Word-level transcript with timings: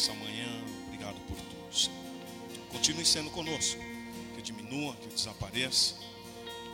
nessa 0.00 0.14
manhã. 0.14 0.48
Obrigado 0.86 1.20
por 1.26 1.36
tudo, 1.36 1.74
Senhor. 1.74 1.98
Continue 2.70 3.04
sendo 3.04 3.30
conosco. 3.30 3.78
Que 4.32 4.38
eu 4.38 4.42
diminua, 4.42 4.94
que 4.96 5.06
eu 5.06 5.12
desapareça. 5.12 5.94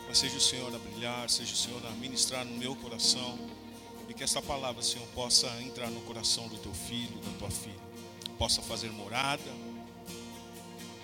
Mas 0.06 0.18
seja 0.18 0.36
o 0.36 0.40
Senhor 0.40 0.72
a 0.72 0.78
brilhar, 0.78 1.28
seja 1.28 1.52
o 1.52 1.56
Senhor 1.56 1.84
a 1.86 1.90
ministrar 1.92 2.44
no 2.44 2.56
meu 2.56 2.76
coração. 2.76 3.36
E 4.08 4.14
que 4.14 4.22
essa 4.22 4.40
palavra, 4.40 4.80
Senhor, 4.80 5.06
possa 5.08 5.48
entrar 5.60 5.90
no 5.90 6.00
coração 6.02 6.46
do 6.46 6.56
teu 6.58 6.72
filho, 6.72 7.18
da 7.18 7.38
tua 7.38 7.50
filha. 7.50 7.74
Possa 8.38 8.62
fazer 8.62 8.92
morada. 8.92 9.50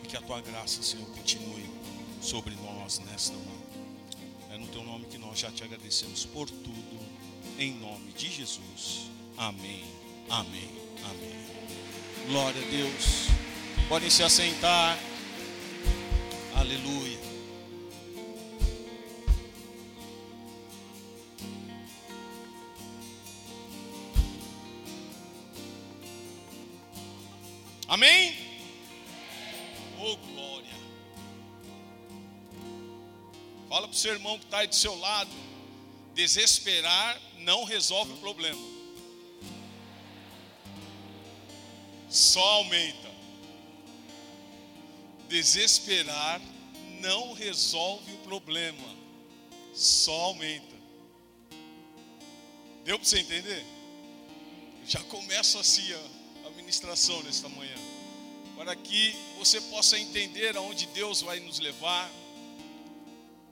E 0.05 0.07
que 0.07 0.17
a 0.17 0.23
tua 0.23 0.41
graça, 0.41 0.81
Senhor, 0.81 1.07
continue 1.07 1.69
sobre 2.21 2.55
nós 2.55 3.01
nesta 3.01 3.35
manhã. 3.35 3.51
É 4.53 4.59
no 4.59 4.69
teu 4.69 4.85
nome 4.85 5.07
que 5.07 5.19
nós 5.19 5.41
já 5.41 5.51
te 5.51 5.65
agradecemos 5.65 6.25
por 6.27 6.49
tudo. 6.49 7.03
Em 7.59 7.73
nome 7.73 8.13
de 8.13 8.31
Jesus. 8.31 9.11
Amém. 9.37 9.83
Amém. 10.31 10.71
Amém. 11.05 11.82
Glória 12.27 12.63
a 12.63 12.71
Deus. 12.71 13.27
Podem 13.89 14.09
se 14.09 14.23
assentar. 14.23 14.97
Aleluia. 16.55 17.19
Amém? 27.89 28.35
Oh, 29.99 30.17
glória. 30.17 30.71
Fala 33.69 33.89
para 33.89 33.95
o 33.95 33.99
seu 33.99 34.13
irmão 34.13 34.39
que 34.39 34.45
está 34.45 34.59
aí 34.59 34.67
do 34.67 34.75
seu 34.75 34.99
lado. 34.99 35.31
Desesperar 36.15 37.21
não 37.41 37.65
resolve 37.65 38.13
o 38.13 38.17
problema. 38.19 38.82
Só 42.13 42.45
aumenta. 42.45 43.11
Desesperar 45.31 46.43
não 47.01 47.33
resolve 47.33 48.13
o 48.13 48.19
problema. 48.19 48.97
Só 49.73 50.13
aumenta. 50.13 50.77
Deu 52.85 52.99
para 52.99 53.09
você 53.09 53.21
entender? 53.21 53.65
Já 54.87 55.03
começo 55.05 55.59
assim 55.59 55.91
a, 55.91 56.49
a 56.49 56.51
ministração 56.51 57.23
nesta 57.23 57.49
manhã. 57.49 57.77
Para 58.57 58.77
que 58.77 59.17
você 59.39 59.59
possa 59.63 59.99
entender 59.99 60.55
aonde 60.55 60.85
Deus 60.89 61.23
vai 61.23 61.41
nos 61.41 61.61
levar, 61.61 62.13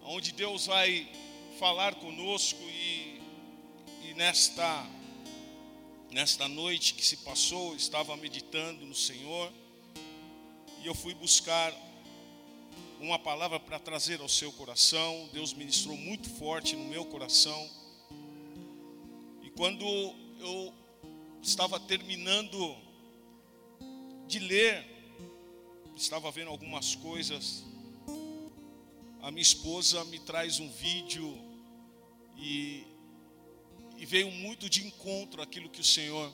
aonde 0.03 0.33
Deus 0.33 0.67
vai 0.67 1.09
falar 1.59 1.95
conosco 1.95 2.61
e, 2.65 3.23
e 4.05 4.15
nesta 4.17 5.00
nesta 6.11 6.49
noite 6.49 6.95
que 6.95 7.05
se 7.05 7.19
passou, 7.19 7.77
estava 7.77 8.17
meditando 8.17 8.85
no 8.85 8.95
Senhor 8.95 9.53
e 10.83 10.87
eu 10.87 10.95
fui 10.95 11.15
buscar 11.15 11.73
uma 12.99 13.19
palavra 13.19 13.61
para 13.61 13.79
trazer 13.79 14.21
ao 14.21 14.29
seu 14.29 14.53
coração. 14.53 15.29
Deus 15.33 15.53
ministrou 15.53 15.97
muito 15.97 16.29
forte 16.29 16.75
no 16.75 16.85
meu 16.85 17.05
coração. 17.05 17.71
E 19.43 19.51
quando 19.51 19.85
eu 20.41 20.75
estava 21.41 21.79
terminando 21.79 22.77
de 24.27 24.39
ler, 24.41 24.85
estava 25.97 26.31
vendo 26.31 26.49
algumas 26.51 26.95
coisas, 26.95 27.65
a 29.23 29.31
minha 29.31 29.43
esposa 29.43 30.05
me 30.07 30.19
traz 30.19 30.59
um 30.59 30.71
vídeo 30.71 31.39
e 32.37 32.85
e 34.01 34.07
veio 34.07 34.31
muito 34.31 34.67
de 34.67 34.83
encontro 34.83 35.43
aquilo 35.43 35.69
que 35.69 35.83
o 35.83 35.85
Senhor 35.85 36.33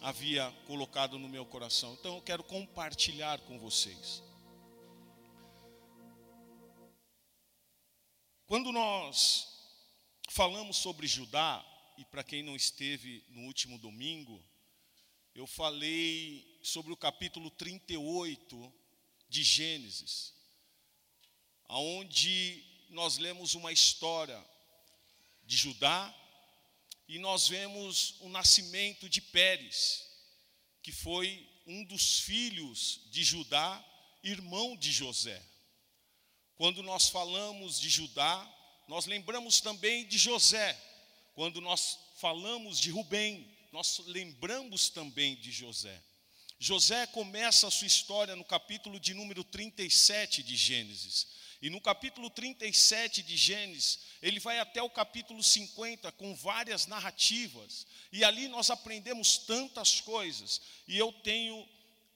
havia 0.00 0.50
colocado 0.66 1.16
no 1.16 1.28
meu 1.28 1.46
coração. 1.46 1.92
Então 1.94 2.16
eu 2.16 2.22
quero 2.22 2.42
compartilhar 2.42 3.38
com 3.42 3.56
vocês. 3.56 4.20
Quando 8.48 8.72
nós 8.72 9.46
falamos 10.28 10.78
sobre 10.78 11.06
Judá, 11.06 11.64
e 11.98 12.04
para 12.04 12.24
quem 12.24 12.42
não 12.42 12.56
esteve 12.56 13.24
no 13.28 13.42
último 13.42 13.78
domingo, 13.78 14.42
eu 15.36 15.46
falei 15.46 16.58
sobre 16.64 16.92
o 16.92 16.96
capítulo 16.96 17.48
38 17.48 18.74
de 19.28 19.44
Gênesis, 19.44 20.34
aonde 21.68 22.64
nós 22.90 23.18
lemos 23.18 23.54
uma 23.54 23.70
história 23.70 24.44
de 25.44 25.56
Judá 25.56 26.12
e 27.08 27.18
nós 27.18 27.48
vemos 27.48 28.16
o 28.20 28.28
nascimento 28.28 29.08
de 29.08 29.20
Pérez, 29.20 30.04
que 30.82 30.92
foi 30.92 31.48
um 31.66 31.84
dos 31.84 32.20
filhos 32.20 33.00
de 33.10 33.22
Judá, 33.22 33.84
irmão 34.22 34.76
de 34.76 34.90
José. 34.90 35.40
Quando 36.56 36.82
nós 36.82 37.08
falamos 37.08 37.78
de 37.78 37.88
Judá, 37.88 38.52
nós 38.88 39.06
lembramos 39.06 39.60
também 39.60 40.06
de 40.06 40.16
José. 40.16 40.80
Quando 41.34 41.60
nós 41.60 41.98
falamos 42.16 42.78
de 42.78 42.90
Rubem, 42.90 43.46
nós 43.72 43.98
lembramos 44.06 44.88
também 44.88 45.36
de 45.36 45.52
José. 45.52 46.02
José 46.58 47.06
começa 47.08 47.68
a 47.68 47.70
sua 47.70 47.86
história 47.86 48.34
no 48.34 48.44
capítulo 48.44 48.98
de 48.98 49.12
número 49.12 49.44
37 49.44 50.42
de 50.42 50.56
Gênesis. 50.56 51.26
E 51.62 51.70
no 51.70 51.80
capítulo 51.80 52.28
37 52.28 53.22
de 53.22 53.36
Gênesis, 53.36 54.00
ele 54.22 54.38
vai 54.38 54.58
até 54.58 54.82
o 54.82 54.90
capítulo 54.90 55.42
50 55.42 56.12
com 56.12 56.34
várias 56.34 56.86
narrativas. 56.86 57.86
E 58.12 58.24
ali 58.24 58.48
nós 58.48 58.70
aprendemos 58.70 59.38
tantas 59.38 60.00
coisas. 60.00 60.60
E 60.86 60.98
eu 60.98 61.12
tenho 61.12 61.66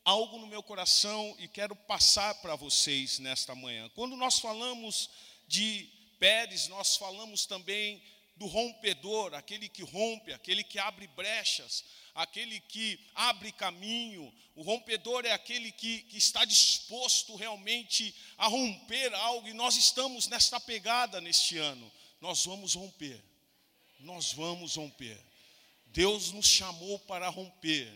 algo 0.04 0.38
no 0.38 0.46
meu 0.46 0.62
coração 0.62 1.34
e 1.38 1.48
quero 1.48 1.74
passar 1.74 2.34
para 2.36 2.54
vocês 2.54 3.18
nesta 3.18 3.54
manhã. 3.54 3.88
Quando 3.94 4.16
nós 4.16 4.38
falamos 4.38 5.10
de 5.46 5.88
Pérez, 6.18 6.68
nós 6.68 6.96
falamos 6.96 7.46
também 7.46 8.02
do 8.36 8.46
rompedor, 8.46 9.34
aquele 9.34 9.68
que 9.68 9.82
rompe, 9.82 10.32
aquele 10.32 10.64
que 10.64 10.78
abre 10.78 11.06
brechas, 11.08 11.84
aquele 12.15 12.60
que 12.60 12.98
abre 13.15 13.53
caminho. 13.53 14.32
O 14.54 14.62
rompedor 14.62 15.25
é 15.25 15.32
aquele 15.32 15.72
que, 15.72 16.03
que 16.03 16.19
está 16.19 16.44
disposto 16.44 17.34
realmente 17.37 18.15
a 18.37 18.47
romper 18.47 19.15
algo, 19.15 19.48
e 19.48 19.54
nós 19.54 19.76
estamos 19.76 20.26
nesta 20.28 20.60
pegada 20.60 21.21
neste 21.21 21.59
ano. 21.59 21.91
Nós 22.21 22.44
vamos 22.44 22.75
romper, 22.75 23.22
nós 24.00 24.32
vamos 24.32 24.76
romper. 24.76 25.19
Deus 25.87 26.31
nos 26.32 26.47
chamou 26.47 26.98
para 27.00 27.28
romper 27.28 27.91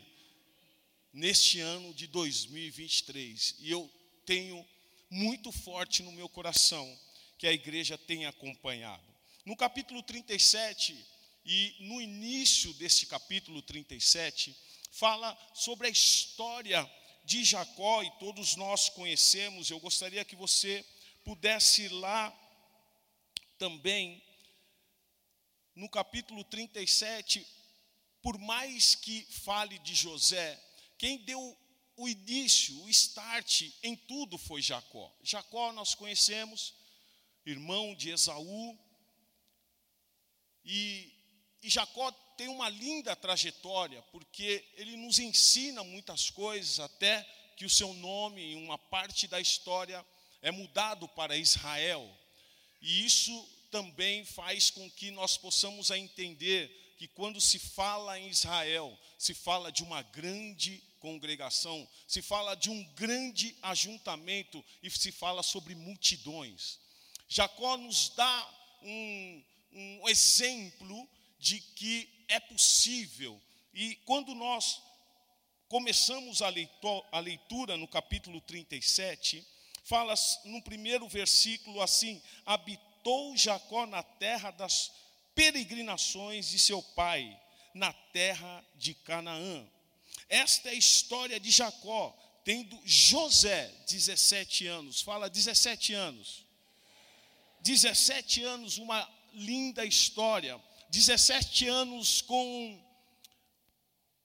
neste 1.13 1.61
ano 1.61 1.95
de 1.95 2.07
2023, 2.09 3.57
e 3.61 3.71
eu 3.71 3.89
tenho 4.27 4.67
muito 5.11 5.53
forte 5.53 6.03
no 6.03 6.11
meu 6.11 6.29
coração 6.29 6.99
que 7.39 7.47
a 7.47 7.53
igreja 7.53 7.97
tem 7.97 8.27
acompanhado. 8.27 9.03
No 9.45 9.55
capítulo 9.57 10.03
37, 10.03 10.97
e 11.45 11.77
no 11.81 12.01
início 12.01 12.73
desse 12.75 13.07
capítulo 13.07 13.61
37, 13.61 14.57
fala 14.91 15.37
sobre 15.55 15.87
a 15.87 15.91
história 15.91 16.91
de 17.25 17.45
Jacó, 17.45 18.03
e 18.03 18.11
todos 18.19 18.57
nós 18.57 18.89
conhecemos. 18.89 19.71
Eu 19.71 19.79
gostaria 19.81 20.25
que 20.25 20.37
você 20.37 20.85
pudesse 21.23 21.83
ir 21.83 21.93
lá 21.93 22.33
também, 23.59 24.23
no 25.75 25.89
capítulo 25.89 26.45
37, 26.45 27.47
por 28.23 28.39
mais 28.39 28.95
que 28.95 29.27
fale 29.31 29.79
de 29.81 29.95
José, 29.95 30.59
quem 30.97 31.19
deu 31.19 31.59
o 31.97 32.09
início, 32.09 32.77
o 32.83 32.89
start 32.89 33.71
em 33.83 33.95
tudo 33.95 34.39
foi 34.39 34.63
Jacó. 34.63 35.15
Jacó 35.23 35.73
nós 35.73 35.95
conhecemos, 35.95 36.75
irmão 37.45 37.95
de 37.95 38.11
Esaú, 38.11 38.79
e 40.65 41.14
e 41.65 41.71
Jacó 41.71 42.13
tem 42.37 42.47
uma 42.49 42.69
linda 42.69 43.17
trajetória, 43.17 44.03
porque 44.13 44.63
ele 44.77 44.99
nos 44.99 45.19
ensina 45.19 45.83
muitas 45.83 46.29
coisas, 46.29 46.79
até 46.79 47.23
que 47.57 47.65
o 47.65 47.71
seu 47.71 47.95
nome, 47.95 48.53
em 48.53 48.63
uma 48.63 48.77
parte 48.77 49.27
da 49.27 49.41
história, 49.41 50.05
é 50.43 50.51
mudado 50.51 51.09
para 51.09 51.39
Israel. 51.39 52.07
E 52.83 53.07
isso 53.07 53.33
também 53.71 54.27
faz 54.27 54.69
com 54.69 54.91
que 54.91 55.11
nós 55.11 55.39
possamos 55.39 55.91
entender 55.91 56.95
que 56.99 57.09
quando 57.09 57.41
se 57.41 57.59
fala 57.59 58.19
em 58.19 58.29
Israel, 58.29 58.97
se 59.19 59.33
fala 59.33 59.73
de 59.73 59.83
uma 59.83 60.03
grande 60.03 60.83
congregação, 61.01 61.89
se 62.07 62.21
fala 62.21 62.55
de 62.55 62.69
um 62.69 62.85
grande 62.93 63.57
ajuntamento 63.63 64.63
e 64.83 64.91
se 64.91 65.11
fala 65.11 65.43
sobre 65.43 65.75
multidões. 65.75 66.79
Jacó 67.27 67.79
nos 67.79 68.11
dá 68.11 68.51
um, 68.83 69.45
um 69.73 70.09
exemplo 70.11 71.09
de 71.39 71.61
que 71.61 72.09
é 72.29 72.41
possível. 72.41 73.41
E 73.73 73.97
quando 74.05 74.35
nós 74.35 74.81
começamos 75.69 76.43
a 76.43 76.49
leitura, 76.49 77.07
a 77.11 77.19
leitura 77.21 77.77
no 77.77 77.89
capítulo 77.89 78.41
37, 78.41 79.47
fala 79.85 80.15
no 80.45 80.63
primeiro 80.63 81.09
versículo 81.09 81.81
assim: 81.81 82.23
Habitou 82.47 83.37
Jacó 83.37 83.87
na 83.87 84.03
terra 84.03 84.51
das 84.51 84.93
peregrinações 85.35 86.49
de 86.49 86.59
seu 86.59 86.83
pai, 86.83 87.39
na 87.75 87.93
terra 87.93 88.65
de 88.77 88.95
Canaã. 88.95 89.67
Esta 90.29 90.69
é 90.69 90.73
a 90.73 90.75
história 90.75 91.39
de 91.39 91.51
Jacó, 91.51 92.17
tendo 92.45 92.81
José 92.85 93.73
17 93.87 94.67
anos. 94.67 95.03
Fala 95.03 95.29
17 95.29 95.93
anos. 95.93 96.45
17 97.61 98.43
anos, 98.43 98.79
uma 98.79 99.09
linda 99.33 99.85
história. 99.85 100.61
17 100.95 101.67
anos 101.67 102.21
com 102.21 102.81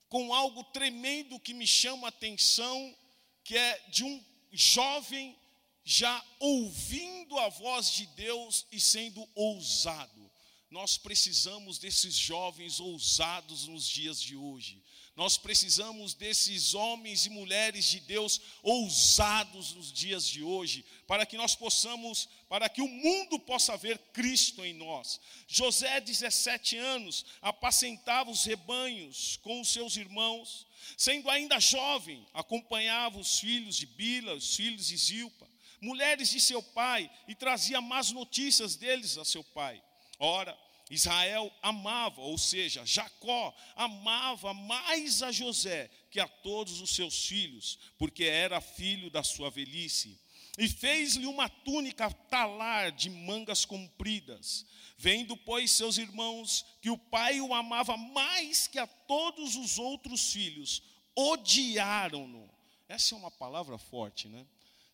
com 0.08 0.32
algo 0.32 0.62
tremendo 0.64 1.38
que 1.38 1.52
me 1.52 1.66
chama 1.66 2.06
a 2.06 2.10
atenção, 2.10 2.96
que 3.44 3.56
é 3.56 3.78
de 3.88 4.04
um 4.04 4.24
jovem 4.52 5.36
já 5.84 6.24
ouvindo 6.38 7.38
a 7.38 7.48
voz 7.48 7.90
de 7.92 8.06
Deus 8.06 8.66
e 8.70 8.80
sendo 8.80 9.28
ousado. 9.34 10.30
Nós 10.68 10.96
precisamos 10.96 11.78
desses 11.78 12.14
jovens 12.14 12.78
ousados 12.78 13.66
nos 13.66 13.86
dias 13.86 14.20
de 14.20 14.36
hoje. 14.36 14.80
Nós 15.16 15.36
precisamos 15.36 16.14
desses 16.14 16.72
homens 16.72 17.26
e 17.26 17.30
mulheres 17.30 17.84
de 17.84 18.00
Deus 18.00 18.40
ousados 18.62 19.74
nos 19.74 19.92
dias 19.92 20.26
de 20.26 20.42
hoje, 20.42 20.84
para 21.06 21.26
que 21.26 21.36
nós 21.36 21.54
possamos, 21.54 22.28
para 22.48 22.68
que 22.68 22.80
o 22.80 22.88
mundo 22.88 23.38
possa 23.38 23.76
ver 23.76 23.98
Cristo 24.12 24.64
em 24.64 24.72
nós. 24.72 25.20
José, 25.46 26.00
17 26.00 26.76
anos, 26.76 27.26
apacentava 27.42 28.30
os 28.30 28.44
rebanhos 28.44 29.36
com 29.42 29.60
os 29.60 29.68
seus 29.68 29.96
irmãos, 29.96 30.66
sendo 30.96 31.28
ainda 31.28 31.60
jovem, 31.60 32.26
acompanhava 32.32 33.18
os 33.18 33.40
filhos 33.40 33.76
de 33.76 33.86
Bila, 33.86 34.34
os 34.34 34.56
filhos 34.56 34.86
de 34.86 34.96
Zilpa, 34.96 35.46
mulheres 35.80 36.30
de 36.30 36.40
seu 36.40 36.62
pai, 36.62 37.10
e 37.26 37.34
trazia 37.34 37.80
más 37.80 38.10
notícias 38.12 38.76
deles 38.76 39.18
a 39.18 39.24
seu 39.24 39.42
pai. 39.42 39.82
Ora, 40.18 40.56
Israel 40.90 41.52
amava, 41.62 42.20
ou 42.20 42.36
seja, 42.36 42.84
Jacó 42.84 43.54
amava 43.76 44.52
mais 44.52 45.22
a 45.22 45.30
José 45.30 45.88
que 46.10 46.18
a 46.18 46.26
todos 46.26 46.80
os 46.80 46.90
seus 46.90 47.26
filhos, 47.26 47.78
porque 47.96 48.24
era 48.24 48.60
filho 48.60 49.08
da 49.08 49.22
sua 49.22 49.48
velhice. 49.50 50.18
E 50.58 50.68
fez-lhe 50.68 51.26
uma 51.26 51.48
túnica 51.48 52.10
talar 52.10 52.90
de 52.90 53.08
mangas 53.08 53.64
compridas. 53.64 54.66
Vendo, 54.98 55.36
pois, 55.36 55.70
seus 55.70 55.96
irmãos 55.96 56.66
que 56.82 56.90
o 56.90 56.98
pai 56.98 57.40
o 57.40 57.54
amava 57.54 57.96
mais 57.96 58.66
que 58.66 58.78
a 58.78 58.86
todos 58.86 59.54
os 59.54 59.78
outros 59.78 60.32
filhos, 60.32 60.82
odiaram-no. 61.14 62.50
Essa 62.88 63.14
é 63.14 63.18
uma 63.18 63.30
palavra 63.30 63.78
forte, 63.78 64.26
né? 64.28 64.44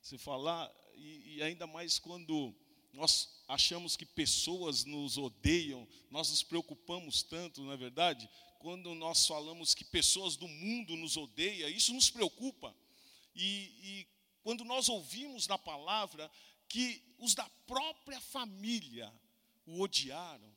Você 0.02 0.18
falar, 0.18 0.70
e, 0.94 1.36
e 1.36 1.42
ainda 1.42 1.66
mais 1.66 1.98
quando 1.98 2.54
nós 2.92 3.35
achamos 3.48 3.96
que 3.96 4.04
pessoas 4.04 4.84
nos 4.84 5.16
odeiam, 5.16 5.86
nós 6.10 6.30
nos 6.30 6.42
preocupamos 6.42 7.22
tanto, 7.22 7.62
não 7.62 7.72
é 7.72 7.76
verdade? 7.76 8.28
Quando 8.58 8.94
nós 8.94 9.26
falamos 9.26 9.74
que 9.74 9.84
pessoas 9.84 10.36
do 10.36 10.48
mundo 10.48 10.96
nos 10.96 11.16
odeiam, 11.16 11.68
isso 11.68 11.92
nos 11.92 12.10
preocupa. 12.10 12.74
E, 13.34 13.44
e 13.44 14.06
quando 14.42 14.64
nós 14.64 14.88
ouvimos 14.88 15.46
na 15.46 15.58
palavra 15.58 16.30
que 16.68 17.02
os 17.18 17.34
da 17.34 17.48
própria 17.66 18.20
família 18.20 19.12
o 19.64 19.80
odiaram, 19.80 20.56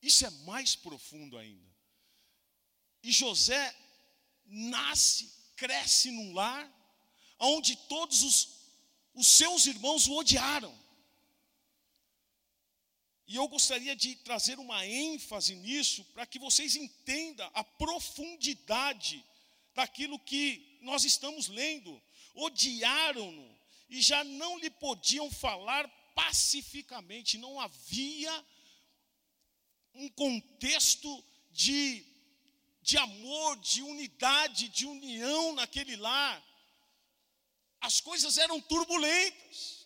isso 0.00 0.24
é 0.24 0.30
mais 0.30 0.76
profundo 0.76 1.36
ainda. 1.36 1.68
E 3.02 3.10
José 3.10 3.74
nasce, 4.44 5.32
cresce 5.56 6.10
num 6.10 6.32
lar 6.34 6.72
onde 7.38 7.76
todos 7.88 8.22
os, 8.22 8.48
os 9.14 9.26
seus 9.26 9.66
irmãos 9.66 10.06
o 10.06 10.16
odiaram. 10.16 10.76
E 13.28 13.36
eu 13.36 13.46
gostaria 13.46 13.94
de 13.94 14.16
trazer 14.16 14.58
uma 14.58 14.86
ênfase 14.86 15.54
nisso 15.54 16.02
para 16.14 16.24
que 16.24 16.38
vocês 16.38 16.74
entendam 16.74 17.48
a 17.52 17.62
profundidade 17.62 19.22
daquilo 19.74 20.18
que 20.18 20.78
nós 20.80 21.04
estamos 21.04 21.46
lendo. 21.46 22.02
Odiaram-no 22.34 23.58
e 23.90 24.00
já 24.00 24.24
não 24.24 24.58
lhe 24.58 24.70
podiam 24.70 25.30
falar 25.30 25.86
pacificamente, 26.14 27.36
não 27.36 27.60
havia 27.60 28.46
um 29.94 30.08
contexto 30.08 31.22
de, 31.50 32.02
de 32.80 32.96
amor, 32.96 33.58
de 33.58 33.82
unidade, 33.82 34.70
de 34.70 34.86
união 34.86 35.52
naquele 35.52 35.96
lar. 35.96 36.42
As 37.78 38.00
coisas 38.00 38.38
eram 38.38 38.58
turbulentas. 38.58 39.77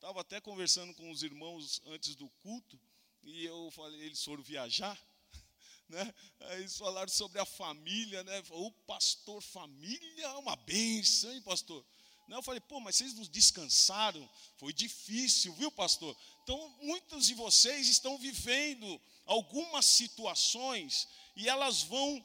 Estava 0.00 0.22
até 0.22 0.40
conversando 0.40 0.94
com 0.94 1.10
os 1.10 1.22
irmãos 1.22 1.82
antes 1.84 2.14
do 2.14 2.26
culto, 2.42 2.80
e 3.22 3.44
eu 3.44 3.70
falei, 3.70 4.00
eles 4.00 4.24
foram 4.24 4.42
viajar, 4.42 4.98
né? 5.90 6.14
Aí 6.40 6.60
eles 6.60 6.78
falaram 6.78 7.12
sobre 7.12 7.38
a 7.38 7.44
família, 7.44 8.24
né? 8.24 8.42
O 8.48 8.72
pastor, 8.86 9.42
família 9.42 10.24
é 10.24 10.38
uma 10.38 10.56
benção, 10.56 11.30
hein, 11.30 11.42
pastor? 11.42 11.84
Né? 12.26 12.34
Eu 12.34 12.42
falei, 12.42 12.60
pô, 12.60 12.80
mas 12.80 12.96
vocês 12.96 13.12
não 13.12 13.24
descansaram? 13.24 14.26
Foi 14.56 14.72
difícil, 14.72 15.52
viu, 15.52 15.70
pastor? 15.70 16.16
Então, 16.44 16.56
muitos 16.80 17.26
de 17.26 17.34
vocês 17.34 17.86
estão 17.86 18.16
vivendo 18.16 18.98
algumas 19.26 19.84
situações 19.84 21.06
e 21.36 21.46
elas 21.46 21.82
vão 21.82 22.24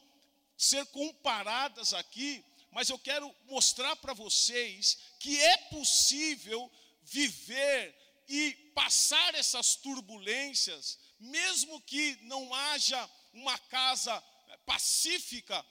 ser 0.56 0.86
comparadas 0.86 1.92
aqui, 1.92 2.42
mas 2.70 2.88
eu 2.88 2.98
quero 2.98 3.30
mostrar 3.44 3.96
para 3.96 4.14
vocês 4.14 4.96
que 5.20 5.38
é 5.38 5.58
possível 5.68 6.72
viver 7.06 7.94
e 8.28 8.52
passar 8.74 9.34
essas 9.34 9.76
turbulências, 9.76 10.98
mesmo 11.18 11.80
que 11.82 12.16
não 12.22 12.52
haja 12.52 13.10
uma 13.32 13.58
casa 13.58 14.20
pacífica, 14.64 15.64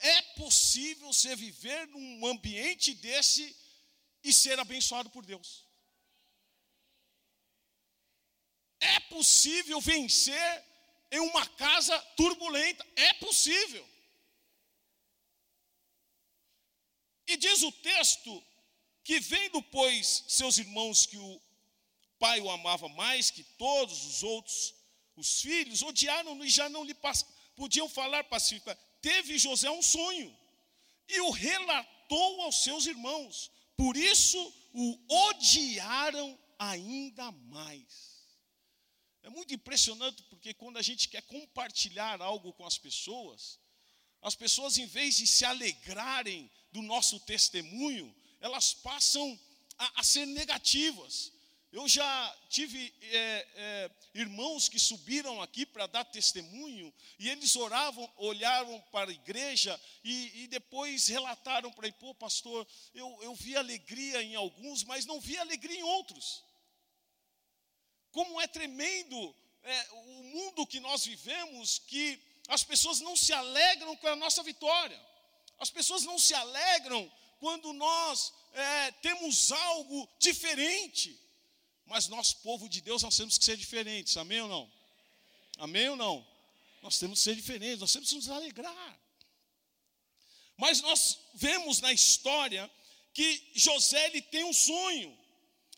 é 0.00 0.22
possível 0.36 1.12
você 1.12 1.34
viver 1.36 1.86
num 1.88 2.26
ambiente 2.26 2.94
desse 2.94 3.56
e 4.22 4.32
ser 4.32 4.58
abençoado 4.58 5.10
por 5.10 5.24
Deus. 5.24 5.66
É 8.80 9.00
possível 9.00 9.80
vencer 9.80 10.64
em 11.10 11.20
uma 11.20 11.46
casa 11.46 11.98
turbulenta, 12.16 12.86
é 12.96 13.12
possível. 13.14 13.88
E 17.26 17.36
diz 17.36 17.62
o 17.62 17.72
texto 17.72 18.44
que 19.08 19.20
vendo, 19.20 19.62
pois, 19.62 20.22
seus 20.28 20.58
irmãos 20.58 21.06
que 21.06 21.16
o 21.16 21.40
pai 22.18 22.42
o 22.42 22.50
amava 22.50 22.90
mais 22.90 23.30
que 23.30 23.42
todos 23.42 24.04
os 24.04 24.22
outros, 24.22 24.74
os 25.16 25.40
filhos, 25.40 25.80
odiaram-no 25.80 26.44
e 26.44 26.50
já 26.50 26.68
não 26.68 26.84
lhe 26.84 26.94
podiam 27.56 27.88
falar 27.88 28.24
pacificamente. 28.24 28.84
Teve 29.00 29.38
José 29.38 29.70
um 29.70 29.80
sonho 29.80 30.36
e 31.08 31.20
o 31.22 31.30
relatou 31.30 32.42
aos 32.42 32.62
seus 32.62 32.84
irmãos, 32.84 33.50
por 33.78 33.96
isso 33.96 34.38
o 34.74 34.98
odiaram 35.30 36.38
ainda 36.58 37.32
mais. 37.32 38.28
É 39.22 39.30
muito 39.30 39.54
impressionante 39.54 40.22
porque 40.24 40.52
quando 40.52 40.76
a 40.76 40.82
gente 40.82 41.08
quer 41.08 41.22
compartilhar 41.22 42.20
algo 42.20 42.52
com 42.52 42.66
as 42.66 42.76
pessoas, 42.76 43.58
as 44.20 44.34
pessoas, 44.34 44.76
em 44.76 44.84
vez 44.84 45.16
de 45.16 45.26
se 45.26 45.46
alegrarem 45.46 46.50
do 46.70 46.82
nosso 46.82 47.18
testemunho, 47.20 48.14
elas 48.40 48.74
passam 48.74 49.38
a, 49.78 50.00
a 50.00 50.04
ser 50.04 50.26
negativas. 50.26 51.32
Eu 51.70 51.86
já 51.86 52.36
tive 52.48 52.94
é, 53.02 53.46
é, 53.54 53.90
irmãos 54.14 54.70
que 54.70 54.78
subiram 54.78 55.42
aqui 55.42 55.66
para 55.66 55.86
dar 55.86 56.04
testemunho 56.04 56.92
e 57.18 57.28
eles 57.28 57.54
oravam, 57.56 58.10
olhavam 58.16 58.80
para 58.90 59.10
a 59.10 59.12
igreja 59.12 59.78
e, 60.02 60.44
e 60.44 60.46
depois 60.46 61.08
relataram 61.08 61.70
para 61.70 61.86
mim, 61.86 61.94
pô 62.00 62.14
pastor, 62.14 62.66
eu, 62.94 63.18
eu 63.22 63.34
vi 63.34 63.54
alegria 63.54 64.22
em 64.22 64.34
alguns, 64.34 64.82
mas 64.84 65.04
não 65.04 65.20
vi 65.20 65.36
alegria 65.36 65.78
em 65.78 65.82
outros. 65.82 66.42
Como 68.12 68.40
é 68.40 68.46
tremendo 68.46 69.36
é, 69.62 69.88
o 69.92 70.22
mundo 70.22 70.66
que 70.66 70.80
nós 70.80 71.04
vivemos, 71.04 71.80
que 71.80 72.18
as 72.48 72.64
pessoas 72.64 73.00
não 73.00 73.14
se 73.14 73.34
alegram 73.34 73.94
com 73.96 74.08
a 74.08 74.16
nossa 74.16 74.42
vitória, 74.42 74.98
as 75.58 75.68
pessoas 75.68 76.02
não 76.04 76.18
se 76.18 76.32
alegram 76.32 77.12
quando 77.38 77.72
nós 77.72 78.32
é, 78.52 78.90
temos 78.92 79.52
algo 79.52 80.08
diferente. 80.18 81.18
Mas 81.86 82.08
nós, 82.08 82.34
povo 82.34 82.68
de 82.68 82.80
Deus, 82.80 83.02
nós 83.02 83.16
temos 83.16 83.38
que 83.38 83.44
ser 83.44 83.56
diferentes, 83.56 84.16
amém 84.16 84.40
ou 84.42 84.48
não? 84.48 84.72
Amém 85.58 85.88
ou 85.88 85.96
não? 85.96 86.26
Nós 86.82 86.98
temos 86.98 87.18
que 87.18 87.24
ser 87.24 87.34
diferentes, 87.34 87.80
nós 87.80 87.92
temos 87.92 88.08
que 88.08 88.14
nos 88.16 88.28
alegrar. 88.28 89.00
Mas 90.56 90.80
nós 90.80 91.18
vemos 91.34 91.80
na 91.80 91.92
história 91.92 92.70
que 93.14 93.50
José 93.54 94.06
ele 94.06 94.22
tem 94.22 94.44
um 94.44 94.52
sonho, 94.52 95.18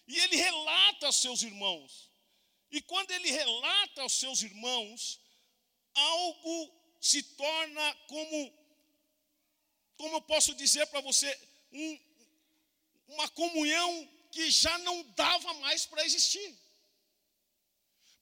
e 0.08 0.18
ele 0.18 0.36
relata 0.36 1.06
aos 1.06 1.16
seus 1.16 1.42
irmãos. 1.42 2.10
E 2.70 2.80
quando 2.82 3.10
ele 3.12 3.30
relata 3.30 4.02
aos 4.02 4.14
seus 4.14 4.42
irmãos, 4.42 5.20
algo 5.94 6.74
se 7.00 7.22
torna 7.22 7.94
como, 8.08 8.52
como 9.96 10.16
eu 10.16 10.20
posso 10.22 10.54
dizer 10.54 10.86
para 10.86 11.00
você, 11.00 11.28
um, 11.72 11.98
uma 13.08 13.28
comunhão 13.30 14.08
que 14.30 14.50
já 14.50 14.76
não 14.78 15.02
dava 15.14 15.54
mais 15.54 15.86
para 15.86 16.04
existir. 16.04 16.56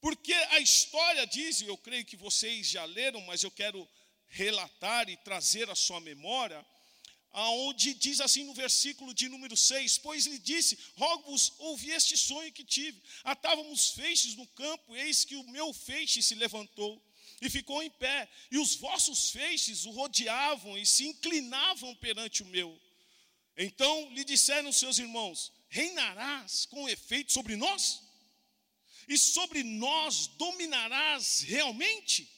Porque 0.00 0.32
a 0.32 0.60
história 0.60 1.26
diz, 1.26 1.60
e 1.60 1.66
eu 1.66 1.76
creio 1.76 2.04
que 2.04 2.16
vocês 2.16 2.68
já 2.68 2.84
leram, 2.84 3.20
mas 3.22 3.42
eu 3.42 3.50
quero 3.50 3.86
relatar 4.28 5.08
e 5.08 5.16
trazer 5.16 5.68
à 5.68 5.74
sua 5.74 6.00
memória, 6.00 6.64
aonde 7.32 7.94
diz 7.94 8.20
assim 8.20 8.44
no 8.44 8.54
versículo 8.54 9.12
de 9.12 9.28
número 9.28 9.56
6: 9.56 9.98
Pois 9.98 10.26
lhe 10.26 10.38
disse: 10.38 10.78
Rogo-vos, 10.96 11.52
ouvi 11.58 11.90
este 11.90 12.16
sonho 12.16 12.52
que 12.52 12.64
tive. 12.64 13.02
Atávamos 13.24 13.90
feixes 13.90 14.36
no 14.36 14.46
campo, 14.48 14.96
eis 14.96 15.24
que 15.24 15.36
o 15.36 15.48
meu 15.50 15.72
feixe 15.72 16.22
se 16.22 16.34
levantou 16.34 17.02
e 17.40 17.48
ficou 17.48 17.82
em 17.82 17.90
pé, 17.90 18.28
e 18.50 18.58
os 18.58 18.74
vossos 18.74 19.30
feixes 19.30 19.84
o 19.84 19.90
rodeavam 19.90 20.76
e 20.76 20.84
se 20.84 21.06
inclinavam 21.06 21.94
perante 21.96 22.42
o 22.42 22.46
meu. 22.46 22.80
Então 23.58 24.08
lhe 24.12 24.24
disseram 24.24 24.72
seus 24.72 24.98
irmãos: 25.00 25.52
Reinarás 25.68 26.64
com 26.66 26.88
efeito 26.88 27.32
sobre 27.32 27.56
nós? 27.56 28.00
E 29.08 29.18
sobre 29.18 29.64
nós 29.64 30.28
dominarás 30.28 31.40
realmente? 31.40 32.30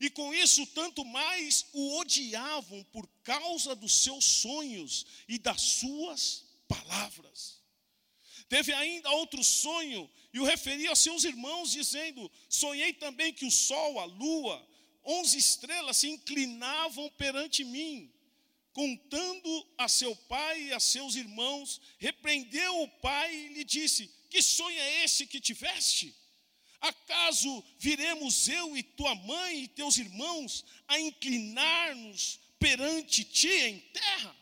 E 0.00 0.08
com 0.08 0.32
isso, 0.32 0.66
tanto 0.68 1.04
mais 1.04 1.66
o 1.72 1.98
odiavam 1.98 2.82
por 2.84 3.06
causa 3.22 3.74
dos 3.74 3.92
seus 3.92 4.24
sonhos 4.24 5.06
e 5.28 5.38
das 5.38 5.60
suas 5.60 6.44
palavras. 6.68 7.60
Teve 8.48 8.72
ainda 8.72 9.10
outro 9.10 9.42
sonho 9.42 10.08
e 10.32 10.38
o 10.38 10.44
referia 10.44 10.92
a 10.92 10.96
seus 10.96 11.24
irmãos, 11.24 11.72
dizendo: 11.72 12.30
Sonhei 12.48 12.92
também 12.94 13.32
que 13.32 13.44
o 13.44 13.50
sol, 13.50 13.98
a 13.98 14.04
lua, 14.04 14.66
onze 15.04 15.36
estrelas 15.36 15.98
se 15.98 16.08
inclinavam 16.08 17.10
perante 17.18 17.64
mim. 17.64 18.12
Contando 18.76 19.66
a 19.78 19.88
seu 19.88 20.14
pai 20.14 20.64
e 20.64 20.72
a 20.74 20.78
seus 20.78 21.14
irmãos, 21.14 21.80
repreendeu 21.96 22.82
o 22.82 22.88
pai 23.00 23.34
e 23.34 23.48
lhe 23.54 23.64
disse: 23.64 24.06
Que 24.28 24.42
sonho 24.42 24.78
é 24.78 25.02
esse 25.02 25.26
que 25.26 25.40
tiveste? 25.40 26.14
Acaso 26.78 27.64
viremos 27.78 28.48
eu 28.48 28.76
e 28.76 28.82
tua 28.82 29.14
mãe 29.14 29.62
e 29.62 29.68
teus 29.68 29.96
irmãos 29.96 30.62
a 30.86 31.00
inclinar-nos 31.00 32.38
perante 32.58 33.24
ti 33.24 33.48
em 33.48 33.78
terra? 33.78 34.36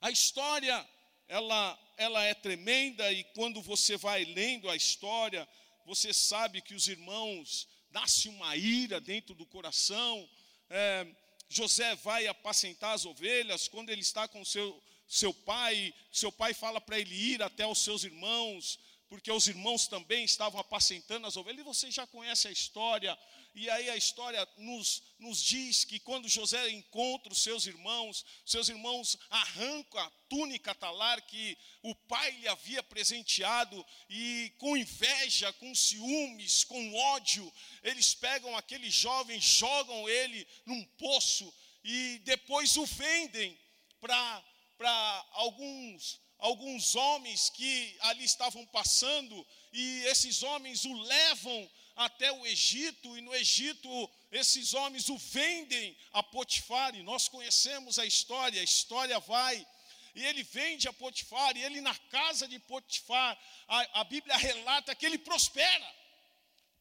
A 0.00 0.12
história, 0.12 0.88
ela, 1.26 1.92
ela 1.96 2.22
é 2.22 2.34
tremenda 2.34 3.12
e 3.12 3.24
quando 3.34 3.60
você 3.60 3.96
vai 3.96 4.24
lendo 4.24 4.70
a 4.70 4.76
história, 4.76 5.48
você 5.84 6.14
sabe 6.14 6.62
que 6.62 6.74
os 6.74 6.86
irmãos 6.86 7.66
nasce 7.90 8.28
uma 8.28 8.54
ira 8.54 9.00
dentro 9.00 9.34
do 9.34 9.44
coração. 9.44 10.30
É, 10.68 11.04
José 11.50 11.94
vai 11.96 12.26
apacentar 12.26 12.94
as 12.94 13.04
ovelhas 13.04 13.68
quando 13.68 13.90
ele 13.90 14.00
está 14.00 14.26
com 14.26 14.42
seu 14.44 14.82
seu 15.06 15.34
pai, 15.34 15.92
seu 16.12 16.30
pai 16.30 16.54
fala 16.54 16.80
para 16.80 16.98
ele 16.98 17.12
ir 17.12 17.42
até 17.42 17.66
os 17.66 17.80
seus 17.80 18.04
irmãos 18.04 18.78
porque 19.10 19.32
os 19.32 19.48
irmãos 19.48 19.88
também 19.88 20.24
estavam 20.24 20.60
apacentando 20.60 21.26
as 21.26 21.36
ovelhas, 21.36 21.60
e 21.60 21.64
você 21.64 21.90
já 21.90 22.06
conhece 22.06 22.46
a 22.46 22.52
história, 22.52 23.18
e 23.54 23.68
aí 23.68 23.90
a 23.90 23.96
história 23.96 24.46
nos, 24.56 25.02
nos 25.18 25.42
diz 25.42 25.84
que 25.84 25.98
quando 25.98 26.28
José 26.28 26.70
encontra 26.70 27.32
os 27.32 27.42
seus 27.42 27.66
irmãos, 27.66 28.24
seus 28.46 28.68
irmãos 28.68 29.16
arrancam 29.28 30.00
a 30.00 30.10
túnica 30.28 30.74
talar 30.74 31.20
que 31.22 31.58
o 31.82 31.94
pai 31.94 32.30
lhe 32.32 32.48
havia 32.48 32.82
presenteado, 32.82 33.84
e 34.08 34.52
com 34.58 34.76
inveja, 34.76 35.52
com 35.54 35.74
ciúmes, 35.74 36.62
com 36.64 36.94
ódio, 36.94 37.52
eles 37.82 38.14
pegam 38.14 38.56
aquele 38.56 38.88
jovem, 38.88 39.40
jogam 39.40 40.08
ele 40.08 40.46
num 40.64 40.84
poço, 40.96 41.52
e 41.82 42.20
depois 42.24 42.76
o 42.76 42.86
vendem 42.86 43.58
para 44.00 45.26
alguns 45.32 46.20
alguns 46.40 46.96
homens 46.96 47.50
que 47.50 47.96
ali 48.00 48.24
estavam 48.24 48.64
passando, 48.66 49.46
e 49.72 50.04
esses 50.06 50.42
homens 50.42 50.84
o 50.84 50.92
levam 51.02 51.70
até 51.96 52.32
o 52.32 52.46
Egito, 52.46 53.16
e 53.16 53.20
no 53.20 53.34
Egito 53.34 54.10
esses 54.30 54.74
homens 54.74 55.08
o 55.08 55.18
vendem 55.18 55.96
a 56.12 56.22
Potifar, 56.22 56.94
e 56.94 57.02
nós 57.02 57.28
conhecemos 57.28 57.98
a 57.98 58.06
história, 58.06 58.60
a 58.60 58.64
história 58.64 59.18
vai. 59.20 59.66
E 60.14 60.24
ele 60.24 60.42
vende 60.42 60.88
a 60.88 60.92
Potifar, 60.92 61.56
e 61.56 61.62
ele 61.62 61.80
na 61.80 61.94
casa 61.94 62.48
de 62.48 62.58
Potifar, 62.58 63.38
a, 63.68 64.00
a 64.00 64.04
Bíblia 64.04 64.36
relata 64.36 64.94
que 64.94 65.06
ele 65.06 65.18
prospera. 65.18 65.94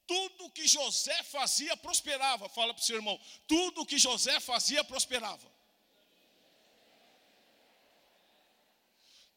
Tudo 0.08 0.50
que 0.50 0.68
José 0.68 1.22
fazia 1.24 1.78
prosperava. 1.78 2.50
Fala 2.50 2.74
para 2.74 2.82
o 2.82 2.86
seu 2.86 2.96
irmão, 2.96 3.20
tudo 3.48 3.86
que 3.86 4.00
José 4.00 4.40
fazia 4.40 4.84
prosperava. 4.84 5.60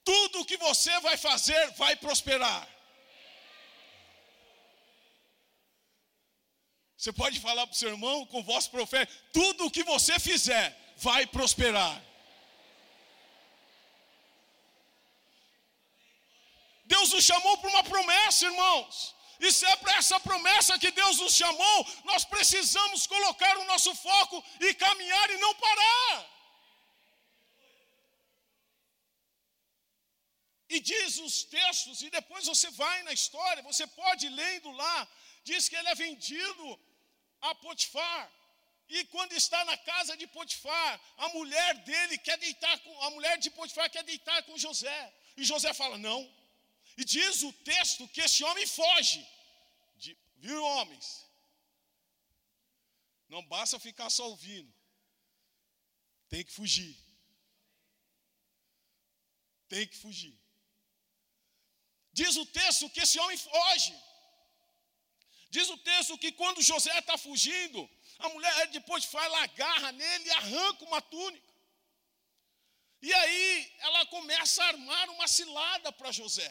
tudo 0.04 0.44
que 0.44 0.56
você 0.56 0.98
vai 1.00 1.16
fazer 1.16 1.70
vai 1.72 1.96
prosperar. 1.96 2.68
Você 7.02 7.12
pode 7.12 7.40
falar 7.40 7.66
para 7.66 7.74
o 7.74 7.76
seu 7.76 7.88
irmão 7.88 8.24
com 8.32 8.44
voz 8.44 8.68
profética: 8.68 9.12
tudo 9.32 9.66
o 9.66 9.70
que 9.76 9.82
você 9.82 10.20
fizer 10.20 10.66
vai 11.06 11.26
prosperar. 11.26 11.94
Deus 16.84 17.08
nos 17.14 17.24
chamou 17.24 17.54
para 17.58 17.70
uma 17.70 17.82
promessa, 17.82 18.46
irmãos. 18.46 19.16
E 19.40 19.50
se 19.50 19.66
é 19.66 19.74
para 19.78 19.96
essa 19.96 20.20
promessa 20.20 20.78
que 20.78 20.92
Deus 20.92 21.18
nos 21.18 21.34
chamou, 21.34 21.78
nós 22.04 22.24
precisamos 22.24 23.04
colocar 23.14 23.58
o 23.58 23.64
nosso 23.64 23.92
foco 23.96 24.44
e 24.60 24.72
caminhar 24.72 25.28
e 25.30 25.38
não 25.38 25.52
parar. 25.56 26.30
E 30.68 30.78
diz 30.78 31.18
os 31.18 31.42
textos, 31.42 32.00
e 32.02 32.10
depois 32.10 32.46
você 32.46 32.70
vai 32.70 33.02
na 33.02 33.12
história, 33.12 33.68
você 33.70 33.88
pode 33.88 34.28
lendo 34.28 34.70
lá, 34.70 35.08
diz 35.42 35.68
que 35.68 35.74
ele 35.74 35.88
é 35.88 35.96
vendido 35.96 36.91
a 37.42 37.54
Potifar. 37.54 38.30
E 38.88 39.04
quando 39.06 39.32
está 39.32 39.64
na 39.64 39.76
casa 39.76 40.16
de 40.16 40.26
Potifar, 40.26 41.00
a 41.16 41.28
mulher 41.30 41.74
dele 41.88 42.18
quer 42.18 42.36
deitar 42.38 42.78
com 42.80 43.02
a 43.04 43.10
mulher 43.10 43.38
de 43.38 43.50
Potifar 43.50 43.90
quer 43.90 44.04
deitar 44.04 44.42
com 44.44 44.58
José. 44.58 45.00
E 45.36 45.44
José 45.44 45.72
fala: 45.72 45.96
"Não". 45.98 46.20
E 46.96 47.04
diz 47.04 47.42
o 47.42 47.52
texto 47.70 48.06
que 48.08 48.20
esse 48.20 48.44
homem 48.44 48.66
foge. 48.66 49.26
De, 49.96 50.16
viu, 50.36 50.62
homens? 50.62 51.06
Não 53.28 53.42
basta 53.54 53.78
ficar 53.78 54.10
só 54.10 54.28
ouvindo. 54.28 54.72
Tem 56.28 56.44
que 56.44 56.52
fugir. 56.52 56.94
Tem 59.68 59.86
que 59.86 59.96
fugir. 59.96 60.38
Diz 62.12 62.36
o 62.36 62.44
texto 62.44 62.90
que 62.90 63.00
esse 63.00 63.18
homem 63.18 63.38
foge. 63.38 63.94
Diz 65.54 65.68
o 65.68 65.76
texto 65.76 66.16
que 66.16 66.32
quando 66.32 66.62
José 66.62 66.98
está 66.98 67.18
fugindo, 67.18 67.80
a 68.18 68.28
mulher 68.30 68.68
depois 68.68 69.04
faz, 69.04 69.30
agarra 69.34 69.92
nele 69.92 70.24
e 70.26 70.30
arranca 70.30 70.84
uma 70.86 71.02
túnica. 71.02 71.52
E 73.02 73.12
aí 73.12 73.72
ela 73.80 74.06
começa 74.06 74.64
a 74.64 74.68
armar 74.68 75.10
uma 75.10 75.28
cilada 75.28 75.92
para 75.92 76.10
José. 76.10 76.50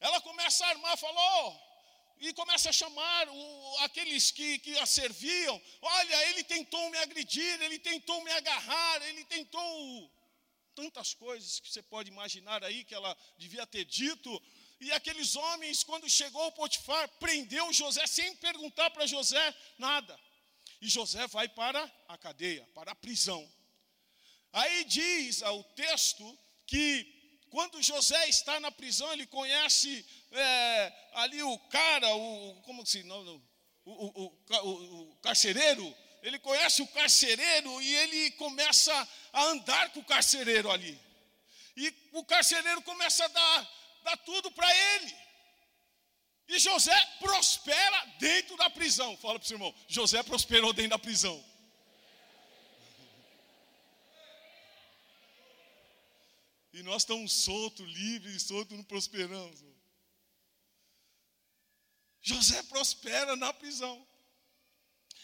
Ela 0.00 0.20
começa 0.20 0.66
a 0.66 0.68
armar, 0.68 0.98
falou, 0.98 1.58
e 2.20 2.34
começa 2.34 2.68
a 2.68 2.72
chamar 2.74 3.28
o, 3.30 3.78
aqueles 3.78 4.30
que, 4.30 4.58
que 4.58 4.76
a 4.78 4.84
serviam. 4.84 5.62
Olha, 5.80 6.28
ele 6.28 6.44
tentou 6.44 6.90
me 6.90 6.98
agredir, 6.98 7.62
ele 7.62 7.78
tentou 7.78 8.22
me 8.22 8.32
agarrar, 8.32 9.02
ele 9.08 9.24
tentou 9.24 10.12
tantas 10.74 11.14
coisas 11.14 11.58
que 11.58 11.70
você 11.70 11.82
pode 11.82 12.10
imaginar 12.10 12.62
aí 12.64 12.84
que 12.84 12.94
ela 12.94 13.16
devia 13.38 13.66
ter 13.66 13.86
dito. 13.86 14.30
E 14.82 14.90
aqueles 14.90 15.36
homens, 15.36 15.84
quando 15.84 16.10
chegou 16.10 16.44
o 16.44 16.52
Potifar, 16.52 17.08
prendeu 17.20 17.72
José 17.72 18.04
sem 18.04 18.34
perguntar 18.36 18.90
para 18.90 19.06
José 19.06 19.54
nada. 19.78 20.18
E 20.80 20.88
José 20.88 21.24
vai 21.28 21.48
para 21.48 21.80
a 22.08 22.18
cadeia, 22.18 22.68
para 22.74 22.90
a 22.90 22.94
prisão. 22.96 23.48
Aí 24.52 24.84
diz 24.84 25.40
o 25.42 25.62
texto 25.76 26.36
que 26.66 27.46
quando 27.48 27.80
José 27.80 28.28
está 28.28 28.58
na 28.58 28.72
prisão, 28.72 29.12
ele 29.12 29.26
conhece 29.26 30.04
é, 30.32 30.92
ali 31.12 31.40
o 31.44 31.56
cara, 31.68 32.12
o 32.16 32.60
como 32.62 32.84
se 32.84 33.04
não, 33.04 33.22
não 33.22 33.42
o, 33.84 33.92
o, 33.92 34.42
o, 34.50 35.10
o 35.12 35.16
carcereiro, 35.18 35.94
ele 36.22 36.40
conhece 36.40 36.82
o 36.82 36.88
carcereiro 36.88 37.80
e 37.80 37.94
ele 37.94 38.30
começa 38.32 39.08
a 39.32 39.44
andar 39.44 39.90
com 39.92 40.00
o 40.00 40.04
carcereiro 40.04 40.72
ali. 40.72 41.00
E 41.76 41.94
o 42.12 42.24
carcereiro 42.24 42.82
começa 42.82 43.24
a 43.24 43.28
dar, 43.28 43.81
dar 44.02 44.16
tudo 44.18 44.50
para 44.52 44.76
ele. 44.76 45.16
E 46.48 46.58
José 46.58 46.94
prospera 47.18 48.04
dentro 48.18 48.56
da 48.56 48.68
prisão. 48.68 49.16
Fala 49.16 49.38
para 49.38 49.44
o 49.44 49.48
seu 49.48 49.56
irmão, 49.56 49.74
José 49.88 50.22
prosperou 50.22 50.72
dentro 50.72 50.90
da 50.90 50.98
prisão. 50.98 51.42
E 56.72 56.82
nós 56.82 57.02
estamos 57.02 57.32
soltos, 57.32 57.86
livres, 57.86 58.44
soltos, 58.44 58.76
não 58.76 58.84
prosperamos. 58.84 59.62
José 62.22 62.62
prospera 62.64 63.36
na 63.36 63.52
prisão. 63.52 64.06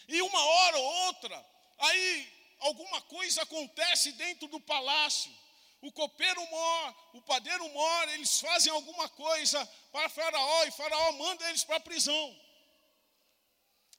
E 0.07 0.21
uma 0.21 0.43
hora 0.43 0.77
ou 0.77 0.93
outra, 1.05 1.45
aí 1.79 2.55
alguma 2.59 3.01
coisa 3.01 3.41
acontece 3.41 4.11
dentro 4.13 4.47
do 4.47 4.59
palácio. 4.59 5.31
O 5.81 5.91
copeiro 5.93 6.45
mora, 6.49 6.95
o 7.13 7.21
padeiro 7.21 7.67
mora, 7.69 8.13
eles 8.13 8.39
fazem 8.39 8.71
alguma 8.71 9.07
coisa 9.09 9.65
para 9.91 10.09
Faraó 10.09 10.65
e 10.65 10.71
Faraó 10.71 11.11
manda 11.13 11.49
eles 11.49 11.63
para 11.63 11.77
a 11.77 11.79
prisão. 11.79 12.41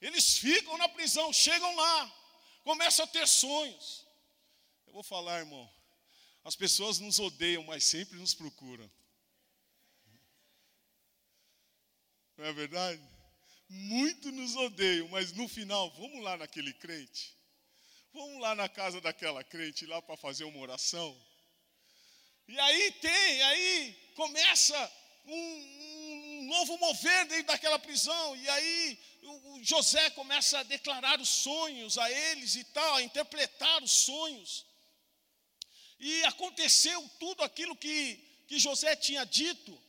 Eles 0.01 0.37
ficam 0.37 0.77
na 0.77 0.89
prisão, 0.89 1.33
chegam 1.33 1.75
lá, 1.75 2.17
começam 2.65 3.05
a 3.05 3.09
ter 3.09 3.27
sonhos. 3.27 4.07
Eu 4.87 4.93
vou 4.93 5.03
falar, 5.03 5.39
irmão, 5.39 5.71
as 6.45 6.55
pessoas 6.55 6.99
nos 6.99 7.19
odeiam, 7.19 7.63
mas 7.63 7.85
sempre 7.85 8.19
nos 8.19 8.35
procuram. 8.35 8.91
Não 12.37 12.45
é 12.45 12.53
verdade? 12.53 13.03
Muito 13.69 14.33
nos 14.33 14.57
odeiam, 14.57 15.09
mas 15.09 15.33
no 15.33 15.49
final, 15.49 15.91
vamos 15.93 16.23
lá 16.23 16.37
naquele 16.37 16.75
crente. 16.75 17.39
Vamos 18.13 18.41
lá 18.41 18.55
na 18.55 18.69
casa 18.69 19.01
daquela 19.01 19.45
crente 19.45 19.87
lá 19.87 20.03
para 20.03 20.17
fazer 20.17 20.45
uma 20.45 20.59
oração. 20.59 21.30
E 22.51 22.59
aí 22.59 22.91
tem, 22.93 23.43
aí 23.43 23.97
começa 24.17 24.93
um, 25.25 25.37
um, 25.37 26.43
novo 26.49 26.77
mover 26.79 27.27
dentro 27.27 27.47
daquela 27.47 27.79
prisão. 27.79 28.37
E 28.37 28.49
aí 28.49 28.99
o, 29.23 29.61
José 29.63 30.11
começa 30.11 30.59
a 30.59 30.65
declarar 30.65 31.21
os 31.21 31.29
sonhos 31.29 31.97
a 31.97 32.11
eles 32.11 32.57
e 32.57 32.65
tal, 32.65 32.97
a 32.97 33.03
interpretar 33.03 33.81
os 33.85 33.93
sonhos. 33.93 34.67
E 36.01 36.25
aconteceu 36.25 37.09
tudo 37.21 37.45
aquilo 37.45 37.77
que, 37.77 38.19
que 38.49 38.59
José 38.59 38.97
tinha 38.97 39.25
dito. 39.25 39.81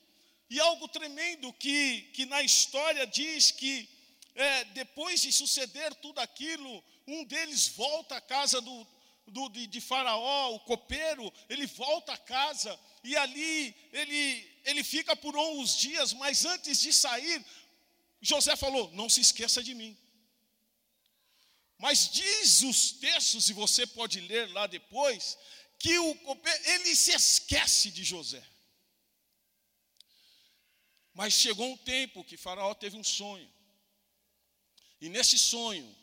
E 0.47 0.59
algo 0.59 0.87
tremendo 0.87 1.51
que, 1.53 2.11
que 2.13 2.27
na 2.27 2.43
história 2.43 3.07
diz 3.07 3.49
que 3.49 3.89
é, 4.35 4.65
depois 4.65 5.19
de 5.19 5.31
suceder 5.31 5.95
tudo 5.95 6.19
aquilo, 6.19 6.83
um 7.07 7.23
deles 7.23 7.69
volta 7.69 8.17
à 8.17 8.21
casa 8.21 8.61
do, 8.61 8.87
do, 9.27 9.49
de, 9.49 9.67
de, 9.67 9.79
Faraó, 9.79 10.55
o 10.55 10.59
copeiro, 10.61 11.31
ele 11.49 11.65
volta 11.67 12.13
a 12.13 12.17
casa 12.17 12.77
e 13.03 13.15
ali 13.15 13.75
ele, 13.91 14.61
ele 14.65 14.83
fica 14.83 15.15
por 15.15 15.35
uns 15.35 15.77
dias, 15.77 16.13
mas 16.13 16.45
antes 16.45 16.79
de 16.81 16.91
sair, 16.91 17.45
José 18.21 18.55
falou: 18.55 18.91
Não 18.93 19.09
se 19.09 19.21
esqueça 19.21 19.63
de 19.63 19.73
mim. 19.73 19.97
Mas 21.77 22.09
diz 22.11 22.61
os 22.61 22.91
textos, 22.91 23.49
e 23.49 23.53
você 23.53 23.87
pode 23.87 24.19
ler 24.21 24.51
lá 24.51 24.67
depois, 24.67 25.35
que 25.79 25.97
o 25.97 26.15
ele 26.65 26.95
se 26.95 27.11
esquece 27.11 27.89
de 27.89 28.03
José. 28.03 28.43
Mas 31.11 31.33
chegou 31.33 31.67
um 31.67 31.77
tempo 31.77 32.23
que 32.23 32.37
Faraó 32.37 32.73
teve 32.75 32.95
um 32.95 33.03
sonho. 33.03 33.51
E 35.01 35.09
nesse 35.09 35.39
sonho, 35.39 35.97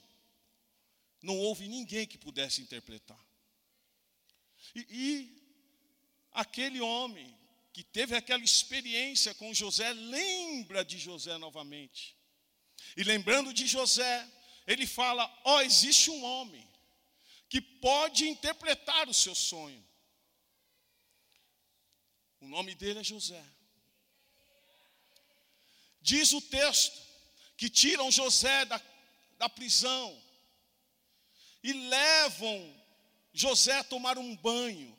não 1.22 1.36
houve 1.38 1.66
ninguém 1.68 2.06
que 2.06 2.18
pudesse 2.18 2.60
interpretar. 2.60 3.18
E, 4.74 4.86
e 4.90 5.42
aquele 6.32 6.80
homem 6.80 7.36
que 7.72 7.82
teve 7.82 8.14
aquela 8.16 8.42
experiência 8.42 9.34
com 9.34 9.54
José, 9.54 9.92
lembra 9.92 10.84
de 10.84 10.98
José 10.98 11.36
novamente. 11.38 12.16
E 12.96 13.02
lembrando 13.02 13.52
de 13.52 13.66
José, 13.66 14.28
ele 14.66 14.86
fala: 14.86 15.24
Ó, 15.44 15.56
oh, 15.56 15.60
existe 15.60 16.10
um 16.10 16.24
homem 16.24 16.66
que 17.48 17.60
pode 17.60 18.28
interpretar 18.28 19.08
o 19.08 19.14
seu 19.14 19.34
sonho. 19.34 19.84
O 22.40 22.46
nome 22.46 22.74
dele 22.74 23.00
é 23.00 23.04
José. 23.04 23.44
Diz 26.00 26.32
o 26.32 26.40
texto 26.40 27.00
que 27.56 27.68
tiram 27.68 28.10
José 28.10 28.64
da, 28.64 28.80
da 29.36 29.48
prisão 29.48 30.27
e 31.62 31.72
levam 31.72 32.74
José 33.32 33.72
a 33.72 33.84
tomar 33.84 34.18
um 34.18 34.36
banho, 34.36 34.96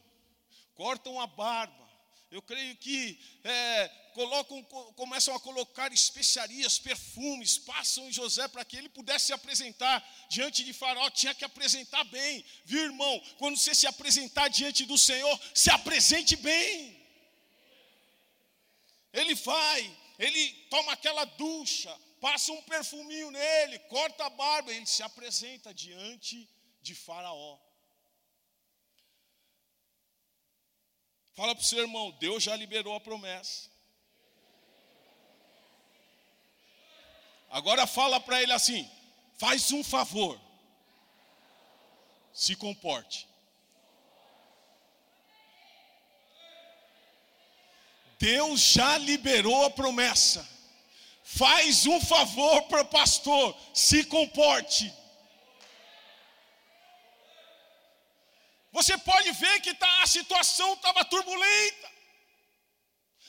cortam 0.75 1.19
a 1.19 1.27
barba. 1.27 1.89
Eu 2.31 2.41
creio 2.43 2.75
que 2.75 3.19
é, 3.43 3.87
colocam, 4.13 4.61
começam 4.95 5.33
a 5.35 5.39
colocar 5.39 5.91
especiarias, 5.91 6.77
perfumes, 6.77 7.57
passam 7.57 8.07
em 8.07 8.11
José 8.11 8.47
para 8.47 8.63
que 8.63 8.77
ele 8.77 8.89
pudesse 8.89 9.27
se 9.27 9.33
apresentar 9.33 10.07
diante 10.29 10.63
de 10.63 10.71
Faraó. 10.71 11.09
Tinha 11.09 11.33
que 11.33 11.43
apresentar 11.43 12.03
bem, 12.05 12.45
viu, 12.65 12.83
irmão? 12.83 13.19
Quando 13.39 13.57
você 13.57 13.73
se 13.73 13.87
apresentar 13.87 14.47
diante 14.47 14.85
do 14.85 14.97
Senhor, 14.97 15.39
se 15.55 15.71
apresente 15.71 16.35
bem. 16.35 16.99
Ele 19.11 19.33
vai, 19.33 19.97
ele 20.19 20.51
toma 20.69 20.93
aquela 20.93 21.25
ducha, 21.25 21.95
passa 22.19 22.51
um 22.51 22.61
perfuminho 22.63 23.31
nele, 23.31 23.79
corta 23.79 24.25
a 24.25 24.29
barba, 24.29 24.71
ele 24.71 24.85
se 24.85 25.01
apresenta 25.03 25.73
diante 25.73 26.49
de 26.81 26.93
Faraó. 26.95 27.59
Fala 31.33 31.55
para 31.55 31.61
o 31.61 31.65
seu 31.65 31.79
irmão, 31.79 32.11
Deus 32.19 32.43
já 32.43 32.55
liberou 32.55 32.95
a 32.95 32.99
promessa. 32.99 33.69
Agora 37.49 37.87
fala 37.87 38.19
para 38.19 38.41
ele 38.43 38.51
assim: 38.51 38.89
faz 39.37 39.71
um 39.71 39.83
favor, 39.83 40.39
se 42.33 42.55
comporte. 42.55 43.27
Deus 48.19 48.59
já 48.59 48.97
liberou 48.97 49.65
a 49.65 49.69
promessa. 49.69 50.58
Faz 51.37 51.85
um 51.85 52.01
favor 52.01 52.63
para 52.63 52.81
o 52.81 52.85
pastor, 52.85 53.55
se 53.71 54.03
comporte. 54.05 54.91
Você 58.71 58.97
pode 58.97 59.31
ver 59.33 59.61
que 59.61 59.73
tá, 59.75 60.01
a 60.01 60.07
situação 60.07 60.73
estava 60.73 61.05
turbulenta, 61.05 61.91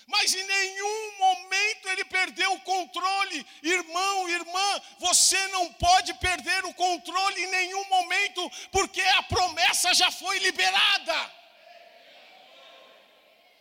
mas 0.07 0.33
em 0.33 0.43
nenhum 0.43 1.19
momento 1.19 1.89
ele 1.91 2.05
perdeu 2.07 2.53
o 2.55 2.61
controle. 2.61 3.47
Irmão, 3.63 4.29
irmã, 4.31 4.83
você 4.99 5.49
não 5.49 5.71
pode 5.75 6.15
perder 6.15 6.65
o 6.65 6.73
controle 6.73 7.45
em 7.45 7.51
nenhum 7.51 7.85
momento, 7.91 8.51
porque 8.73 9.03
a 9.03 9.23
promessa 9.25 9.93
já 9.93 10.11
foi 10.11 10.39
liberada. 10.39 11.33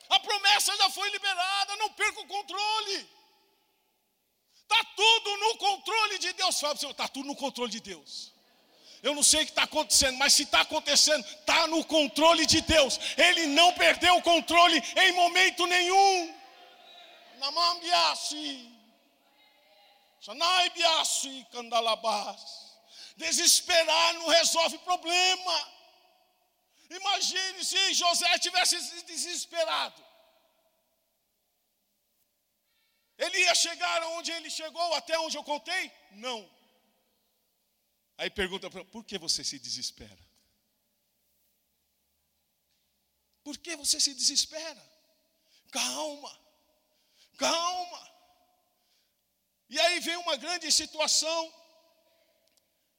A 0.10 0.20
promessa 0.22 0.76
já 0.78 0.90
foi 0.90 1.10
liberada, 1.10 1.76
não 1.76 1.92
perca 1.92 2.22
o 2.22 2.28
controle. 2.28 3.19
Está 4.72 4.84
tudo 4.96 5.38
no 5.38 5.58
controle 5.58 6.20
de 6.20 6.32
Deus. 6.34 6.60
Fala 6.60 6.74
para 6.74 6.78
o 6.78 6.80
Senhor, 6.80 6.92
está 6.92 7.08
tudo 7.08 7.26
no 7.26 7.36
controle 7.36 7.72
de 7.72 7.80
Deus. 7.80 8.32
Eu 9.02 9.16
não 9.16 9.24
sei 9.24 9.42
o 9.42 9.46
que 9.46 9.52
está 9.52 9.64
acontecendo, 9.64 10.18
mas 10.18 10.34
se 10.34 10.44
está 10.44 10.62
acontecendo, 10.62 11.26
está 11.26 11.66
no 11.68 11.84
controle 11.86 12.46
de 12.46 12.62
Deus. 12.62 13.00
Ele 13.18 13.48
não 13.48 13.74
perdeu 13.74 14.16
o 14.18 14.22
controle 14.22 14.78
em 14.98 15.12
momento 15.14 15.66
nenhum. 15.66 16.36
Desesperar 23.18 24.14
não 24.14 24.28
resolve 24.28 24.78
problema. 24.80 25.72
Imagine 26.90 27.64
se 27.64 27.94
José 27.94 28.38
tivesse 28.40 28.78
desesperado. 29.04 30.09
Ele 33.24 33.38
ia 33.38 33.54
chegar 33.54 34.02
onde 34.16 34.32
ele 34.32 34.50
chegou, 34.50 34.94
até 34.94 35.20
onde 35.20 35.36
eu 35.38 35.44
contei? 35.44 35.92
Não. 36.12 36.50
Aí 38.18 38.30
pergunta 38.30 38.70
para 38.70 38.86
por 38.86 39.04
que 39.04 39.18
você 39.18 39.44
se 39.44 39.60
desespera? 39.60 40.24
Por 43.44 43.58
que 43.58 43.76
você 43.76 44.00
se 44.00 44.14
desespera? 44.14 44.84
Calma, 45.70 46.34
calma. 47.38 48.02
E 49.70 49.78
aí 49.80 50.00
vem 50.00 50.16
uma 50.16 50.38
grande 50.38 50.72
situação. 50.72 51.42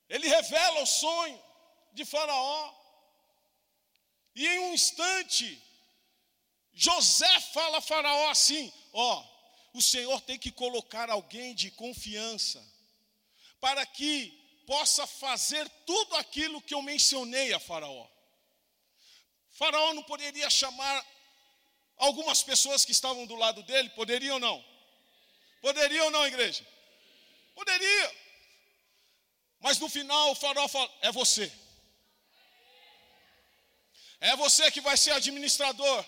Ele 0.06 0.28
revela 0.28 0.82
o 0.82 0.86
sonho 0.86 1.42
de 1.92 2.04
Faraó. 2.04 2.74
E 4.34 4.46
em 4.46 4.58
um 4.58 4.74
instante, 4.74 5.46
José 6.72 7.40
fala 7.54 7.78
a 7.78 7.86
Faraó 7.90 8.28
assim: 8.30 8.72
Ó, 8.92 9.29
o 9.72 9.80
Senhor 9.80 10.20
tem 10.22 10.38
que 10.38 10.50
colocar 10.50 11.08
alguém 11.10 11.54
de 11.54 11.70
confiança, 11.70 12.64
para 13.60 13.84
que 13.86 14.30
possa 14.66 15.06
fazer 15.06 15.68
tudo 15.86 16.16
aquilo 16.16 16.62
que 16.62 16.74
eu 16.74 16.82
mencionei 16.82 17.52
a 17.52 17.60
Faraó. 17.60 18.06
Faraó 19.50 19.92
não 19.92 20.02
poderia 20.02 20.48
chamar 20.48 21.06
algumas 21.96 22.42
pessoas 22.42 22.84
que 22.84 22.92
estavam 22.92 23.26
do 23.26 23.36
lado 23.36 23.62
dele? 23.62 23.90
Poderia 23.90 24.34
ou 24.34 24.40
não? 24.40 24.64
Poderia 25.60 26.04
ou 26.04 26.10
não, 26.10 26.26
igreja? 26.26 26.66
Poderia. 27.54 28.16
Mas 29.60 29.78
no 29.78 29.88
final 29.88 30.30
o 30.30 30.34
faraó 30.34 30.66
fala: 30.66 30.90
é 31.02 31.12
você. 31.12 31.52
É 34.18 34.34
você 34.36 34.70
que 34.70 34.80
vai 34.80 34.96
ser 34.96 35.12
administrador. 35.12 36.04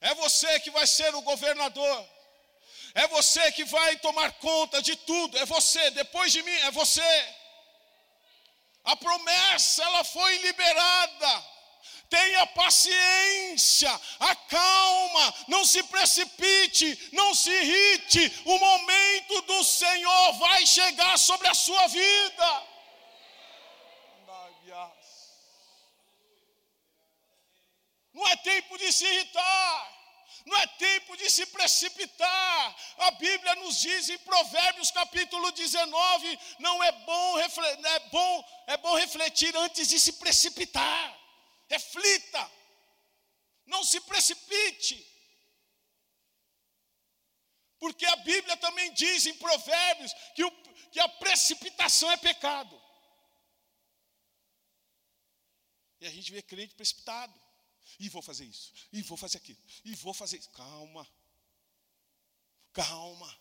É 0.00 0.14
você 0.14 0.60
que 0.60 0.70
vai 0.70 0.86
ser 0.86 1.14
o 1.14 1.22
governador. 1.22 2.08
É 3.02 3.06
você 3.08 3.52
que 3.52 3.64
vai 3.64 3.96
tomar 3.96 4.32
conta 4.32 4.80
de 4.80 4.96
tudo. 4.96 5.36
É 5.36 5.44
você. 5.44 5.90
Depois 5.90 6.32
de 6.32 6.42
mim, 6.42 6.58
é 6.68 6.70
você. 6.70 7.34
A 8.84 8.96
promessa, 8.96 9.82
ela 9.84 10.02
foi 10.02 10.38
liberada. 10.38 11.44
Tenha 12.08 12.46
paciência, 12.46 13.92
acalma, 14.20 15.34
não 15.48 15.64
se 15.64 15.82
precipite, 15.82 17.10
não 17.12 17.34
se 17.34 17.50
irrite. 17.50 18.42
O 18.46 18.58
momento 18.58 19.42
do 19.42 19.62
Senhor 19.64 20.32
vai 20.34 20.64
chegar 20.64 21.18
sobre 21.18 21.48
a 21.48 21.54
sua 21.54 21.86
vida. 21.88 22.62
Não 28.14 28.26
é 28.28 28.36
tempo 28.36 28.78
de 28.78 28.90
se 28.90 29.04
irritar. 29.04 29.95
Não 30.44 30.56
é 30.58 30.66
tempo 30.66 31.16
de 31.16 31.30
se 31.30 31.46
precipitar. 31.46 32.76
A 32.98 33.10
Bíblia 33.12 33.54
nos 33.56 33.80
diz 33.80 34.08
em 34.08 34.18
Provérbios 34.18 34.90
capítulo 34.90 35.50
19: 35.52 36.38
não 36.58 36.82
é 36.82 36.92
bom, 36.92 37.38
é 37.38 37.98
bom, 38.10 38.44
é 38.66 38.76
bom 38.76 38.94
refletir 38.96 39.56
antes 39.56 39.88
de 39.88 39.98
se 39.98 40.14
precipitar. 40.14 41.18
Reflita. 41.68 42.50
Não 43.66 43.82
se 43.82 44.00
precipite. 44.00 45.04
Porque 47.78 48.06
a 48.06 48.16
Bíblia 48.16 48.56
também 48.56 48.92
diz 48.92 49.26
em 49.26 49.34
Provérbios 49.34 50.12
que, 50.34 50.44
o, 50.44 50.50
que 50.90 51.00
a 51.00 51.08
precipitação 51.08 52.10
é 52.10 52.16
pecado. 52.16 52.80
E 56.00 56.06
a 56.06 56.10
gente 56.10 56.30
vê 56.32 56.42
crente 56.42 56.74
precipitado. 56.74 57.45
E 57.98 58.08
vou 58.08 58.22
fazer 58.22 58.44
isso, 58.44 58.72
e 58.92 59.02
vou 59.02 59.16
fazer 59.16 59.38
aquilo, 59.38 59.58
e 59.84 59.94
vou 59.94 60.12
fazer 60.12 60.38
isso. 60.38 60.50
Calma. 60.50 61.06
Calma. 62.72 63.38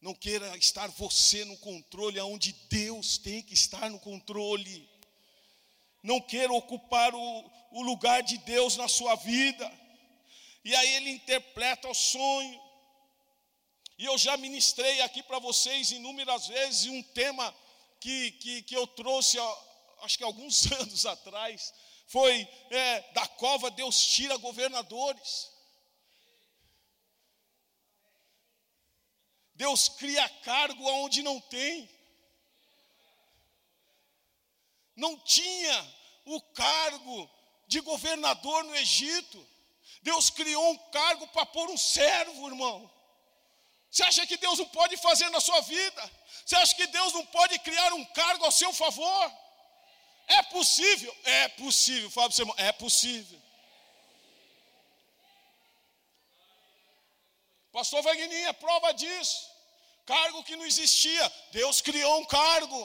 Não 0.00 0.14
queira 0.14 0.56
estar 0.56 0.88
você 0.88 1.44
no 1.44 1.56
controle 1.58 2.18
aonde 2.18 2.52
Deus 2.68 3.18
tem 3.18 3.40
que 3.40 3.54
estar 3.54 3.88
no 3.88 4.00
controle. 4.00 4.90
Não 6.02 6.20
queira 6.20 6.52
ocupar 6.52 7.14
o, 7.14 7.50
o 7.70 7.82
lugar 7.82 8.22
de 8.22 8.36
Deus 8.38 8.76
na 8.76 8.88
sua 8.88 9.14
vida. 9.14 9.70
E 10.64 10.74
aí 10.74 10.94
ele 10.94 11.10
interpreta 11.10 11.88
o 11.88 11.94
sonho. 11.94 12.60
E 13.96 14.04
eu 14.04 14.18
já 14.18 14.36
ministrei 14.36 15.00
aqui 15.02 15.22
para 15.22 15.38
vocês 15.38 15.92
inúmeras 15.92 16.48
vezes 16.48 16.86
um 16.86 17.02
tema 17.02 17.54
que, 18.00 18.32
que, 18.32 18.62
que 18.62 18.76
eu 18.76 18.84
trouxe, 18.84 19.38
acho 20.00 20.18
que 20.18 20.24
alguns 20.24 20.66
anos 20.72 21.06
atrás, 21.06 21.72
foi 22.12 22.46
é, 22.70 23.00
da 23.12 23.26
cova 23.26 23.70
Deus 23.70 23.98
tira 23.98 24.36
governadores. 24.36 25.50
Deus 29.54 29.88
cria 29.88 30.28
cargo 30.44 30.86
aonde 30.90 31.22
não 31.22 31.40
tem. 31.40 31.88
Não 34.94 35.18
tinha 35.20 35.94
o 36.26 36.38
cargo 36.52 37.30
de 37.66 37.80
governador 37.80 38.62
no 38.64 38.76
Egito. 38.76 39.48
Deus 40.02 40.28
criou 40.28 40.70
um 40.70 40.78
cargo 40.90 41.26
para 41.28 41.46
pôr 41.46 41.70
um 41.70 41.78
servo, 41.78 42.46
irmão. 42.46 42.92
Você 43.90 44.02
acha 44.02 44.26
que 44.26 44.36
Deus 44.36 44.58
não 44.58 44.68
pode 44.68 44.98
fazer 44.98 45.30
na 45.30 45.40
sua 45.40 45.62
vida? 45.62 46.12
Você 46.44 46.56
acha 46.56 46.74
que 46.74 46.86
Deus 46.88 47.14
não 47.14 47.24
pode 47.24 47.58
criar 47.60 47.94
um 47.94 48.04
cargo 48.06 48.44
ao 48.44 48.52
seu 48.52 48.72
favor? 48.74 49.41
É 50.38 50.42
possível? 50.42 51.14
É 51.24 51.48
possível. 51.48 52.10
Fala 52.10 52.30
para 52.30 52.42
irmão, 52.42 52.54
é 52.58 52.72
possível. 52.72 53.40
Pastor 57.72 58.02
Wagner 58.02 58.48
é 58.48 58.52
prova 58.52 58.92
disso. 58.92 59.50
Cargo 60.04 60.42
que 60.44 60.56
não 60.56 60.66
existia, 60.66 61.32
Deus 61.52 61.80
criou 61.80 62.20
um 62.20 62.24
cargo. 62.24 62.82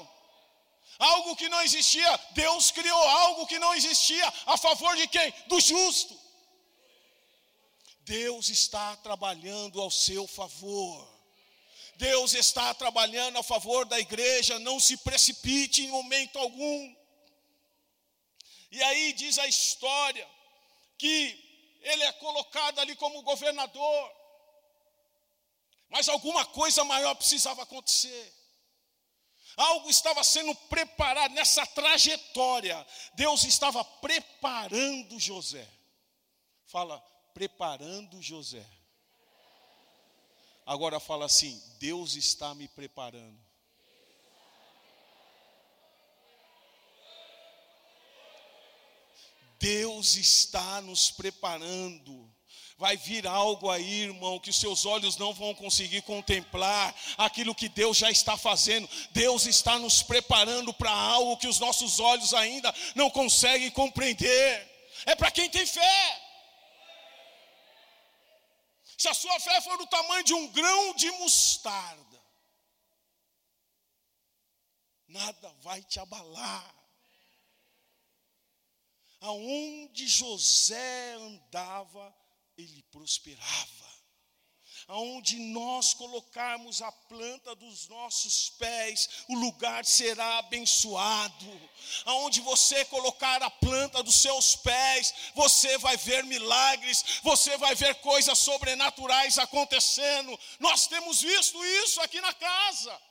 Algo 1.00 1.36
que 1.36 1.50
não 1.50 1.62
existia, 1.62 2.20
Deus 2.32 2.72
criou 2.72 3.02
algo 3.02 3.46
que 3.46 3.60
não 3.60 3.74
existia. 3.76 4.28
A 4.46 4.58
favor 4.58 4.96
de 4.96 5.08
quem? 5.08 5.34
Do 5.48 5.60
justo. 5.60 6.18
Deus 8.02 8.50
está 8.50 8.96
trabalhando 8.98 9.82
ao 9.82 9.92
seu 9.92 10.26
favor. 10.26 11.08
Deus 11.98 12.34
está 12.34 12.74
trabalhando 12.74 13.38
a 13.38 13.44
favor 13.44 13.86
da 13.86 14.00
igreja. 14.00 14.58
Não 14.60 14.80
se 14.80 14.98
precipite 14.98 15.84
em 15.84 15.90
momento 15.90 16.40
algum. 16.40 16.96
E 18.71 18.82
aí 18.84 19.13
diz 19.13 19.38
a 19.38 19.47
história 19.47 20.27
que 20.97 21.80
ele 21.82 22.03
é 22.03 22.12
colocado 22.13 22.80
ali 22.80 22.95
como 22.95 23.21
governador, 23.21 24.12
mas 25.89 26.10
alguma 26.10 26.45
coisa 26.45 26.84
maior 26.84 27.15
precisava 27.15 27.63
acontecer. 27.63 28.34
Algo 29.56 29.89
estava 29.89 30.23
sendo 30.23 30.53
preparado 30.53 31.34
nessa 31.34 31.65
trajetória. 31.65 32.86
Deus 33.15 33.43
estava 33.43 33.84
preparando 33.84 35.19
José. 35.19 35.67
Fala, 36.67 36.99
preparando 37.34 38.21
José. 38.21 38.65
Agora 40.65 40.99
fala 40.99 41.25
assim: 41.25 41.60
Deus 41.80 42.15
está 42.15 42.53
me 42.53 42.67
preparando. 42.67 43.47
Deus 49.60 50.15
está 50.15 50.82
nos 50.82 51.12
preparando. 51.12 52.32
Vai 52.78 52.96
vir 52.96 53.26
algo 53.26 53.72
aí, 53.72 54.04
irmão, 54.04 54.39
que 54.39 54.52
os 54.52 54.60
seus 54.60 54.86
olhos 54.86 55.17
não 55.17 55.34
vão 55.34 55.56
conseguir 55.56 56.04
contemplar 56.04 56.96
aquilo 57.17 57.56
que 57.56 57.67
Deus 57.67 57.98
já 57.98 58.12
está 58.12 58.38
fazendo. 58.38 58.88
Deus 59.12 59.48
está 59.48 59.80
nos 59.80 60.04
preparando 60.04 60.72
para 60.74 60.91
algo 60.91 61.38
que 61.38 61.48
os 61.48 61.60
nossos 61.60 62.00
olhos 62.00 62.36
ainda 62.36 62.74
não 62.93 63.10
conseguem 63.10 63.72
compreender. 63.72 64.78
É 65.08 65.15
para 65.15 65.32
quem 65.32 65.50
tem 65.50 65.65
fé. 65.65 66.24
Se 68.96 69.08
a 69.08 69.13
sua 69.13 69.39
fé 69.39 69.60
for 69.62 69.78
do 69.78 69.88
tamanho 69.88 70.24
de 70.24 70.34
um 70.34 70.48
grão 70.50 70.93
de 70.93 71.10
mostarda, 71.12 72.24
nada 75.08 75.56
vai 75.62 75.82
te 75.82 76.00
abalar 76.00 76.77
aonde 79.21 80.08
José 80.08 81.13
andava, 81.13 82.15
ele 82.58 82.84
prosperava. 82.91 83.88
Aonde 84.88 85.38
nós 85.38 85.93
colocarmos 85.93 86.82
a 86.82 86.89
planta 86.89 87.53
dos 87.56 87.89
nossos 87.89 88.51
pés, 88.51 89.10
o 89.27 89.36
lugar 89.36 89.84
será 89.84 90.38
abençoado. 90.38 91.69
Aonde 92.06 92.39
você 92.39 92.86
colocar 92.86 93.43
a 93.43 93.49
planta 93.49 94.01
dos 94.01 94.15
seus 94.15 94.56
pés, 94.56 95.13
você 95.36 95.77
vai 95.80 95.97
ver 95.97 96.23
milagres, 96.23 97.19
você 97.21 97.58
vai 97.58 97.75
ver 97.75 97.95
coisas 97.95 98.39
sobrenaturais 98.39 99.38
acontecendo. 99.38 100.39
Nós 100.58 100.88
temos 100.88 101.21
visto 101.21 101.62
isso 101.84 101.99
aqui 101.99 102.21
na 102.21 102.34
casa. 102.34 103.01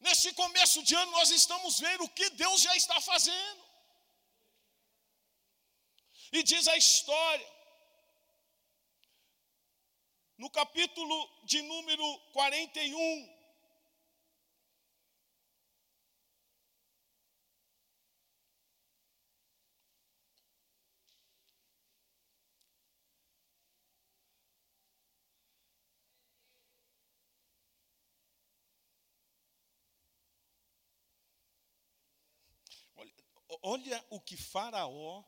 Nesse 0.00 0.32
começo 0.32 0.82
de 0.82 0.96
ano, 0.96 1.12
nós 1.12 1.30
estamos 1.30 1.78
vendo 1.78 2.02
o 2.02 2.08
que 2.08 2.28
Deus 2.30 2.60
já 2.60 2.74
está 2.74 3.00
fazendo. 3.00 3.73
E 6.34 6.42
diz 6.42 6.66
a 6.66 6.76
história, 6.76 7.48
no 10.36 10.50
capítulo 10.50 11.16
de 11.44 11.62
número 11.62 12.18
41, 12.32 13.34
Olha 33.62 34.04
o 34.10 34.20
que 34.20 34.36
Faraó 34.36 35.24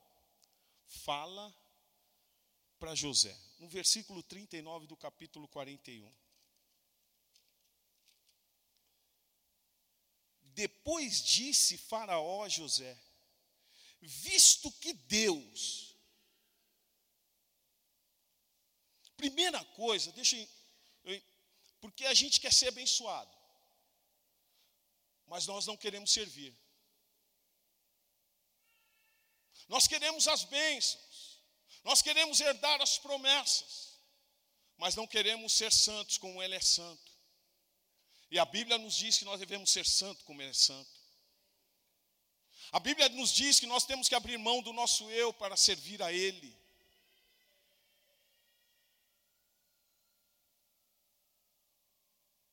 fala 0.86 1.54
para 2.78 2.94
José, 2.94 3.36
no 3.58 3.68
versículo 3.68 4.22
39 4.22 4.86
do 4.86 4.96
capítulo 4.96 5.48
41. 5.48 6.12
Depois 10.42 11.22
disse 11.22 11.76
Faraó 11.76 12.44
a 12.44 12.48
José: 12.48 12.98
Visto 14.00 14.70
que 14.72 14.92
Deus. 14.92 15.94
Primeira 19.16 19.64
coisa, 19.64 20.12
deixa 20.12 20.36
eu, 20.36 21.22
porque 21.80 22.04
a 22.04 22.14
gente 22.14 22.40
quer 22.40 22.52
ser 22.52 22.68
abençoado, 22.68 23.34
mas 25.26 25.46
nós 25.46 25.66
não 25.66 25.76
queremos 25.76 26.10
servir. 26.10 26.54
Nós 29.68 29.86
queremos 29.86 30.28
as 30.28 30.44
bênçãos, 30.44 31.40
nós 31.82 32.02
queremos 32.02 32.40
herdar 32.40 32.80
as 32.80 32.98
promessas, 32.98 33.98
mas 34.76 34.94
não 34.94 35.06
queremos 35.06 35.52
ser 35.52 35.72
santos 35.72 36.18
como 36.18 36.42
Ele 36.42 36.54
é 36.54 36.60
santo. 36.60 37.12
E 38.30 38.38
a 38.38 38.44
Bíblia 38.44 38.78
nos 38.78 38.94
diz 38.94 39.18
que 39.18 39.24
nós 39.24 39.38
devemos 39.40 39.70
ser 39.70 39.86
santos 39.86 40.22
como 40.24 40.40
Ele 40.42 40.50
é 40.50 40.54
santo. 40.54 40.96
A 42.72 42.80
Bíblia 42.80 43.08
nos 43.10 43.32
diz 43.32 43.60
que 43.60 43.66
nós 43.66 43.84
temos 43.84 44.08
que 44.08 44.14
abrir 44.14 44.36
mão 44.38 44.60
do 44.62 44.72
nosso 44.72 45.08
eu 45.10 45.32
para 45.32 45.56
servir 45.56 46.02
a 46.02 46.12
Ele. 46.12 46.56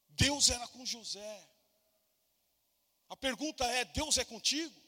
Deus 0.10 0.50
era 0.50 0.68
com 0.68 0.86
José. 0.86 1.50
A 3.10 3.16
pergunta 3.16 3.66
é: 3.66 3.86
Deus 3.86 4.18
é 4.18 4.26
contigo? 4.26 4.83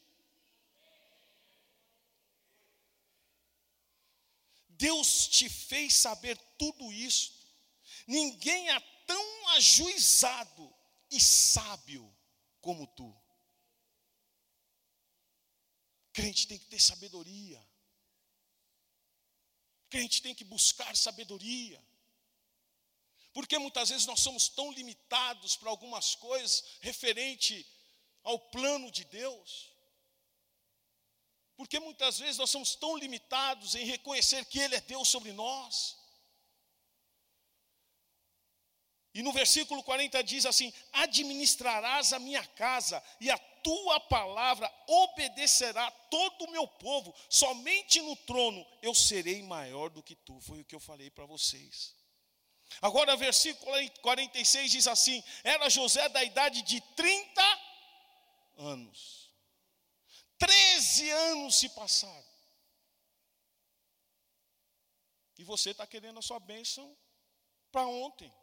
Deus 4.78 5.28
te 5.28 5.50
fez 5.50 5.94
saber 5.94 6.38
tudo 6.58 6.92
isso. 6.92 7.34
Ninguém 8.08 8.70
é 8.70 8.80
tão 9.06 9.50
ajuizado 9.50 10.74
e 11.12 11.20
sábio 11.20 12.14
como 12.62 12.88
tu. 12.88 13.16
Crente 16.14 16.48
tem 16.48 16.58
que 16.58 16.66
ter 16.66 16.80
sabedoria. 16.80 17.62
Crente 19.90 20.22
tem 20.22 20.34
que 20.34 20.44
buscar 20.44 20.96
sabedoria. 20.96 21.84
Porque 23.34 23.58
muitas 23.58 23.90
vezes 23.90 24.06
nós 24.06 24.22
somos 24.22 24.48
tão 24.48 24.72
limitados 24.72 25.58
para 25.58 25.70
algumas 25.70 26.16
coisas 26.16 26.64
referente 26.80 27.68
ao 28.24 28.40
plano 28.40 28.90
de 28.90 29.04
Deus. 29.04 29.75
Porque 31.58 31.80
muitas 31.80 32.20
vezes 32.20 32.38
nós 32.38 32.50
somos 32.50 32.76
tão 32.76 32.98
limitados 32.98 33.76
em 33.76 33.86
reconhecer 33.86 34.46
que 34.46 34.60
Ele 34.60 34.76
é 34.76 34.82
Deus 34.82 35.08
sobre 35.08 35.32
nós. 35.32 35.98
E 39.14 39.24
no 39.24 39.32
versículo 39.32 39.82
40 39.82 40.22
diz 40.24 40.46
assim: 40.46 40.74
Administrarás 40.92 42.12
a 42.12 42.20
minha 42.20 42.46
casa, 42.46 43.02
e 43.22 43.32
a 43.32 43.38
tua 43.38 43.98
palavra 44.02 44.70
obedecerá 44.86 45.90
todo 46.12 46.44
o 46.44 46.52
meu 46.52 46.68
povo, 46.68 47.16
somente 47.30 48.02
no 48.02 48.16
trono 48.18 48.68
eu 48.82 48.94
serei 48.94 49.42
maior 49.42 49.90
do 49.90 50.04
que 50.04 50.16
tu. 50.16 50.38
Foi 50.42 50.60
o 50.60 50.66
que 50.66 50.76
eu 50.76 50.82
falei 50.82 51.10
para 51.10 51.26
vocês. 51.26 51.96
Agora, 52.82 53.16
versículo 53.16 53.72
46 54.02 54.72
diz 54.72 54.88
assim: 54.88 55.24
Era 55.46 55.70
José 55.70 56.10
da 56.10 56.22
idade 56.22 56.62
de 56.64 56.82
30 56.82 57.60
anos. 58.58 59.25
Treze 60.38 61.10
anos 61.10 61.56
se 61.56 61.70
passaram. 61.70 62.26
E 65.38 65.44
você 65.44 65.72
está 65.72 65.86
querendo 65.86 66.20
a 66.20 66.22
sua 66.22 66.40
bênção 66.40 66.98
para 67.72 67.86
ontem. 67.86 68.34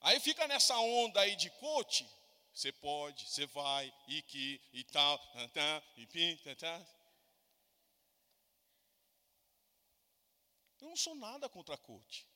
Aí 0.00 0.20
fica 0.20 0.46
nessa 0.46 0.76
onda 0.78 1.20
aí 1.20 1.34
de 1.36 1.50
coach. 1.50 2.08
Você 2.52 2.72
pode, 2.72 3.28
você 3.28 3.44
vai, 3.46 3.92
e 4.08 4.22
que, 4.22 4.60
e 4.72 4.82
tal, 4.84 5.20
e 5.96 6.06
pim, 6.06 6.36
tá. 6.56 6.86
Eu 10.80 10.88
não 10.88 10.96
sou 10.96 11.14
nada 11.14 11.48
contra 11.48 11.76
coach. 11.76 12.26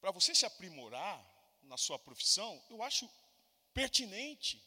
Para 0.00 0.10
você 0.10 0.34
se 0.34 0.46
aprimorar 0.46 1.33
na 1.64 1.76
sua 1.76 1.98
profissão, 1.98 2.62
eu 2.70 2.82
acho 2.82 3.08
pertinente. 3.72 4.62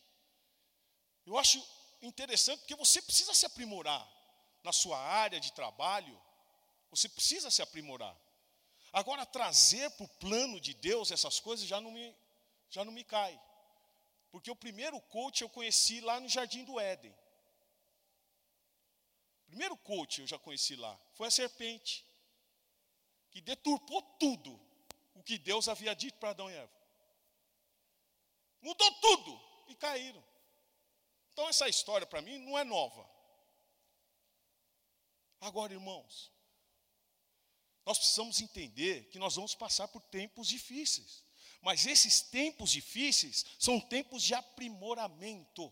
Eu 1.26 1.38
acho 1.38 1.64
interessante 2.02 2.60
porque 2.60 2.76
você 2.76 3.02
precisa 3.02 3.34
se 3.34 3.46
aprimorar 3.46 4.08
na 4.64 4.72
sua 4.72 5.00
área 5.00 5.40
de 5.40 5.52
trabalho. 5.54 6.20
Você 6.90 7.10
precisa 7.10 7.50
se 7.50 7.62
aprimorar. 7.62 8.16
Agora 8.94 9.26
trazer 9.26 9.90
para 9.92 10.06
o 10.06 10.10
plano 10.20 10.60
de 10.60 10.74
Deus 10.74 11.12
essas 11.12 11.40
coisas 11.40 11.68
já 11.68 11.80
não 11.82 11.92
me 11.92 12.16
já 12.70 12.84
não 12.84 12.92
me 12.92 13.04
cai. 13.04 13.40
Porque 14.32 14.52
o 14.52 14.56
primeiro 14.56 15.00
coach 15.02 15.42
eu 15.42 15.50
conheci 15.50 16.02
lá 16.02 16.20
no 16.20 16.28
Jardim 16.28 16.64
do 16.64 16.80
Éden. 16.80 17.12
O 19.44 19.46
primeiro 19.48 19.78
coach 19.78 20.22
eu 20.22 20.28
já 20.28 20.38
conheci 20.38 20.76
lá 20.76 21.00
foi 21.18 21.28
a 21.28 21.32
serpente, 21.32 22.06
que 23.32 23.42
deturpou 23.42 24.02
tudo 24.20 24.60
o 25.16 25.24
que 25.24 25.38
Deus 25.40 25.68
havia 25.68 25.96
dito 25.96 26.20
para 26.20 26.30
Adão 26.30 26.50
e 26.50 26.54
Eva. 26.54 26.72
Mudou 28.62 28.92
tudo 28.94 29.42
e 29.68 29.76
caíram. 29.76 30.24
Então 31.34 31.48
essa 31.50 31.68
história 31.68 32.08
para 32.08 32.22
mim 32.22 32.38
não 32.40 32.58
é 32.58 32.64
nova. 32.64 33.08
Agora, 35.40 35.74
irmãos, 35.74 36.32
nós 37.86 37.98
precisamos 37.98 38.42
entender 38.42 39.08
que 39.10 39.20
nós 39.20 39.36
vamos 39.36 39.56
passar 39.56 39.88
por 39.88 40.02
tempos 40.02 40.48
difíceis. 40.48 41.24
Mas 41.62 41.86
esses 41.86 42.22
tempos 42.22 42.72
difíceis 42.72 43.46
são 43.60 43.80
tempos 43.80 44.24
de 44.24 44.34
aprimoramento. 44.34 45.72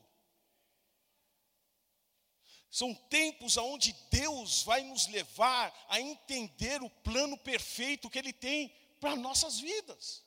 São 2.69 2.93
tempos 2.93 3.55
onde 3.55 3.93
Deus 4.11 4.63
vai 4.63 4.83
nos 4.83 5.07
levar 5.07 5.73
a 5.87 6.01
entender 6.01 6.81
o 6.81 6.89
plano 6.89 7.37
perfeito 7.37 8.09
que 8.09 8.19
Ele 8.19 8.33
tem 8.33 8.69
para 8.99 9.15
nossas 9.15 9.59
vidas. 9.59 10.24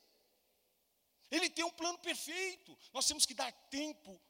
Ele 1.30 1.50
tem 1.50 1.64
um 1.64 1.70
plano 1.70 1.98
perfeito. 1.98 2.78
Nós 2.92 3.06
temos 3.06 3.26
que 3.26 3.34
dar 3.34 3.52
tempo 3.68 4.20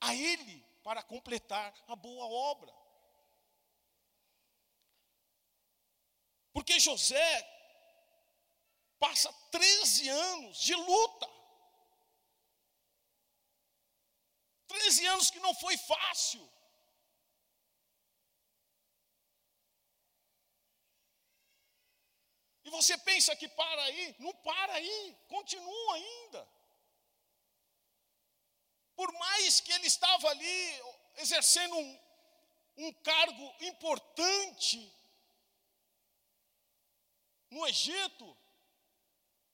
a 0.00 0.14
Ele 0.14 0.64
para 0.82 1.02
completar 1.02 1.74
a 1.88 1.96
boa 1.96 2.26
obra. 2.26 2.72
Porque 6.52 6.78
José 6.78 7.56
passa 8.98 9.32
13 9.50 10.08
anos 10.08 10.58
de 10.58 10.74
luta. 10.74 11.28
13 14.68 15.06
anos 15.06 15.30
que 15.30 15.40
não 15.40 15.54
foi 15.54 15.76
fácil. 15.76 16.55
E 22.66 22.70
você 22.70 22.98
pensa 22.98 23.36
que 23.36 23.48
para 23.48 23.82
aí? 23.84 24.16
Não 24.18 24.34
para 24.34 24.72
aí, 24.72 25.16
continua 25.28 25.94
ainda. 25.94 26.48
Por 28.96 29.12
mais 29.12 29.60
que 29.60 29.70
ele 29.70 29.86
estava 29.86 30.28
ali 30.28 30.82
exercendo 31.14 31.76
um, 31.76 32.00
um 32.78 32.92
cargo 32.92 33.54
importante 33.60 34.92
no 37.50 37.64
Egito, 37.68 38.36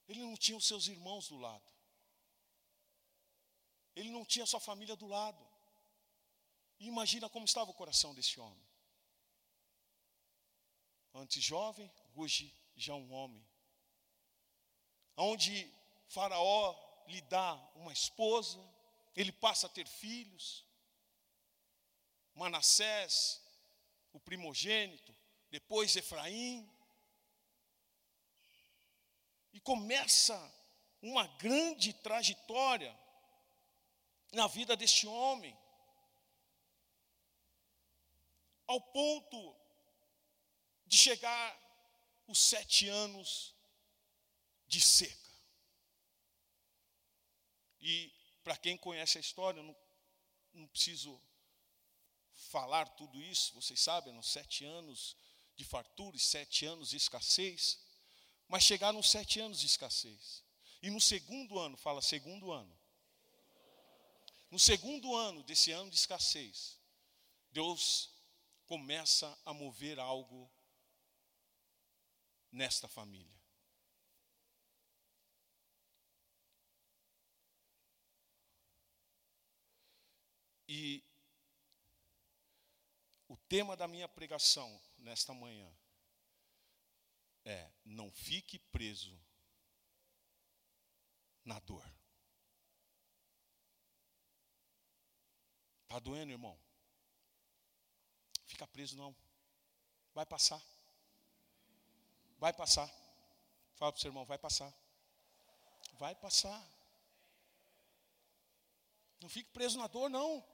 ele 0.07 0.21
não 0.21 0.35
tinha 0.35 0.57
os 0.57 0.65
seus 0.65 0.87
irmãos 0.87 1.27
do 1.27 1.37
lado. 1.37 1.71
Ele 3.95 4.09
não 4.09 4.25
tinha 4.25 4.47
sua 4.47 4.59
família 4.59 4.95
do 4.95 5.05
lado. 5.05 5.47
E 6.79 6.87
imagina 6.87 7.29
como 7.29 7.45
estava 7.45 7.69
o 7.69 7.75
coração 7.75 8.15
desse 8.15 8.39
homem. 8.39 8.67
Antes 11.13 11.43
jovem, 11.43 11.93
hoje 12.15 12.51
já 12.75 12.93
um 12.93 13.11
homem. 13.11 13.45
Onde 15.15 15.71
Faraó 16.07 16.75
lhe 17.07 17.21
dá 17.21 17.53
uma 17.75 17.93
esposa, 17.93 18.59
ele 19.15 19.31
passa 19.31 19.67
a 19.67 19.69
ter 19.69 19.87
filhos. 19.87 20.65
Manassés, 22.33 23.41
o 24.11 24.19
primogênito, 24.19 25.15
depois 25.49 25.95
Efraim. 25.95 26.69
E 29.51 29.59
começa 29.59 30.35
uma 31.01 31.27
grande 31.27 31.93
trajetória 31.93 32.97
na 34.31 34.47
vida 34.47 34.75
deste 34.75 35.05
homem, 35.05 35.55
ao 38.65 38.81
ponto 38.81 39.55
de 40.87 40.97
chegar 40.97 41.62
os 42.27 42.39
sete 42.39 42.87
anos 42.87 43.53
de 44.67 44.79
seca. 44.79 45.31
E 47.81 48.11
para 48.43 48.57
quem 48.57 48.77
conhece 48.77 49.17
a 49.17 49.21
história, 49.21 49.61
não, 49.61 49.75
não 50.53 50.67
preciso 50.67 51.19
falar 52.49 52.87
tudo 52.89 53.21
isso, 53.21 53.53
vocês 53.53 53.79
sabem, 53.79 54.13
nos 54.13 54.27
sete 54.29 54.63
anos 54.63 55.15
de 55.55 55.63
fartura 55.63 56.15
e 56.15 56.19
sete 56.19 56.65
anos 56.65 56.89
de 56.89 56.97
escassez, 56.97 57.79
mas 58.47 58.63
chegaram 58.63 59.01
sete 59.01 59.39
anos 59.39 59.59
de 59.59 59.65
escassez. 59.65 60.43
E 60.81 60.89
no 60.89 60.99
segundo 60.99 61.57
ano, 61.59 61.77
fala 61.77 62.01
segundo 62.01 62.51
ano. 62.51 62.77
No 64.51 64.59
segundo 64.59 65.15
ano 65.15 65.41
desse 65.43 65.71
ano 65.71 65.89
de 65.89 65.95
escassez, 65.95 66.77
Deus 67.51 68.11
começa 68.67 69.35
a 69.45 69.53
mover 69.53 69.99
algo 69.99 70.51
nesta 72.53 72.87
família. 72.87 73.35
E 80.67 81.03
o 83.27 83.35
tema 83.35 83.75
da 83.75 83.87
minha 83.87 84.07
pregação 84.07 84.81
nesta 84.97 85.33
manhã 85.33 85.69
é: 87.43 87.71
não 87.83 88.11
fique 88.11 88.59
preso 88.59 89.19
na 91.43 91.59
dor. 91.59 91.85
Está 95.83 95.99
doendo, 95.99 96.31
irmão? 96.31 96.59
Fica 98.45 98.65
preso, 98.67 98.95
não. 98.95 99.15
Vai 100.13 100.25
passar. 100.25 100.72
Vai 102.43 102.51
passar. 102.51 102.89
Fala 103.75 103.93
para 103.93 103.97
o 103.97 104.01
seu 104.01 104.09
irmão, 104.09 104.25
vai 104.25 104.37
passar. 104.37 104.69
Vai 105.93 106.13
passar. 106.13 106.61
Não 109.21 109.29
fique 109.29 109.49
preso 109.51 109.77
na 109.77 109.87
dor, 109.87 110.09
não. 110.09 110.45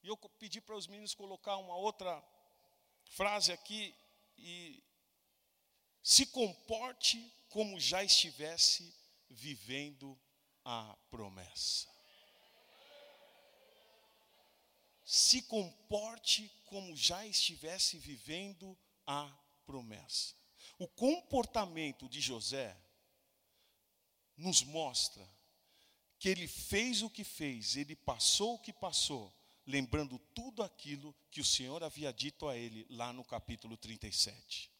E 0.00 0.06
eu 0.06 0.16
pedi 0.16 0.60
para 0.60 0.76
os 0.76 0.86
meninos 0.86 1.12
colocar 1.12 1.56
uma 1.56 1.74
outra 1.74 2.24
frase 3.10 3.50
aqui 3.50 3.92
e 4.38 4.80
se 6.04 6.24
comporte 6.26 7.18
como 7.48 7.80
já 7.80 8.04
estivesse 8.04 8.94
vivendo 9.28 10.16
a 10.64 10.96
promessa. 11.10 11.91
Se 15.14 15.42
comporte 15.42 16.50
como 16.64 16.96
já 16.96 17.26
estivesse 17.26 17.98
vivendo 17.98 18.74
a 19.06 19.30
promessa. 19.66 20.34
O 20.78 20.88
comportamento 20.88 22.08
de 22.08 22.18
José 22.18 22.74
nos 24.38 24.62
mostra 24.62 25.28
que 26.18 26.30
ele 26.30 26.48
fez 26.48 27.02
o 27.02 27.10
que 27.10 27.24
fez, 27.24 27.76
ele 27.76 27.94
passou 27.94 28.54
o 28.54 28.58
que 28.58 28.72
passou, 28.72 29.30
lembrando 29.66 30.18
tudo 30.34 30.62
aquilo 30.62 31.14
que 31.30 31.42
o 31.42 31.44
Senhor 31.44 31.84
havia 31.84 32.10
dito 32.10 32.48
a 32.48 32.56
ele 32.56 32.86
lá 32.88 33.12
no 33.12 33.22
capítulo 33.22 33.76
37. 33.76 34.72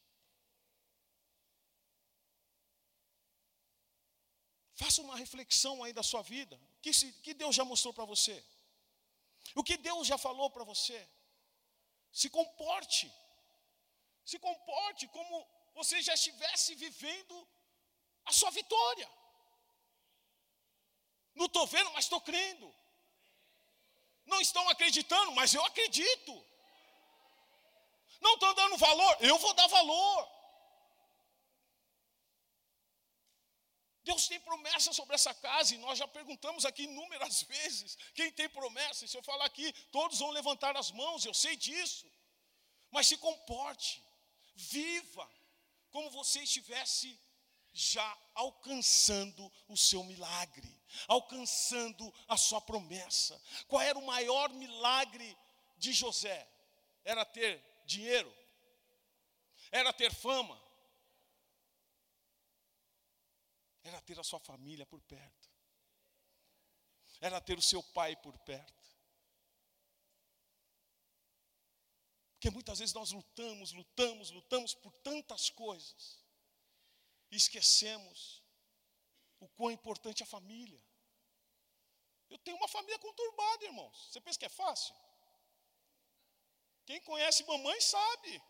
Faça 4.77 5.03
uma 5.03 5.15
reflexão 5.19 5.85
aí 5.85 5.93
da 5.93 6.03
sua 6.03 6.23
vida. 6.23 6.57
O 6.57 6.81
que, 6.81 6.91
que 7.21 7.35
Deus 7.35 7.55
já 7.55 7.67
mostrou 7.67 7.93
para 7.93 8.07
você? 8.07 8.43
O 9.55 9.63
que 9.63 9.77
Deus 9.77 10.07
já 10.07 10.19
falou 10.19 10.51
para 10.51 10.65
você? 10.65 10.99
Se 12.11 12.29
comporte. 12.31 13.13
Se 14.25 14.39
comporte 14.39 15.09
como 15.09 15.49
você 15.75 16.01
já 16.03 16.15
estivesse 16.15 16.75
vivendo 16.75 17.49
a 18.25 18.33
sua 18.33 18.51
vitória. 18.51 19.09
Não 21.35 21.47
estou 21.47 21.67
vendo, 21.67 21.91
mas 21.93 22.05
estou 22.05 22.21
crendo. 22.21 22.73
Não 24.27 24.41
estão 24.41 24.69
acreditando, 24.69 25.33
mas 25.33 25.53
eu 25.55 25.65
acredito. 25.65 26.33
Não 28.21 28.35
estão 28.35 28.55
dando 28.55 28.77
valor, 28.77 29.17
eu 29.21 29.39
vou 29.39 29.53
dar 29.55 29.67
valor. 29.67 30.42
Deus 34.05 34.27
tem 34.27 34.41
promessa 34.41 34.93
sobre 34.93 35.15
essa 35.15 35.33
casa 35.35 35.75
e 35.75 35.79
nós 35.79 35.99
já 35.99 36.09
perguntamos 36.09 36.65
aqui 36.65 36.85
inúmeras 36.85 37.43
vezes 37.55 37.97
quem 38.15 38.31
tem 38.33 38.49
promessa. 38.49 39.05
E 39.05 39.09
se 39.09 39.17
eu 39.17 39.23
falar 39.23 39.45
aqui, 39.45 39.73
todos 39.91 40.19
vão 40.19 40.31
levantar 40.31 40.77
as 40.77 40.91
mãos, 40.91 41.25
eu 41.25 41.35
sei 41.35 41.57
disso. 41.57 42.11
Mas 42.91 43.07
se 43.07 43.17
comporte, 43.17 44.03
viva 44.55 45.29
como 45.91 46.11
você 46.11 46.41
estivesse 46.41 47.19
já 47.73 48.19
alcançando 48.35 49.51
o 49.67 49.77
seu 49.77 50.05
milagre, 50.05 50.79
alcançando 51.09 52.13
a 52.29 52.37
sua 52.37 52.61
promessa. 52.61 53.41
Qual 53.67 53.81
era 53.81 53.99
o 53.99 54.07
maior 54.07 54.51
milagre 54.51 55.37
de 55.79 55.93
José? 55.93 56.47
Era 57.05 57.25
ter 57.25 57.63
dinheiro, 57.87 58.33
era 59.71 59.93
ter 59.93 60.13
fama, 60.13 60.62
era 63.83 64.01
ter 64.01 64.19
a 64.19 64.25
sua 64.25 64.41
família 64.41 64.87
por 64.87 65.01
perto, 65.03 65.51
era 67.21 67.41
ter 67.41 67.59
o 67.59 67.63
seu 67.63 67.83
pai 67.83 68.17
por 68.17 68.37
perto. 68.39 68.83
Porque 72.35 72.51
muitas 72.51 72.81
vezes 72.81 72.95
nós 72.95 73.13
lutamos, 73.13 73.73
lutamos, 73.73 74.31
lutamos 74.31 74.75
por 74.75 74.93
tantas 74.99 75.49
coisas, 75.51 76.23
e 77.31 77.37
esquecemos 77.37 78.43
o 79.41 79.49
quão 79.49 79.71
importante 79.71 80.23
é 80.23 80.27
a 80.27 80.29
família. 80.29 80.83
Eu 82.29 82.39
tenho 82.39 82.57
uma 82.57 82.69
família 82.69 82.99
conturbada, 82.99 83.65
irmãos. 83.65 84.09
Você 84.11 84.21
pensa 84.21 84.39
que 84.39 84.45
é 84.45 84.49
fácil? 84.49 84.95
Quem 86.85 87.01
conhece 87.03 87.45
mamãe 87.45 87.81
sabe. 87.81 88.43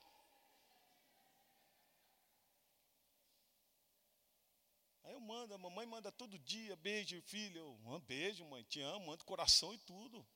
Aí 5.12 5.16
eu 5.16 5.20
mando, 5.20 5.52
a 5.52 5.58
mamãe 5.58 5.84
manda 5.84 6.10
todo 6.10 6.38
dia, 6.38 6.74
beijo, 6.76 7.20
filho. 7.20 7.78
Eu, 7.84 8.00
beijo, 8.00 8.46
mãe, 8.46 8.62
te 8.62 8.80
amo, 8.80 9.08
mando 9.08 9.26
coração 9.26 9.74
e 9.74 9.78
tudo. 9.78 10.26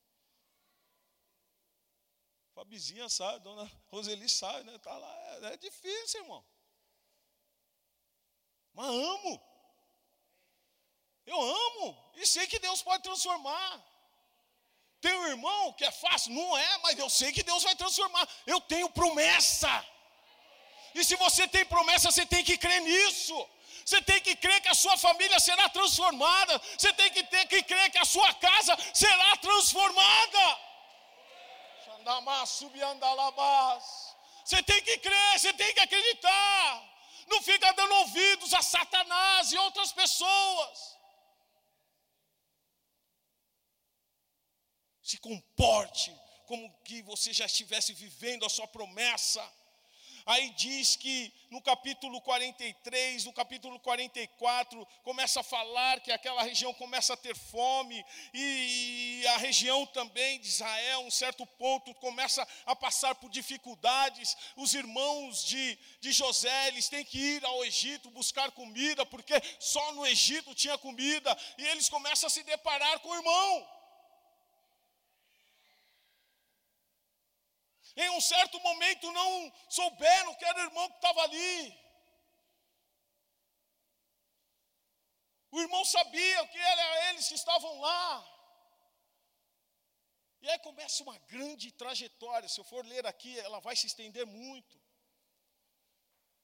Fabizinha 2.53 3.09
sabe, 3.09 3.43
dona 3.43 3.65
Roseli 3.87 4.29
sabe, 4.29 4.65
né? 4.65 4.77
Tá 4.77 4.95
lá, 4.95 5.47
é, 5.49 5.53
é 5.53 5.57
difícil, 5.57 6.21
irmão. 6.21 6.45
Mas 8.73 8.87
amo. 8.87 9.41
Eu 11.25 11.41
amo 11.41 12.13
e 12.15 12.27
sei 12.27 12.45
que 12.45 12.59
Deus 12.59 12.83
pode 12.83 13.01
transformar. 13.01 13.83
Tem 15.01 15.15
um 15.15 15.27
irmão 15.27 15.73
que 15.73 15.85
é 15.85 15.91
fácil? 15.91 16.33
Não 16.35 16.55
é, 16.55 16.77
mas 16.83 16.99
eu 16.99 17.09
sei 17.09 17.31
que 17.31 17.41
Deus 17.41 17.63
vai 17.63 17.75
transformar. 17.75 18.29
Eu 18.45 18.61
tenho 18.61 18.91
promessa. 18.91 19.73
E 20.93 21.03
se 21.03 21.15
você 21.15 21.47
tem 21.47 21.65
promessa, 21.65 22.11
você 22.11 22.27
tem 22.27 22.43
que 22.43 22.59
crer 22.59 22.81
nisso. 22.81 23.56
Você 23.87 24.01
tem 24.01 24.19
que 24.19 24.35
crer 24.35 24.59
que 24.63 24.67
a 24.67 24.75
sua 24.75 24.97
família 24.97 25.39
será 25.39 25.69
transformada. 25.69 26.59
Você 26.77 26.91
tem 26.91 27.09
que 27.09 27.23
ter 27.23 27.45
que 27.47 27.63
crer 27.63 27.89
que 27.89 27.97
a 27.97 28.03
sua 28.03 28.33
casa 28.33 28.75
será 28.93 29.37
transformada. 29.37 30.59
Você 34.43 34.61
tem 34.63 34.81
que 34.81 34.97
crer, 34.97 35.39
você 35.39 35.53
tem 35.53 35.73
que 35.73 35.79
acreditar. 35.79 36.83
Não 37.27 37.41
fica 37.41 37.71
dando 37.71 37.95
ouvidos 37.95 38.53
a 38.53 38.61
Satanás 38.61 39.53
e 39.53 39.57
outras 39.57 39.93
pessoas. 39.93 40.97
Se 45.01 45.17
comporte 45.17 46.13
como 46.45 46.69
que 46.83 47.01
você 47.03 47.31
já 47.31 47.45
estivesse 47.45 47.93
vivendo 47.93 48.45
a 48.45 48.49
sua 48.49 48.67
promessa. 48.67 49.41
Aí 50.27 50.49
diz 50.49 50.97
que 50.97 51.33
no 51.49 51.61
capítulo 51.61 52.19
43, 52.19 53.23
no 53.23 53.31
capítulo 53.31 53.79
44, 53.79 54.85
começa 55.01 55.39
a 55.39 55.43
falar 55.43 56.01
que 56.01 56.11
aquela 56.11 56.43
região 56.43 56.73
começa 56.73 57.13
a 57.13 57.17
ter 57.17 57.33
fome, 57.33 58.05
e 58.33 59.23
a 59.27 59.37
região 59.37 59.85
também 59.85 60.37
de 60.41 60.47
Israel, 60.47 60.99
um 60.99 61.11
certo 61.11 61.45
ponto, 61.45 61.93
começa 61.95 62.45
a 62.65 62.75
passar 62.75 63.15
por 63.15 63.29
dificuldades. 63.29 64.35
Os 64.57 64.73
irmãos 64.73 65.45
de, 65.45 65.79
de 66.01 66.11
José, 66.11 66.67
eles 66.67 66.89
têm 66.89 67.05
que 67.05 67.17
ir 67.17 67.45
ao 67.45 67.63
Egito 67.63 68.09
buscar 68.09 68.51
comida, 68.51 69.05
porque 69.05 69.41
só 69.61 69.93
no 69.93 70.05
Egito 70.05 70.53
tinha 70.53 70.77
comida, 70.77 71.37
e 71.57 71.65
eles 71.67 71.87
começam 71.87 72.27
a 72.27 72.29
se 72.29 72.43
deparar 72.43 72.99
com 72.99 73.11
o 73.11 73.15
irmão. 73.15 73.76
Em 77.97 78.09
um 78.11 78.21
certo 78.21 78.59
momento 78.59 79.11
não 79.11 79.51
souberam 79.67 80.35
que 80.35 80.45
era 80.45 80.59
o 80.59 80.65
irmão 80.65 80.87
que 80.89 80.95
estava 80.97 81.23
ali. 81.23 81.87
O 85.49 85.59
irmão 85.59 85.83
sabia 85.83 86.47
que 86.47 86.59
era 86.59 87.09
eles 87.09 87.27
que 87.27 87.33
estavam 87.33 87.79
lá. 87.79 88.33
E 90.41 90.49
aí 90.49 90.59
começa 90.59 91.01
uma 91.01 91.17
grande 91.19 91.71
trajetória. 91.71 92.47
Se 92.47 92.59
eu 92.59 92.63
for 92.63 92.85
ler 92.85 93.07
aqui, 93.07 93.39
ela 93.39 93.59
vai 93.59 93.75
se 93.75 93.87
estender 93.87 94.27
muito. 94.27 94.79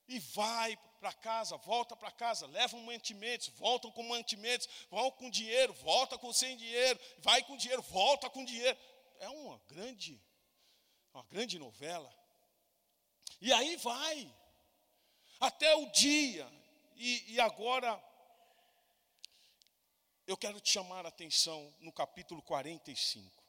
E 0.07 0.17
vai 0.19 0.75
para 0.99 1.13
casa, 1.13 1.55
volta 1.57 1.95
para 1.95 2.11
casa, 2.11 2.47
levam 2.47 2.81
mantimentos, 2.81 3.49
voltam 3.49 3.91
com 3.91 4.03
mantimentos, 4.03 4.67
vão 4.89 5.11
com 5.11 5.29
dinheiro, 5.29 5.71
volta 5.75 6.17
com 6.17 6.33
sem 6.33 6.57
dinheiro, 6.57 6.99
vai 7.19 7.43
com 7.43 7.55
dinheiro, 7.55 7.81
volta 7.83 8.27
com 8.27 8.43
dinheiro. 8.43 8.77
É 9.19 9.29
uma 9.29 9.59
grande 9.67 10.19
uma 11.13 11.23
grande 11.23 11.59
novela. 11.59 12.11
E 13.39 13.53
aí 13.53 13.75
vai, 13.77 14.33
até 15.39 15.75
o 15.75 15.91
dia, 15.91 16.49
e, 16.95 17.33
e 17.33 17.39
agora 17.39 18.01
eu 20.25 20.37
quero 20.37 20.59
te 20.59 20.71
chamar 20.71 21.05
a 21.05 21.09
atenção 21.09 21.73
no 21.79 21.91
capítulo 21.91 22.41
45. 22.41 23.43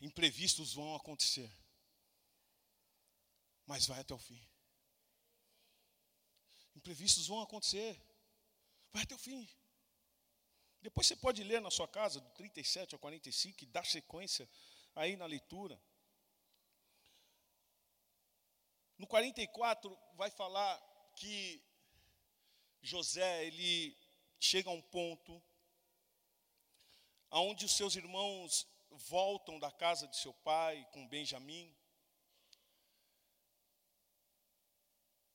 Imprevistos 0.00 0.74
vão 0.74 0.94
acontecer, 0.96 1.50
mas 3.66 3.86
vai 3.86 4.00
até 4.00 4.14
o 4.14 4.18
fim. 4.18 4.49
Imprevistos 6.80 7.26
vão 7.26 7.42
acontecer. 7.42 8.00
Vai 8.90 9.02
até 9.02 9.14
o 9.14 9.18
fim. 9.18 9.46
Depois 10.80 11.06
você 11.06 11.14
pode 11.14 11.44
ler 11.44 11.60
na 11.60 11.70
sua 11.70 11.86
casa, 11.86 12.20
do 12.20 12.30
37 12.30 12.94
ao 12.94 12.98
45, 12.98 13.64
e 13.64 13.66
dar 13.66 13.84
sequência 13.84 14.48
aí 14.94 15.14
na 15.14 15.26
leitura. 15.26 15.78
No 18.96 19.06
44 19.06 19.94
vai 20.14 20.30
falar 20.30 20.80
que 21.16 21.62
José, 22.80 23.44
ele 23.44 23.94
chega 24.38 24.70
a 24.70 24.72
um 24.72 24.80
ponto 24.80 25.42
aonde 27.30 27.66
os 27.66 27.76
seus 27.76 27.94
irmãos 27.94 28.66
voltam 28.90 29.58
da 29.58 29.70
casa 29.70 30.08
de 30.08 30.16
seu 30.16 30.32
pai 30.32 30.88
com 30.92 31.06
Benjamim. 31.06 31.76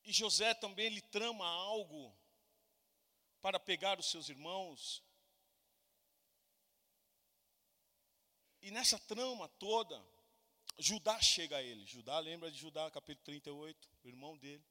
E 0.05 0.13
José 0.13 0.53
também 0.53 0.85
ele 0.85 1.01
trama 1.01 1.45
algo 1.47 2.15
para 3.41 3.59
pegar 3.59 3.99
os 3.99 4.09
seus 4.09 4.29
irmãos. 4.29 5.03
E 8.61 8.69
nessa 8.69 8.99
trama 8.99 9.49
toda, 9.49 10.03
Judá 10.77 11.19
chega 11.21 11.57
a 11.57 11.61
ele. 11.61 11.85
Judá, 11.87 12.19
lembra 12.19 12.51
de 12.51 12.57
Judá, 12.57 12.89
capítulo 12.91 13.23
38, 13.25 13.89
o 14.03 14.07
irmão 14.07 14.37
dele. 14.37 14.63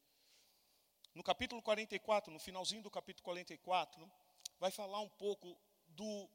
No 1.15 1.23
capítulo 1.23 1.61
44, 1.63 2.33
no 2.33 2.39
finalzinho 2.39 2.83
do 2.83 2.91
capítulo 2.91 3.25
44, 3.25 4.11
vai 4.59 4.71
falar 4.71 5.01
um 5.01 5.09
pouco 5.09 5.57
do, 5.89 6.31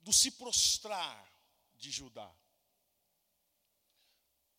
do 0.00 0.12
se 0.12 0.30
prostrar 0.32 1.30
de 1.74 1.90
Judá. 1.90 2.34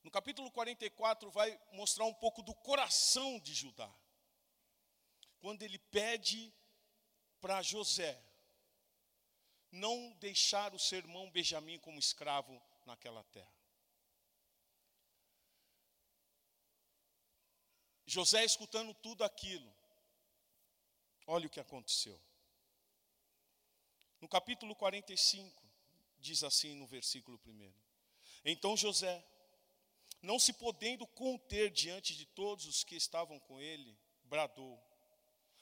No 0.08 0.12
capítulo 0.12 0.50
44 0.50 1.30
vai 1.30 1.60
mostrar 1.74 2.06
um 2.06 2.14
pouco 2.14 2.42
do 2.42 2.56
coração 2.56 3.38
de 3.42 3.54
Judá. 3.54 3.94
Quando 5.38 5.64
ele 5.64 5.78
pede 5.78 6.54
para 7.42 7.62
José 7.62 8.18
não 9.70 10.14
deixar 10.14 10.74
o 10.74 10.80
seu 10.80 11.00
irmão 11.00 11.30
Benjamim 11.30 11.78
como 11.80 12.00
escravo 12.00 12.58
naquela 12.86 13.22
terra. 13.26 13.54
José 18.06 18.46
escutando 18.46 18.94
tudo 18.94 19.26
aquilo, 19.26 19.70
olha 21.26 21.48
o 21.48 21.50
que 21.50 21.60
aconteceu. 21.60 22.18
No 24.22 24.30
capítulo 24.30 24.74
45, 24.74 25.62
diz 26.18 26.46
assim 26.46 26.76
no 26.76 26.88
versículo 26.88 27.38
1: 27.46 27.74
Então 28.46 28.78
José, 28.78 29.22
não 30.28 30.38
se 30.38 30.52
podendo 30.52 31.08
conter 31.08 31.72
diante 31.72 32.14
de 32.14 32.26
todos 32.26 32.66
os 32.66 32.84
que 32.84 32.98
estavam 32.98 33.40
com 33.40 33.62
ele, 33.62 33.98
bradou: 34.26 34.78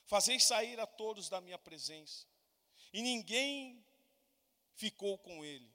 Fazei 0.08 0.40
sair 0.40 0.80
a 0.80 0.88
todos 0.88 1.30
da 1.30 1.40
minha 1.40 1.60
presença. 1.60 2.26
E 2.92 3.00
ninguém 3.04 3.86
ficou 4.74 5.20
com 5.20 5.46
ele. 5.46 5.72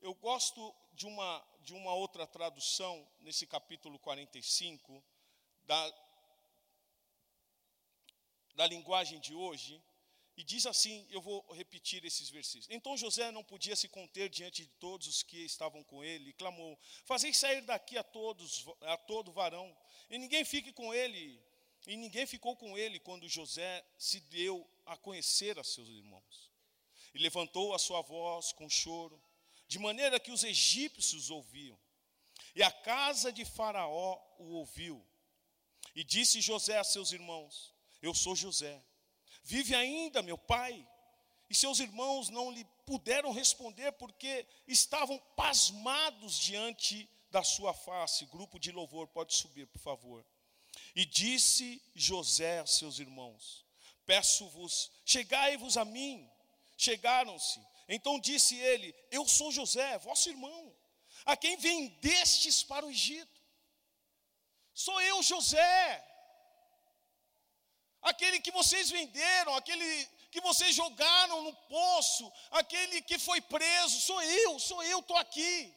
Eu 0.00 0.14
gosto 0.14 0.74
de 0.92 1.06
uma, 1.06 1.42
de 1.60 1.72
uma 1.72 1.94
outra 1.94 2.26
tradução, 2.26 3.08
nesse 3.20 3.46
capítulo 3.46 3.98
45, 4.00 5.02
da, 5.64 5.94
da 8.54 8.66
linguagem 8.66 9.18
de 9.18 9.34
hoje, 9.34 9.82
e 10.36 10.44
diz 10.44 10.66
assim: 10.66 11.06
eu 11.10 11.20
vou 11.20 11.44
repetir 11.52 12.04
esses 12.04 12.28
versículos. 12.28 12.68
Então 12.70 12.96
José 12.96 13.30
não 13.30 13.42
podia 13.42 13.74
se 13.74 13.88
conter 13.88 14.28
diante 14.28 14.62
de 14.62 14.68
todos 14.78 15.06
os 15.06 15.22
que 15.22 15.44
estavam 15.44 15.82
com 15.82 16.04
ele, 16.04 16.30
e 16.30 16.34
clamou: 16.34 16.78
Fazei 17.04 17.32
sair 17.32 17.62
daqui 17.62 17.96
a 17.96 18.02
todos, 18.02 18.66
a 18.82 18.96
todo 18.96 19.32
varão, 19.32 19.74
e 20.10 20.18
ninguém 20.18 20.44
fique 20.44 20.72
com 20.72 20.92
ele. 20.92 21.42
E 21.86 21.96
ninguém 21.96 22.26
ficou 22.26 22.56
com 22.56 22.76
ele 22.76 22.98
quando 22.98 23.28
José 23.28 23.84
se 23.96 24.20
deu 24.20 24.68
a 24.84 24.96
conhecer 24.96 25.58
a 25.58 25.64
seus 25.64 25.88
irmãos. 25.88 26.50
E 27.14 27.18
levantou 27.18 27.72
a 27.72 27.78
sua 27.78 28.02
voz 28.02 28.52
com 28.52 28.68
choro, 28.68 29.22
de 29.68 29.78
maneira 29.78 30.18
que 30.18 30.32
os 30.32 30.42
egípcios 30.42 31.30
ouviam. 31.30 31.78
E 32.54 32.62
a 32.62 32.70
casa 32.70 33.32
de 33.32 33.44
Faraó 33.44 34.20
o 34.38 34.54
ouviu. 34.54 35.06
E 35.94 36.02
disse 36.02 36.40
José 36.40 36.76
a 36.76 36.84
seus 36.84 37.12
irmãos: 37.12 37.72
Eu 38.02 38.12
sou 38.12 38.34
José. 38.34 38.82
Vive 39.46 39.74
ainda 39.74 40.22
meu 40.22 40.36
pai? 40.36 40.86
E 41.48 41.54
seus 41.54 41.78
irmãos 41.78 42.28
não 42.28 42.50
lhe 42.50 42.64
puderam 42.84 43.32
responder 43.32 43.92
porque 43.92 44.46
estavam 44.66 45.18
pasmados 45.36 46.36
diante 46.38 47.08
da 47.30 47.42
sua 47.42 47.72
face. 47.72 48.26
Grupo 48.26 48.58
de 48.58 48.72
louvor, 48.72 49.06
pode 49.08 49.34
subir, 49.34 49.66
por 49.68 49.80
favor. 49.80 50.26
E 50.94 51.06
disse 51.06 51.80
José 51.94 52.58
a 52.58 52.66
seus 52.66 52.98
irmãos: 52.98 53.64
Peço-vos, 54.04 54.90
chegai-vos 55.04 55.76
a 55.76 55.84
mim. 55.84 56.28
Chegaram-se 56.76 57.60
então 57.88 58.18
disse 58.18 58.56
ele: 58.56 58.94
Eu 59.10 59.26
sou 59.26 59.52
José, 59.52 59.98
vosso 59.98 60.28
irmão, 60.28 60.74
a 61.24 61.36
quem 61.36 61.56
vendestes 61.56 62.62
para 62.62 62.84
o 62.84 62.90
Egito. 62.90 63.36
Sou 64.74 65.00
eu, 65.00 65.22
José, 65.22 66.04
aquele 68.10 68.38
que 68.40 68.52
vocês 68.52 68.90
venderam, 68.90 69.54
aquele 69.54 70.06
que 70.30 70.40
vocês 70.40 70.74
jogaram 70.74 71.42
no 71.42 71.54
poço, 71.76 72.32
aquele 72.50 73.02
que 73.02 73.18
foi 73.18 73.40
preso, 73.40 74.00
sou 74.00 74.22
eu, 74.22 74.58
sou 74.58 74.82
eu, 74.82 75.00
estou 75.00 75.16
aqui. 75.16 75.74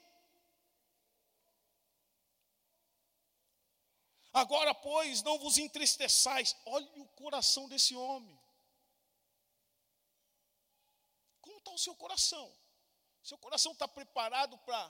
Agora, 4.31 4.73
pois, 4.75 5.23
não 5.23 5.39
vos 5.39 5.57
entristeçais. 5.57 6.55
Olhe 6.65 6.87
o 6.97 7.07
coração 7.21 7.67
desse 7.67 7.95
homem. 7.95 8.37
está 11.57 11.71
o 11.71 11.77
seu 11.77 11.95
coração? 11.95 12.47
Seu 13.23 13.37
coração 13.37 13.71
está 13.73 13.87
preparado 13.87 14.57
para 14.59 14.81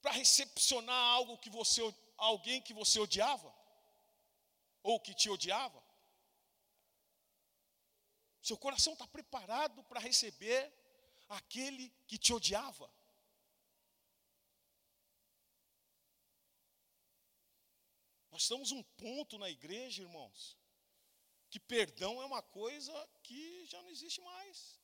para 0.00 0.12
recepcionar 0.12 1.02
algo 1.14 1.38
que 1.38 1.48
você 1.48 1.80
alguém 2.16 2.60
que 2.60 2.74
você 2.74 2.98
odiava 2.98 3.61
ou 4.82 5.00
que 5.00 5.14
te 5.14 5.30
odiava? 5.30 5.82
Seu 8.42 8.56
coração 8.56 8.92
está 8.94 9.06
preparado 9.06 9.84
para 9.84 10.00
receber 10.00 10.72
aquele 11.28 11.90
que 12.06 12.18
te 12.18 12.32
odiava? 12.32 12.92
Nós 18.32 18.42
estamos 18.42 18.72
um 18.72 18.82
ponto 18.82 19.38
na 19.38 19.48
igreja, 19.48 20.02
irmãos, 20.02 20.58
que 21.50 21.60
perdão 21.60 22.20
é 22.22 22.24
uma 22.24 22.42
coisa 22.42 22.92
que 23.22 23.66
já 23.66 23.80
não 23.82 23.90
existe 23.90 24.20
mais. 24.22 24.80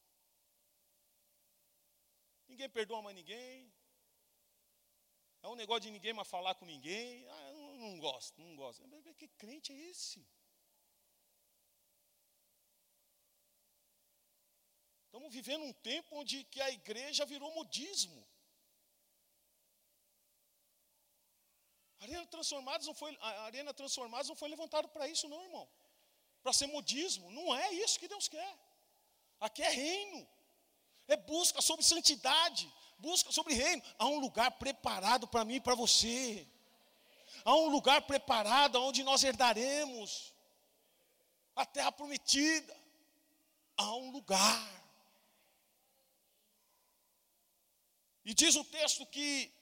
Ninguém 2.46 2.68
perdoa 2.68 3.03
mais 3.03 3.16
ninguém. 3.16 3.74
É 5.42 5.49
um 5.49 5.55
negócio 5.55 5.82
de 5.82 5.90
ninguém 5.90 6.12
mais 6.12 6.28
falar 6.28 6.55
com 6.57 6.66
ninguém. 6.66 7.26
Ah, 7.28 7.53
não, 7.53 7.67
não 7.78 7.98
gosto, 7.98 8.40
não 8.40 8.54
gosto. 8.56 8.82
Que 9.14 9.28
crente 9.28 9.72
é 9.72 9.76
esse? 9.90 10.26
Estamos 15.06 15.32
vivendo 15.32 15.64
um 15.64 15.72
tempo 15.72 16.16
onde 16.20 16.44
que 16.44 16.60
a 16.60 16.70
igreja 16.70 17.24
virou 17.24 17.52
modismo. 17.54 18.26
Arena 22.00 22.26
Transformados 22.26 22.86
não 22.86 22.94
foi, 22.94 23.16
a 23.20 23.42
Arena 23.42 23.74
Transformados 23.74 24.28
não 24.28 24.36
foi 24.36 24.48
levantado 24.48 24.88
para 24.88 25.08
isso, 25.08 25.28
não, 25.28 25.42
irmão. 25.42 25.68
Para 26.42 26.52
ser 26.52 26.66
modismo. 26.66 27.30
Não 27.30 27.56
é 27.56 27.72
isso 27.72 27.98
que 27.98 28.06
Deus 28.06 28.28
quer. 28.28 28.58
Aqui 29.40 29.62
é 29.62 29.70
reino 29.70 30.28
é 31.08 31.16
busca 31.16 31.60
sobre 31.62 31.84
santidade, 31.84 32.70
busca 32.98 33.32
sobre 33.32 33.54
reino. 33.54 33.82
Há 33.98 34.06
um 34.06 34.20
lugar 34.20 34.50
preparado 34.52 35.26
para 35.26 35.44
mim 35.44 35.54
e 35.54 35.60
para 35.60 35.74
você. 35.74 36.46
Há 37.45 37.55
um 37.55 37.68
lugar 37.68 38.03
preparado 38.03 38.82
onde 38.82 39.03
nós 39.03 39.22
herdaremos 39.24 40.32
a 41.57 41.64
terra 41.64 41.93
prometida. 41.93 42.76
Há 43.76 43.95
um 43.95 44.11
lugar. 44.11 44.78
E 48.24 48.34
diz 48.34 48.57
o 48.57 48.64
texto 48.64 49.07
que 49.07 49.53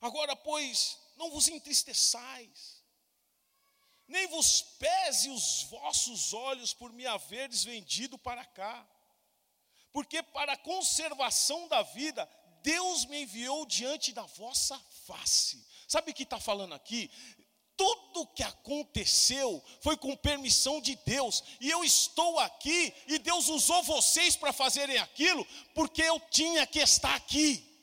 agora 0.00 0.36
pois 0.36 0.98
não 1.16 1.30
vos 1.30 1.48
entristeçais 1.48 2.84
nem 4.06 4.26
vos 4.26 4.60
pese 4.78 5.30
os 5.30 5.62
vossos 5.64 6.32
olhos 6.32 6.74
por 6.74 6.92
me 6.92 7.06
haveres 7.06 7.64
vendido 7.64 8.18
para 8.18 8.44
cá, 8.44 8.86
porque 9.92 10.22
para 10.22 10.52
a 10.52 10.58
conservação 10.58 11.66
da 11.68 11.82
vida, 11.82 12.28
Deus 12.64 13.04
me 13.04 13.22
enviou 13.22 13.66
diante 13.66 14.10
da 14.10 14.22
vossa 14.22 14.80
face. 15.06 15.62
Sabe 15.86 16.10
o 16.10 16.14
que 16.14 16.22
está 16.22 16.40
falando 16.40 16.74
aqui? 16.74 17.10
Tudo 17.76 18.26
que 18.28 18.42
aconteceu 18.42 19.62
foi 19.82 19.96
com 19.98 20.16
permissão 20.16 20.80
de 20.80 20.96
Deus, 21.04 21.44
e 21.60 21.70
eu 21.70 21.84
estou 21.84 22.38
aqui, 22.38 22.94
e 23.06 23.18
Deus 23.18 23.48
usou 23.48 23.82
vocês 23.82 24.34
para 24.34 24.52
fazerem 24.52 24.96
aquilo, 24.96 25.46
porque 25.74 26.02
eu 26.02 26.18
tinha 26.30 26.66
que 26.66 26.78
estar 26.78 27.14
aqui. 27.14 27.73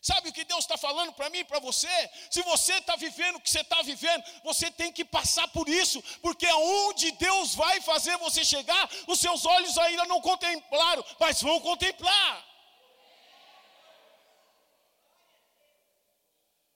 Sabe 0.00 0.30
o 0.30 0.32
que 0.32 0.44
Deus 0.44 0.60
está 0.60 0.78
falando 0.78 1.12
para 1.12 1.28
mim, 1.28 1.44
para 1.44 1.58
você? 1.58 2.10
Se 2.30 2.42
você 2.42 2.72
está 2.74 2.96
vivendo 2.96 3.36
o 3.36 3.40
que 3.40 3.50
você 3.50 3.60
está 3.60 3.82
vivendo, 3.82 4.24
você 4.42 4.70
tem 4.70 4.90
que 4.90 5.04
passar 5.04 5.46
por 5.48 5.68
isso, 5.68 6.02
porque 6.22 6.46
aonde 6.46 7.12
Deus 7.12 7.54
vai 7.54 7.82
fazer 7.82 8.16
você 8.16 8.42
chegar, 8.42 8.88
os 9.06 9.20
seus 9.20 9.44
olhos 9.44 9.76
ainda 9.76 10.06
não 10.06 10.20
contemplaram, 10.22 11.04
mas 11.18 11.42
vão 11.42 11.60
contemplar. 11.60 12.46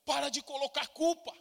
Para 0.05 0.29
de 0.29 0.43
colocar 0.43 0.87
culpa. 0.89 1.33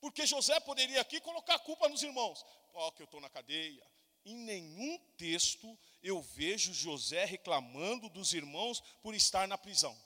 Porque 0.00 0.26
José 0.26 0.58
poderia 0.60 1.00
aqui 1.02 1.20
colocar 1.20 1.58
culpa 1.58 1.90
nos 1.90 2.02
irmãos. 2.02 2.42
Ó, 2.72 2.88
oh, 2.88 2.92
que 2.92 3.02
eu 3.02 3.04
estou 3.04 3.20
na 3.20 3.28
cadeia. 3.28 3.86
Em 4.24 4.34
nenhum 4.34 4.98
texto 5.18 5.78
eu 6.02 6.22
vejo 6.22 6.72
José 6.72 7.26
reclamando 7.26 8.08
dos 8.08 8.32
irmãos 8.32 8.80
por 9.02 9.14
estar 9.14 9.46
na 9.46 9.58
prisão. 9.58 10.05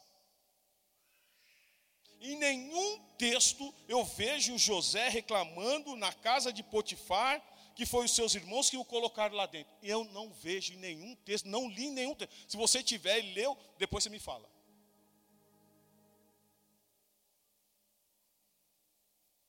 Em 2.21 2.37
nenhum 2.37 2.99
texto 3.17 3.75
eu 3.89 4.05
vejo 4.05 4.59
José 4.59 5.09
reclamando 5.09 5.97
na 5.97 6.13
casa 6.13 6.53
de 6.53 6.63
Potifar, 6.63 7.43
que 7.75 7.87
foi 7.87 8.05
os 8.05 8.15
seus 8.15 8.35
irmãos 8.35 8.69
que 8.69 8.77
o 8.77 8.85
colocaram 8.85 9.35
lá 9.35 9.47
dentro. 9.47 9.73
Eu 9.83 10.05
não 10.05 10.31
vejo 10.31 10.75
em 10.75 10.77
nenhum 10.77 11.15
texto, 11.17 11.49
não 11.49 11.69
li 11.69 11.87
em 11.87 11.93
nenhum 11.93 12.15
texto. 12.15 12.35
Se 12.47 12.57
você 12.59 12.83
tiver 12.83 13.19
e 13.21 13.33
leu, 13.33 13.57
depois 13.79 14.05
você 14.05 14.11
me 14.11 14.19
fala. 14.19 14.49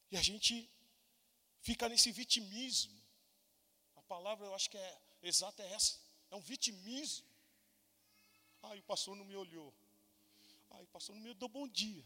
E 0.10 0.18
a 0.18 0.22
gente 0.22 0.70
fica 1.62 1.90
nesse 1.90 2.10
vitimismo. 2.12 2.98
A 3.98 4.02
palavra 4.04 4.46
eu 4.46 4.56
acho 4.56 4.70
que 4.70 4.78
é 4.78 4.98
exata 5.22 5.62
é 5.62 5.74
essa. 5.74 6.00
É 6.30 6.36
um 6.38 6.42
vitimismo. 6.42 7.26
Ai, 8.64 8.80
o 8.80 8.84
pastor 8.84 9.16
não 9.16 9.26
me 9.26 9.36
olhou. 9.36 9.74
Ai, 10.70 10.84
o 10.84 10.88
pastor 10.88 11.16
não 11.16 11.22
me 11.22 11.34
deu 11.34 11.50
bom 11.50 11.68
dia. 11.68 12.04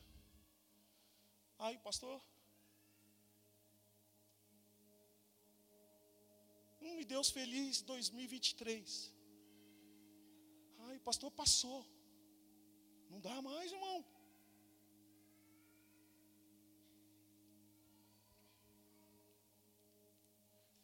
Ai, 1.57 1.77
pastor. 1.77 2.21
Hum, 6.81 6.99
e 6.99 7.05
Deus 7.05 7.29
feliz 7.29 7.81
2023. 7.81 9.13
Ai, 10.87 10.99
pastor 10.99 11.31
passou. 11.31 11.85
Não 13.09 13.19
dá 13.19 13.41
mais, 13.41 13.71
irmão. 13.71 14.05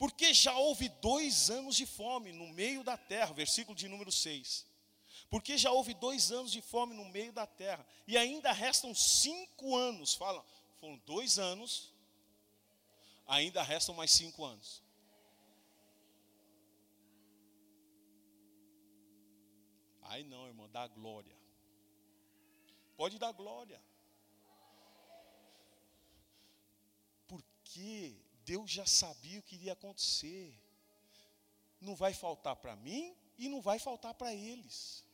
Porque 0.01 0.34
já 0.34 0.57
houve 0.57 0.89
dois 0.89 1.51
anos 1.51 1.76
de 1.76 1.86
fome 1.86 2.32
no 2.32 2.47
meio 2.47 2.84
da 2.84 2.97
terra, 2.97 3.34
versículo 3.34 3.76
de 3.76 3.88
número 3.88 4.11
6. 4.11 4.65
Porque 5.30 5.57
já 5.59 5.72
houve 5.72 5.93
dois 5.93 6.32
anos 6.32 6.51
de 6.51 6.59
fome 6.59 6.95
no 6.95 7.05
meio 7.05 7.32
da 7.32 7.45
terra, 7.45 7.86
e 8.07 8.17
ainda 8.17 8.51
restam 8.51 8.95
cinco 8.95 9.76
anos. 9.78 10.15
Fala, 10.15 10.43
foram 10.82 10.98
dois 11.06 11.38
anos, 11.38 11.94
ainda 13.28 13.62
restam 13.62 13.94
mais 13.94 14.10
cinco 14.10 14.44
anos. 14.44 14.82
Ai 20.02 20.24
não, 20.24 20.48
irmão, 20.48 20.68
dá 20.70 20.88
glória. 20.88 21.38
Pode 22.98 23.20
dar 23.20 23.32
glória. 23.32 23.80
Porque 27.28 28.20
Deus 28.44 28.70
já 28.70 28.86
sabia 28.88 29.40
o 29.40 29.44
que 29.44 29.56
iria 29.56 29.74
acontecer. 29.74 30.60
Não 31.80 31.96
vai 31.96 32.14
faltar 32.14 32.56
para 32.56 32.76
mim 32.76 33.16
e 33.38 33.48
não 33.48 33.62
vai 33.62 33.78
faltar 33.78 34.16
para 34.16 34.34
eles. 34.34 35.06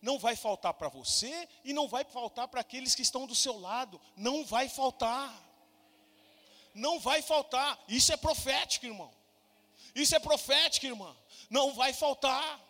Não 0.00 0.18
vai 0.18 0.36
faltar 0.36 0.74
para 0.74 0.88
você 0.88 1.48
e 1.64 1.72
não 1.72 1.88
vai 1.88 2.04
faltar 2.04 2.48
para 2.48 2.60
aqueles 2.60 2.94
que 2.94 3.02
estão 3.02 3.26
do 3.26 3.34
seu 3.34 3.58
lado. 3.58 4.00
Não 4.16 4.44
vai 4.44 4.68
faltar. 4.68 5.34
Não 6.74 7.00
vai 7.00 7.22
faltar. 7.22 7.78
Isso 7.88 8.12
é 8.12 8.16
profético, 8.16 8.86
irmão. 8.86 9.12
Isso 9.94 10.14
é 10.14 10.18
profético, 10.18 10.86
irmã. 10.86 11.16
Não 11.48 11.74
vai 11.74 11.92
faltar. 11.92 12.60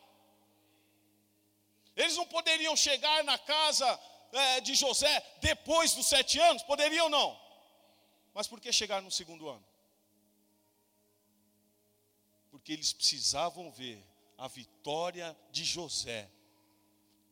Eles 1.96 2.16
não 2.16 2.26
poderiam 2.26 2.76
chegar 2.76 3.24
na 3.24 3.38
casa 3.38 4.00
é, 4.32 4.60
de 4.60 4.74
José 4.74 5.24
depois 5.40 5.94
dos 5.94 6.06
sete 6.06 6.38
anos? 6.38 6.62
Poderiam 6.62 7.08
não. 7.08 7.40
Mas 8.32 8.46
por 8.46 8.60
que 8.60 8.72
chegar 8.72 9.00
no 9.02 9.10
segundo 9.10 9.48
ano? 9.48 9.64
porque 12.66 12.72
eles 12.72 12.92
precisavam 12.92 13.70
ver 13.70 14.04
a 14.36 14.48
vitória 14.48 15.36
de 15.52 15.62
José 15.62 16.28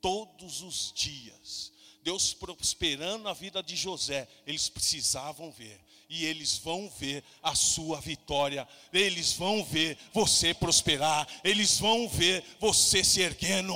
todos 0.04 0.60
os 0.60 0.92
dias. 0.92 1.72
Deus 2.02 2.34
prosperando 2.34 3.26
a 3.26 3.32
vida 3.32 3.62
de 3.62 3.74
José, 3.74 4.28
eles 4.46 4.68
precisavam 4.68 5.50
ver. 5.50 5.80
E 6.10 6.26
eles 6.26 6.58
vão 6.58 6.90
ver 6.90 7.24
a 7.42 7.54
sua 7.54 8.02
vitória, 8.02 8.68
eles 8.92 9.32
vão 9.32 9.64
ver 9.64 9.96
você 10.12 10.52
prosperar, 10.52 11.26
eles 11.42 11.78
vão 11.78 12.06
ver 12.06 12.44
você 12.60 13.02
se 13.02 13.22
erguendo. 13.22 13.74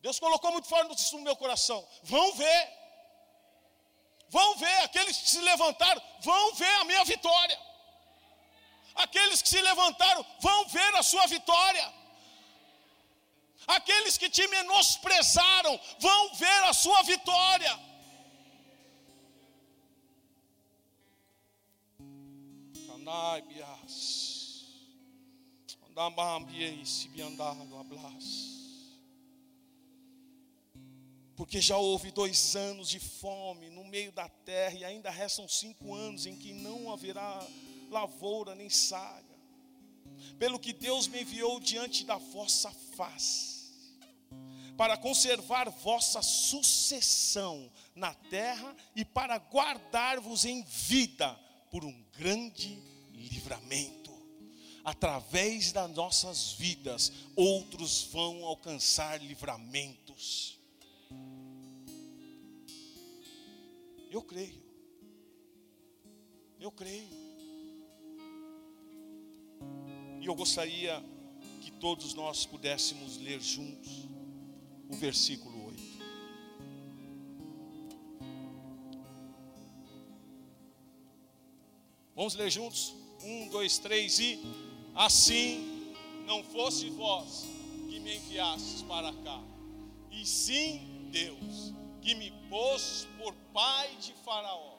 Deus 0.00 0.20
colocou 0.20 0.52
muito 0.52 0.68
forte 0.68 0.96
isso 0.96 1.16
no 1.16 1.24
meu 1.24 1.34
coração. 1.34 1.84
Vão 2.04 2.32
ver, 2.34 2.68
vão 4.28 4.56
ver, 4.58 4.76
aqueles 4.84 5.16
que 5.16 5.28
se 5.28 5.40
levantaram, 5.40 6.00
vão 6.20 6.54
ver 6.54 6.74
a 6.76 6.84
minha 6.84 7.04
vitória 7.04 7.58
aqueles 8.94 9.40
que 9.40 9.48
se 9.48 9.60
levantaram 9.62 10.24
vão 10.40 10.68
ver 10.68 10.94
a 10.96 11.02
sua 11.02 11.26
vitória. 11.26 11.99
Aqueles 13.66 14.18
que 14.18 14.28
te 14.28 14.46
menosprezaram 14.48 15.78
vão 15.98 16.34
ver 16.34 16.64
a 16.64 16.72
sua 16.72 17.02
vitória. 17.02 17.90
Porque 31.36 31.60
já 31.60 31.76
houve 31.76 32.10
dois 32.10 32.54
anos 32.54 32.88
de 32.88 33.00
fome 33.00 33.70
no 33.70 33.82
meio 33.84 34.12
da 34.12 34.28
terra, 34.28 34.74
e 34.74 34.84
ainda 34.84 35.10
restam 35.10 35.48
cinco 35.48 35.94
anos 35.94 36.26
em 36.26 36.36
que 36.36 36.52
não 36.52 36.92
haverá 36.92 37.46
lavoura 37.90 38.54
nem 38.54 38.68
saga. 38.68 39.24
Pelo 40.38 40.58
que 40.58 40.72
Deus 40.74 41.08
me 41.08 41.22
enviou 41.22 41.58
diante 41.58 42.04
da 42.04 42.18
vossa 42.18 42.70
face, 42.94 43.49
para 44.80 44.96
conservar 44.96 45.68
vossa 45.68 46.22
sucessão 46.22 47.70
na 47.94 48.14
terra 48.14 48.74
e 48.96 49.04
para 49.04 49.36
guardar-vos 49.36 50.46
em 50.46 50.62
vida 50.62 51.38
por 51.70 51.84
um 51.84 52.02
grande 52.16 52.82
livramento. 53.12 54.10
Através 54.82 55.70
das 55.70 55.90
nossas 55.90 56.52
vidas, 56.52 57.12
outros 57.36 58.04
vão 58.04 58.42
alcançar 58.42 59.22
livramentos. 59.22 60.58
Eu 64.10 64.22
creio. 64.22 64.64
Eu 66.58 66.72
creio. 66.72 67.10
E 70.22 70.24
eu 70.24 70.34
gostaria 70.34 71.04
que 71.60 71.70
todos 71.70 72.14
nós 72.14 72.46
pudéssemos 72.46 73.18
ler 73.18 73.42
juntos 73.42 74.09
o 74.90 74.96
versículo 74.96 75.66
8. 75.68 75.82
Vamos 82.14 82.34
ler 82.34 82.50
juntos? 82.50 82.94
Um, 83.22 83.48
dois, 83.48 83.78
três 83.78 84.18
e 84.18 84.40
assim 84.94 85.94
não 86.26 86.42
fosse 86.42 86.90
vós 86.90 87.46
que 87.88 87.98
me 88.00 88.16
enviastes 88.16 88.82
para 88.82 89.12
cá, 89.12 89.42
e 90.10 90.24
sim 90.26 91.08
Deus 91.10 91.72
que 92.00 92.14
me 92.14 92.30
pôs 92.48 93.06
por 93.18 93.34
pai 93.52 93.94
de 94.00 94.12
Faraó 94.24 94.78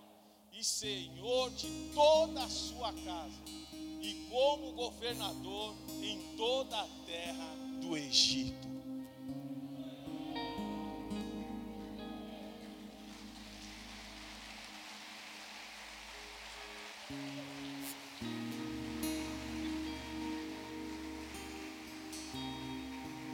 e 0.51 0.63
senhor 0.63 1.51
de 1.51 1.67
toda 1.93 2.43
a 2.43 2.49
sua 2.49 2.91
casa 2.93 3.41
e 4.01 4.27
como 4.29 4.71
governador 4.73 5.75
em 6.01 6.35
toda 6.35 6.79
a 6.79 6.87
terra 7.05 7.55
do 7.79 7.95
Egito. 7.95 8.70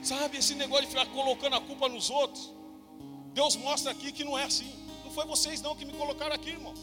Sabe, 0.08 0.38
esse 0.38 0.56
negócio 0.56 0.86
de 0.86 0.92
ficar 0.92 1.06
colocando 1.08 1.56
a 1.58 1.60
culpa 1.60 1.90
nos 1.90 2.10
outros. 2.10 2.54
Deus 3.34 3.58
mostra 3.58 3.92
aqui 3.92 4.10
que 4.14 4.24
não 4.24 4.38
é 4.38 4.46
assim. 4.46 4.72
Não 5.04 5.12
foi 5.12 5.26
vocês 5.26 5.62
não 5.62 5.76
que 5.76 5.84
me 5.84 5.92
colocaram 5.92 6.34
aqui, 6.34 6.52
irmão. 6.52 6.74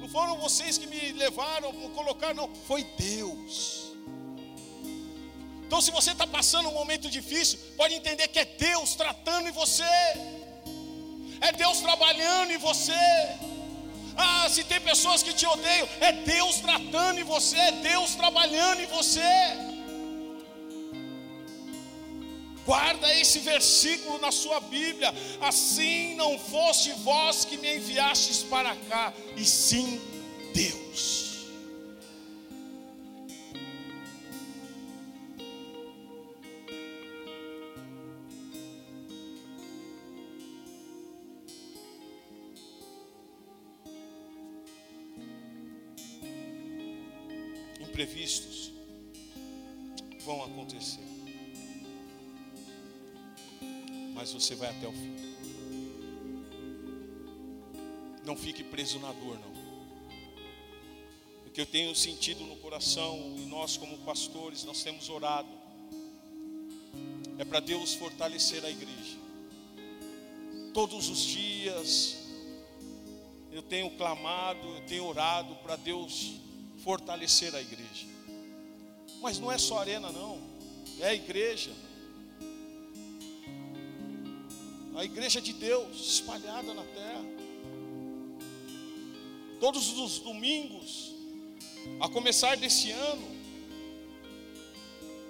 Não 0.00 0.08
foram 0.08 0.38
vocês 0.38 0.78
que 0.78 0.86
me 0.86 1.12
levaram, 1.12 1.70
me 1.74 1.90
colocaram, 1.90 2.34
não. 2.34 2.54
Foi 2.68 2.82
Deus. 2.82 3.92
Então, 5.66 5.82
se 5.82 5.90
você 5.90 6.12
está 6.12 6.26
passando 6.26 6.70
um 6.70 6.72
momento 6.72 7.10
difícil, 7.10 7.58
pode 7.76 7.92
entender 7.94 8.26
que 8.28 8.38
é 8.38 8.46
Deus 8.46 8.94
tratando 8.94 9.48
em 9.48 9.52
você, 9.52 9.92
é 11.42 11.52
Deus 11.52 11.80
trabalhando 11.80 12.52
em 12.52 12.58
você. 12.58 13.04
Ah, 14.16 14.46
se 14.48 14.64
tem 14.64 14.80
pessoas 14.80 15.22
que 15.22 15.34
te 15.34 15.46
odeiam, 15.46 15.88
é 16.00 16.12
Deus 16.12 16.56
tratando 16.56 17.20
em 17.20 17.24
você, 17.24 17.58
é 17.58 17.72
Deus 17.72 18.14
trabalhando 18.14 18.80
em 18.80 18.86
você. 18.86 19.71
Guarda 22.64 23.12
esse 23.18 23.40
versículo 23.40 24.18
na 24.18 24.30
sua 24.30 24.60
Bíblia. 24.60 25.12
Assim 25.40 26.14
não 26.14 26.38
foste 26.38 26.92
vós 27.04 27.44
que 27.44 27.56
me 27.56 27.76
enviastes 27.76 28.42
para 28.44 28.74
cá, 28.88 29.12
e 29.36 29.44
sim 29.44 30.00
Deus. 30.54 31.11
Você 54.42 54.56
vai 54.56 54.70
até 54.70 54.88
o 54.88 54.92
fim. 54.92 55.14
Não 58.24 58.36
fique 58.36 58.64
preso 58.64 58.98
na 58.98 59.12
dor, 59.12 59.38
não. 59.38 59.52
O 61.46 61.50
que 61.50 61.60
eu 61.60 61.66
tenho 61.66 61.94
sentido 61.94 62.44
no 62.44 62.56
coração, 62.56 63.36
e 63.38 63.46
nós, 63.46 63.76
como 63.76 63.96
pastores, 63.98 64.64
nós 64.64 64.82
temos 64.82 65.08
orado, 65.08 65.48
é 67.38 67.44
para 67.44 67.60
Deus 67.60 67.94
fortalecer 67.94 68.64
a 68.64 68.70
igreja. 68.70 69.16
Todos 70.74 71.08
os 71.08 71.20
dias, 71.20 72.18
eu 73.52 73.62
tenho 73.62 73.90
clamado, 73.96 74.66
eu 74.66 74.86
tenho 74.86 75.04
orado 75.04 75.54
para 75.56 75.76
Deus 75.76 76.32
fortalecer 76.82 77.54
a 77.54 77.60
igreja. 77.60 78.06
Mas 79.20 79.38
não 79.38 79.52
é 79.52 79.58
só 79.58 79.78
arena, 79.78 80.10
não, 80.10 80.40
é 80.98 81.08
a 81.10 81.14
igreja. 81.14 81.70
A 85.02 85.04
igreja 85.04 85.40
de 85.40 85.52
Deus 85.52 86.12
espalhada 86.14 86.72
na 86.72 86.84
terra. 86.84 87.24
Todos 89.58 89.98
os 89.98 90.20
domingos, 90.20 91.12
a 92.00 92.08
começar 92.08 92.56
desse 92.56 92.92
ano, 92.92 93.26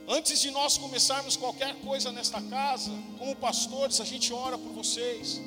antes 0.07 0.43
de 0.43 0.51
nós 0.51 0.77
começarmos 0.77 1.37
qualquer 1.39 1.75
coisa 1.77 2.13
nesta 2.13 2.39
casa, 2.43 2.93
como 3.19 3.35
pastores, 3.35 3.99
a 3.99 4.05
gente 4.05 4.31
ora 4.31 4.59
por 4.59 4.73
vocês, 4.73 5.41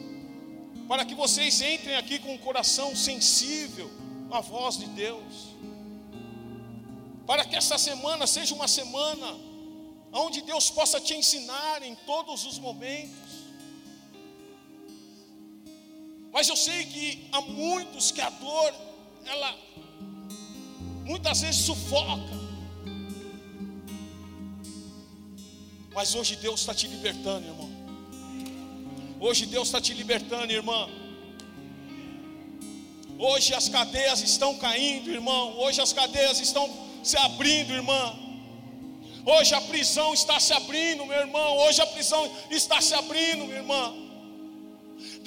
para 0.88 1.06
que 1.06 1.14
vocês 1.14 1.62
entrem 1.62 1.96
aqui 1.96 2.18
com 2.18 2.34
um 2.34 2.40
coração 2.40 2.96
sensível 2.96 3.92
à 4.32 4.42
voz 4.42 4.76
de 4.80 4.88
Deus, 4.88 5.34
para 7.28 7.46
que 7.46 7.56
essa 7.56 7.78
semana 7.78 8.26
seja 8.26 8.56
uma 8.56 8.68
semana 8.68 9.38
onde 10.12 10.42
Deus 10.42 10.72
possa 10.72 11.00
te 11.00 11.14
ensinar 11.14 11.84
em 11.84 11.94
todos 12.08 12.44
os 12.44 12.58
momentos 12.58 13.35
Mas 16.36 16.50
eu 16.50 16.58
sei 16.58 16.84
que 16.84 17.30
há 17.32 17.40
muitos 17.40 18.12
que 18.12 18.20
a 18.20 18.30
dor, 18.30 18.74
ela 19.26 19.56
muitas 21.06 21.40
vezes 21.40 21.62
sufoca. 21.62 22.36
Mas 25.94 26.14
hoje 26.14 26.36
Deus 26.36 26.60
está 26.60 26.74
te 26.74 26.88
libertando, 26.88 27.48
irmão. 27.48 27.70
Hoje 29.18 29.46
Deus 29.46 29.70
está 29.70 29.80
te 29.80 29.94
libertando, 29.94 30.52
irmã. 30.52 30.90
Hoje 33.18 33.54
as 33.54 33.70
cadeias 33.70 34.22
estão 34.22 34.58
caindo, 34.58 35.10
irmão. 35.10 35.58
Hoje 35.58 35.80
as 35.80 35.94
cadeias 35.94 36.42
estão 36.42 36.70
se 37.02 37.16
abrindo, 37.16 37.72
irmã. 37.72 38.14
Hoje 39.26 39.56
a 39.56 39.62
prisão 39.62 40.14
está 40.14 40.38
se 40.38 40.52
abrindo, 40.52 41.06
meu 41.06 41.18
irmão. 41.18 41.58
Hoje 41.60 41.82
a 41.82 41.88
prisão 41.88 42.30
está 42.52 42.82
se 42.82 42.94
abrindo, 42.94 43.46
minha 43.46 43.60
irmã. 43.60 44.05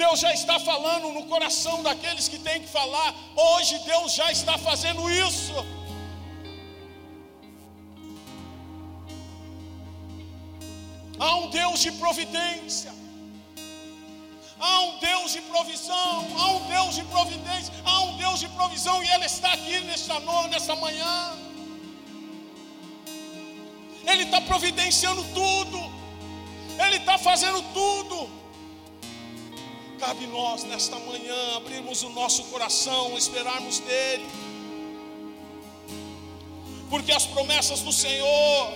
Deus 0.02 0.20
já 0.20 0.32
está 0.32 0.56
falando 0.60 1.12
no 1.12 1.24
coração 1.32 1.82
daqueles 1.82 2.28
que 2.28 2.38
têm 2.38 2.62
que 2.62 2.68
falar. 2.68 3.10
Hoje 3.34 3.78
Deus 3.80 4.14
já 4.14 4.30
está 4.30 4.56
fazendo 4.56 5.10
isso. 5.10 5.54
Há 11.18 11.34
um 11.40 11.50
Deus 11.50 11.80
de 11.80 11.90
providência. 11.92 12.92
Há 14.60 14.80
um 14.82 14.98
Deus 14.98 15.32
de 15.32 15.40
provisão, 15.42 16.26
há 16.36 16.46
um 16.52 16.62
Deus 16.66 16.94
de 16.96 17.04
providência, 17.04 17.72
há 17.84 18.00
um 18.06 18.16
Deus 18.16 18.40
de 18.40 18.48
provisão 18.48 18.96
e 19.04 19.08
Ele 19.08 19.24
está 19.24 19.52
aqui 19.52 19.78
nesta 19.80 20.18
noite, 20.18 20.50
nessa 20.50 20.74
manhã. 20.74 21.38
Ele 24.04 24.24
está 24.24 24.40
providenciando 24.40 25.22
tudo, 25.32 25.78
Ele 26.84 26.96
está 26.96 27.16
fazendo 27.18 27.62
tudo. 27.72 28.37
Cabe 29.98 30.28
nós 30.28 30.62
nesta 30.62 30.96
manhã 31.00 31.56
abrirmos 31.56 32.04
o 32.04 32.10
nosso 32.10 32.44
coração, 32.44 33.18
esperarmos 33.18 33.80
dEle, 33.80 34.24
porque 36.88 37.10
as 37.10 37.26
promessas 37.26 37.80
do 37.80 37.92
Senhor, 37.92 38.74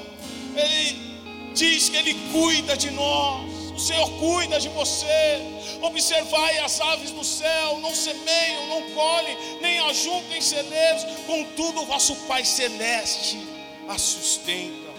Ele 0.56 1.52
diz 1.54 1.88
que 1.88 1.96
Ele 1.96 2.14
cuida 2.32 2.76
de 2.76 2.90
nós, 2.90 3.48
o 3.70 3.78
Senhor 3.78 4.10
cuida 4.18 4.58
de 4.58 4.68
você. 4.70 5.40
Observai 5.80 6.58
as 6.58 6.80
aves 6.80 7.12
do 7.12 7.24
céu, 7.24 7.78
não 7.78 7.94
semeiam, 7.94 8.66
não 8.66 8.90
colhem, 8.90 9.36
nem 9.60 9.78
ajuntem 9.78 10.40
celeiros, 10.40 11.04
contudo, 11.24 11.86
vosso 11.86 12.16
Pai 12.26 12.44
Celeste 12.44 13.38
a 13.88 13.96
sustenta. 13.96 14.90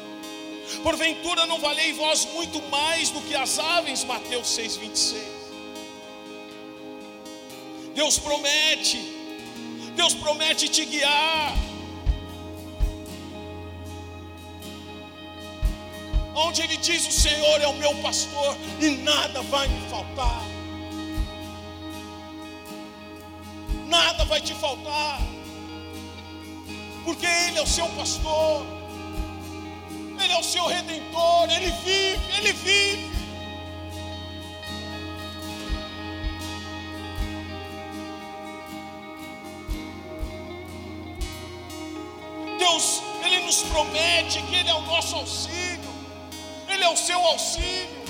Porventura 0.81 1.45
não 1.45 1.59
valei 1.59 1.91
vós 1.93 2.25
muito 2.33 2.61
mais 2.69 3.09
do 3.09 3.21
que 3.21 3.35
as 3.35 3.59
aves, 3.59 4.05
Mateus 4.05 4.47
6,26. 4.57 5.42
Deus 7.95 8.17
promete, 8.17 8.97
Deus 9.95 10.13
promete 10.15 10.67
te 10.67 10.85
guiar. 10.85 11.55
Onde 16.35 16.63
Ele 16.63 16.77
diz: 16.77 17.07
O 17.07 17.11
Senhor 17.11 17.61
é 17.61 17.67
o 17.67 17.73
meu 17.73 17.93
pastor 18.01 18.57
e 18.81 18.89
nada 18.89 19.41
vai 19.43 19.67
me 19.67 19.89
faltar. 19.89 20.41
Nada 23.87 24.25
vai 24.25 24.41
te 24.41 24.55
faltar, 24.55 25.21
porque 27.05 27.27
Ele 27.27 27.59
é 27.59 27.61
o 27.61 27.67
seu 27.67 27.87
pastor, 27.89 28.65
Ele 30.19 30.33
é 30.33 30.39
o 30.39 30.43
seu 30.43 30.65
redentor, 30.65 31.47
Ele 31.51 31.71
vive, 31.85 32.37
Ele 32.37 32.53
vive. 32.53 33.12
Promete 43.73 44.39
que 44.43 44.55
Ele 44.55 44.69
é 44.69 44.75
o 44.75 44.81
nosso 44.81 45.15
auxílio, 45.15 45.91
Ele 46.69 46.83
é 46.83 46.89
o 46.89 46.95
seu 46.95 47.19
auxílio. 47.19 48.03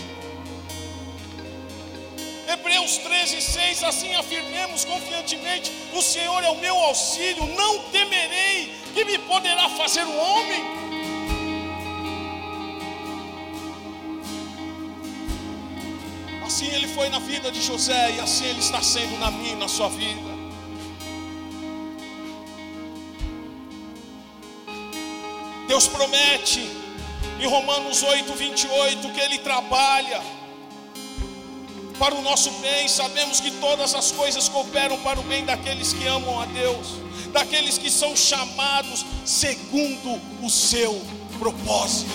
Hebreus 2.53 2.97
13, 2.97 3.41
6, 3.41 3.84
assim 3.84 4.14
afirmemos 4.16 4.84
confiantemente: 4.84 5.72
O 5.93 6.01
Senhor 6.01 6.43
é 6.43 6.49
o 6.49 6.57
meu 6.57 6.76
auxílio, 6.76 7.45
não 7.55 7.80
temerei, 7.95 8.76
que 8.93 9.05
me 9.05 9.18
poderá 9.20 9.70
fazer 9.70 10.03
o 10.03 10.18
homem. 10.18 10.61
Assim 16.45 16.68
ele 16.68 16.88
foi 16.89 17.07
na 17.09 17.20
vida 17.20 17.49
de 17.49 17.61
José, 17.61 18.16
e 18.18 18.20
assim 18.20 18.45
ele 18.47 18.59
está 18.59 18.82
sendo 18.82 19.18
na 19.18 19.32
minha 19.32 19.55
na 19.55 19.70
sua 19.70 19.88
vida. 19.88 20.33
Deus 25.74 25.88
promete 25.88 26.59
em 27.39 27.47
Romanos 27.47 28.03
8, 28.03 28.32
28 28.32 29.09
que 29.09 29.19
Ele 29.19 29.39
trabalha 29.39 30.21
para 31.97 32.13
o 32.13 32.21
nosso 32.21 32.51
bem. 32.61 32.88
Sabemos 32.88 33.39
que 33.39 33.49
todas 33.49 33.95
as 33.95 34.11
coisas 34.11 34.47
cooperam 34.47 34.99
para 34.99 35.19
o 35.19 35.24
bem 35.24 35.43
daqueles 35.43 35.91
que 35.91 36.05
amam 36.05 36.39
a 36.39 36.45
Deus, 36.45 36.89
daqueles 37.32 37.80
que 37.80 37.89
são 37.89 38.15
chamados 38.15 39.03
segundo 39.26 40.21
o 40.43 40.47
seu 40.47 41.01
propósito. 41.39 42.11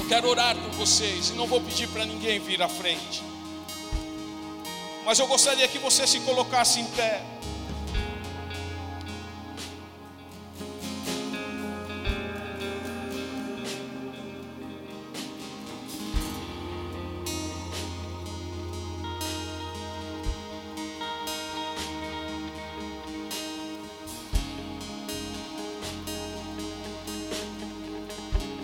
Eu 0.00 0.08
quero 0.08 0.28
orar 0.28 0.56
com 0.56 0.70
vocês 0.72 1.30
e 1.30 1.34
não 1.34 1.46
vou 1.46 1.60
pedir 1.60 1.86
para 1.90 2.04
ninguém 2.04 2.40
vir 2.40 2.60
à 2.60 2.68
frente. 2.68 3.37
Mas 5.08 5.18
eu 5.18 5.26
gostaria 5.26 5.66
que 5.66 5.78
você 5.78 6.06
se 6.06 6.20
colocasse 6.20 6.80
em 6.80 6.84
pé. 6.84 7.22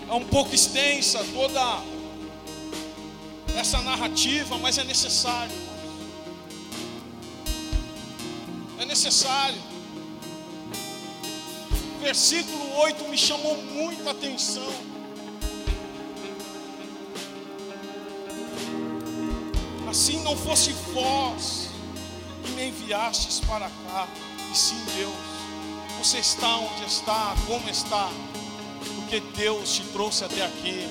É 0.07 0.13
um 0.13 0.23
pouco 0.25 0.53
extensa 0.53 1.25
toda 1.33 1.59
essa 3.57 3.81
narrativa, 3.81 4.59
mas 4.59 4.77
é 4.77 4.83
necessário. 4.83 5.64
Necessário. 9.05 9.61
Versículo 12.01 12.75
8 12.77 13.07
me 13.07 13.17
chamou 13.17 13.55
muita 13.55 14.11
atenção. 14.11 14.67
Assim 19.87 20.21
não 20.23 20.35
fosse 20.35 20.71
vós 20.91 21.69
que 22.43 22.51
me 22.53 22.67
enviastes 22.69 23.39
para 23.39 23.69
cá, 23.69 24.07
e 24.51 24.57
sim 24.57 24.83
Deus. 24.97 25.13
Você 25.99 26.17
está 26.17 26.57
onde 26.57 26.85
está, 26.85 27.35
como 27.45 27.69
está, 27.69 28.09
porque 28.95 29.19
Deus 29.37 29.75
te 29.75 29.83
trouxe 29.83 30.25
até 30.25 30.43
aqui. 30.43 30.87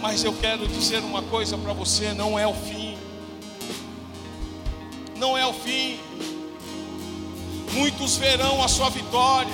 Mas 0.00 0.24
eu 0.24 0.32
quero 0.32 0.66
dizer 0.66 1.00
uma 1.00 1.22
coisa 1.24 1.58
para 1.58 1.74
você: 1.74 2.14
não 2.14 2.38
é 2.38 2.46
o 2.46 2.54
fim. 2.54 2.79
Não 5.50 5.56
é 5.56 5.58
o 5.58 5.62
fim. 5.62 5.98
Muitos 7.72 8.16
verão 8.16 8.62
a 8.62 8.68
sua 8.68 8.88
vitória. 8.88 9.52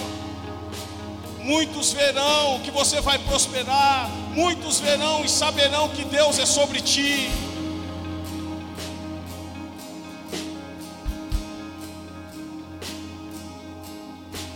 Muitos 1.38 1.92
verão 1.92 2.60
que 2.60 2.70
você 2.70 3.00
vai 3.00 3.18
prosperar. 3.18 4.10
Muitos 4.34 4.78
verão 4.78 5.24
e 5.24 5.28
saberão 5.28 5.88
que 5.88 6.04
Deus 6.04 6.38
é 6.38 6.44
sobre 6.44 6.82
ti. 6.82 7.30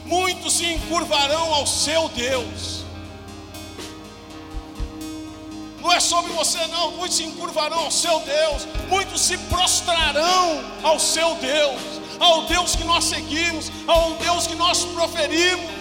Muitos 0.05 0.53
se 0.55 0.67
encurvarão 0.67 1.55
ao 1.55 1.67
seu 1.67 2.09
Deus. 2.11 2.80
Sobre 6.01 6.33
você, 6.33 6.67
não. 6.69 6.93
Muitos 6.93 7.17
se 7.17 7.25
encurvarão 7.25 7.81
ao 7.81 7.91
seu 7.91 8.21
Deus, 8.21 8.67
muitos 8.89 9.21
se 9.21 9.37
prostrarão 9.39 10.65
ao 10.83 10.99
seu 10.99 11.35
Deus, 11.37 11.81
ao 12.19 12.43
Deus 12.43 12.75
que 12.75 12.85
nós 12.85 13.05
seguimos, 13.05 13.71
ao 13.87 14.13
Deus 14.15 14.47
que 14.47 14.55
nós 14.55 14.85
proferimos. 14.85 15.81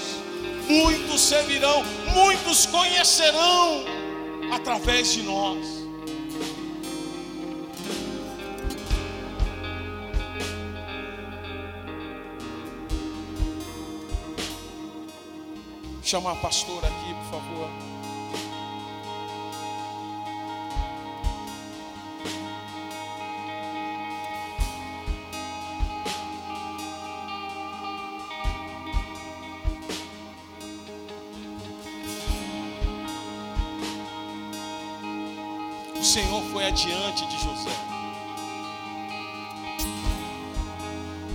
Muitos 0.67 1.21
servirão, 1.21 1.83
muitos 2.13 2.65
conhecerão 2.67 3.85
através 4.53 5.13
de 5.13 5.23
nós. 5.23 5.79
Chamar 16.03 16.31
a 16.31 16.35
pastora 16.37 16.87
aqui, 16.87 17.13
por 17.13 17.39
favor. 17.39 17.88
Senhor 36.09 36.41
foi 36.51 36.65
adiante 36.65 37.23
de 37.27 37.37
José. 37.37 37.75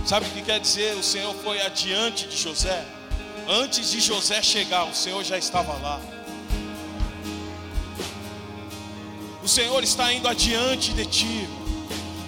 Sabe 0.05 0.25
o 0.25 0.31
que 0.31 0.41
quer 0.41 0.59
dizer? 0.59 0.97
O 0.97 1.03
Senhor 1.03 1.33
foi 1.35 1.61
adiante 1.61 2.27
de 2.27 2.35
José. 2.35 2.85
Antes 3.47 3.91
de 3.91 4.01
José 4.01 4.41
chegar, 4.41 4.83
o 4.83 4.93
Senhor 4.93 5.23
já 5.23 5.37
estava 5.37 5.71
lá. 5.77 6.01
O 9.41 9.47
Senhor 9.47 9.81
está 9.81 10.11
indo 10.11 10.27
adiante 10.27 10.91
de 10.91 11.05
ti. 11.05 11.47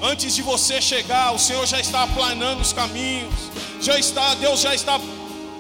Antes 0.02 0.34
de 0.34 0.42
você 0.42 0.82
chegar, 0.82 1.34
o 1.34 1.40
Senhor 1.40 1.66
já 1.68 1.82
está 1.82 2.04
aplanando 2.04 2.62
os 2.62 2.72
caminhos. 2.72 3.34
Já 3.82 4.00
está, 4.00 4.36
Deus 4.36 4.62
já 4.62 4.74
está 4.74 4.98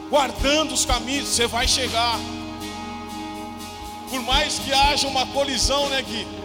guardando 0.10 0.72
os 0.72 0.86
caminhos. 0.86 1.28
Você 1.28 1.48
vai 1.48 1.68
chegar. 1.68 2.18
Por 4.10 4.22
mais 4.22 4.58
que 4.60 4.72
haja 4.72 5.06
uma 5.06 5.26
colisão, 5.28 5.90
né, 5.90 6.02
Gui? 6.02 6.37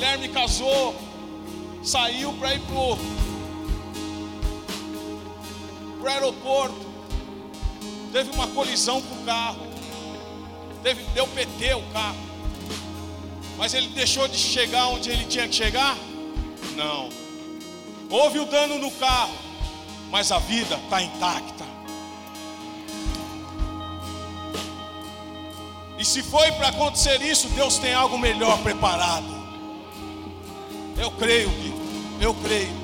Guilherme 0.00 0.28
casou, 0.30 0.94
saiu 1.82 2.32
para 2.32 2.54
ir 2.54 2.60
pro, 2.60 2.96
pro 5.98 6.10
aeroporto. 6.10 6.86
Teve 8.10 8.30
uma 8.30 8.46
colisão 8.46 9.02
com 9.02 9.14
o 9.16 9.24
carro. 9.26 9.60
Teve, 10.82 11.02
deu 11.12 11.26
PT 11.26 11.74
o 11.74 11.82
carro. 11.92 12.16
Mas 13.58 13.74
ele 13.74 13.88
deixou 13.88 14.26
de 14.26 14.38
chegar 14.38 14.86
onde 14.86 15.10
ele 15.10 15.26
tinha 15.26 15.46
que 15.46 15.54
chegar? 15.54 15.98
Não. 16.76 17.10
Houve 18.08 18.38
o 18.38 18.46
dano 18.46 18.78
no 18.78 18.90
carro, 18.92 19.34
mas 20.10 20.32
a 20.32 20.38
vida 20.38 20.80
está 20.82 21.02
intacta. 21.02 21.66
E 25.98 26.04
se 26.06 26.22
foi 26.22 26.50
para 26.52 26.68
acontecer 26.68 27.20
isso, 27.20 27.50
Deus 27.50 27.76
tem 27.76 27.92
algo 27.92 28.16
melhor 28.16 28.62
preparado. 28.62 29.39
Eu 31.00 31.10
creio, 31.12 31.48
Guido. 31.48 31.80
Eu 32.20 32.34
creio. 32.34 32.78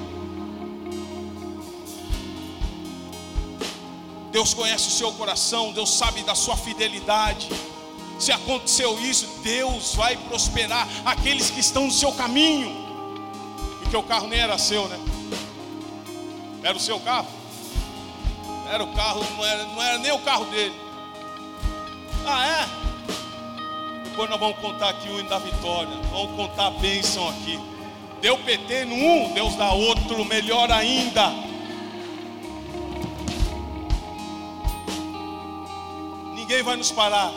Deus 4.33 4.55
conhece 4.55 4.89
o 4.89 4.91
seu 4.91 5.13
coração, 5.13 5.71
Deus 5.73 5.91
sabe 5.91 6.23
da 6.23 6.35
sua 6.35 6.57
fidelidade. 6.57 7.49
Se 8.19 8.33
aconteceu 8.33 8.99
isso, 8.99 9.27
Deus 9.43 9.95
vai 9.95 10.17
prosperar 10.17 10.89
aqueles 11.05 11.51
que 11.51 11.61
estão 11.61 11.85
no 11.85 11.93
seu 11.93 12.11
caminho. 12.13 12.75
Porque 13.81 13.97
o 13.97 14.03
carro 14.03 14.27
nem 14.29 14.41
era 14.41 14.57
seu, 14.57 14.89
né? 14.89 14.99
Era 16.63 16.77
o 16.77 16.81
seu 16.81 16.99
carro? 17.01 17.29
Era 18.71 18.83
o 18.83 18.95
carro, 18.95 19.23
não 19.37 19.45
era, 19.45 19.65
não 19.65 19.83
era 19.83 19.99
nem 19.99 20.13
o 20.13 20.19
carro 20.21 20.47
dele. 20.47 20.75
Ah, 22.27 22.47
é? 22.47 22.69
Depois 24.05 24.31
nós 24.31 24.41
vamos 24.41 24.59
contar 24.59 24.89
aqui 24.89 25.11
o 25.11 25.23
da 25.25 25.39
vitória. 25.39 25.93
Vamos 26.11 26.35
contar 26.35 26.69
a 26.69 26.71
bênção 26.71 27.29
aqui. 27.29 27.76
Deu 28.27 28.37
PT 28.39 28.87
num, 28.87 29.33
Deus 29.35 29.55
dá 29.55 29.73
outro, 29.73 30.25
melhor 30.25 30.69
ainda. 30.73 31.33
Ninguém 36.35 36.61
vai 36.61 36.75
nos 36.75 36.91
parar. 36.91 37.33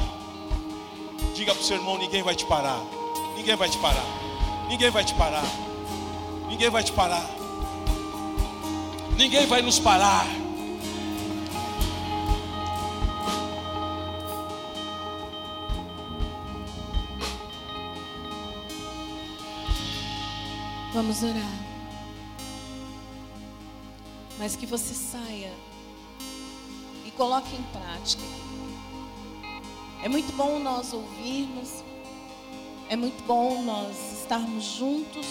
Diga 1.36 1.54
para 1.54 1.62
o 1.62 1.64
seu 1.64 1.78
irmão: 1.78 1.96
ninguém 2.00 2.24
vai 2.24 2.34
te 2.34 2.44
parar. 2.44 2.82
Ninguém 3.38 3.56
vai 3.56 3.70
te 3.70 3.78
parar. 3.78 4.04
Ninguém 4.68 4.90
vai 4.90 5.04
te 5.04 5.14
parar. 5.14 5.46
Ninguém 6.48 6.70
vai 6.72 6.84
te 6.84 6.92
parar. 6.92 7.30
Ninguém 9.16 9.46
vai 9.46 9.62
nos 9.62 9.78
parar. 9.78 10.26
Vamos 20.92 21.22
orar. 21.22 21.70
Mas 24.40 24.56
que 24.56 24.66
você 24.66 24.96
saia 24.96 25.54
e 27.06 27.12
coloque 27.12 27.56
em 27.56 27.62
prática. 27.64 28.24
É 30.04 30.10
muito 30.10 30.34
bom 30.34 30.58
nós 30.58 30.92
ouvirmos, 30.92 31.84
é 32.90 32.96
muito 32.96 33.24
bom 33.28 33.62
nós 33.62 34.20
estarmos 34.20 34.64
juntos. 34.64 35.28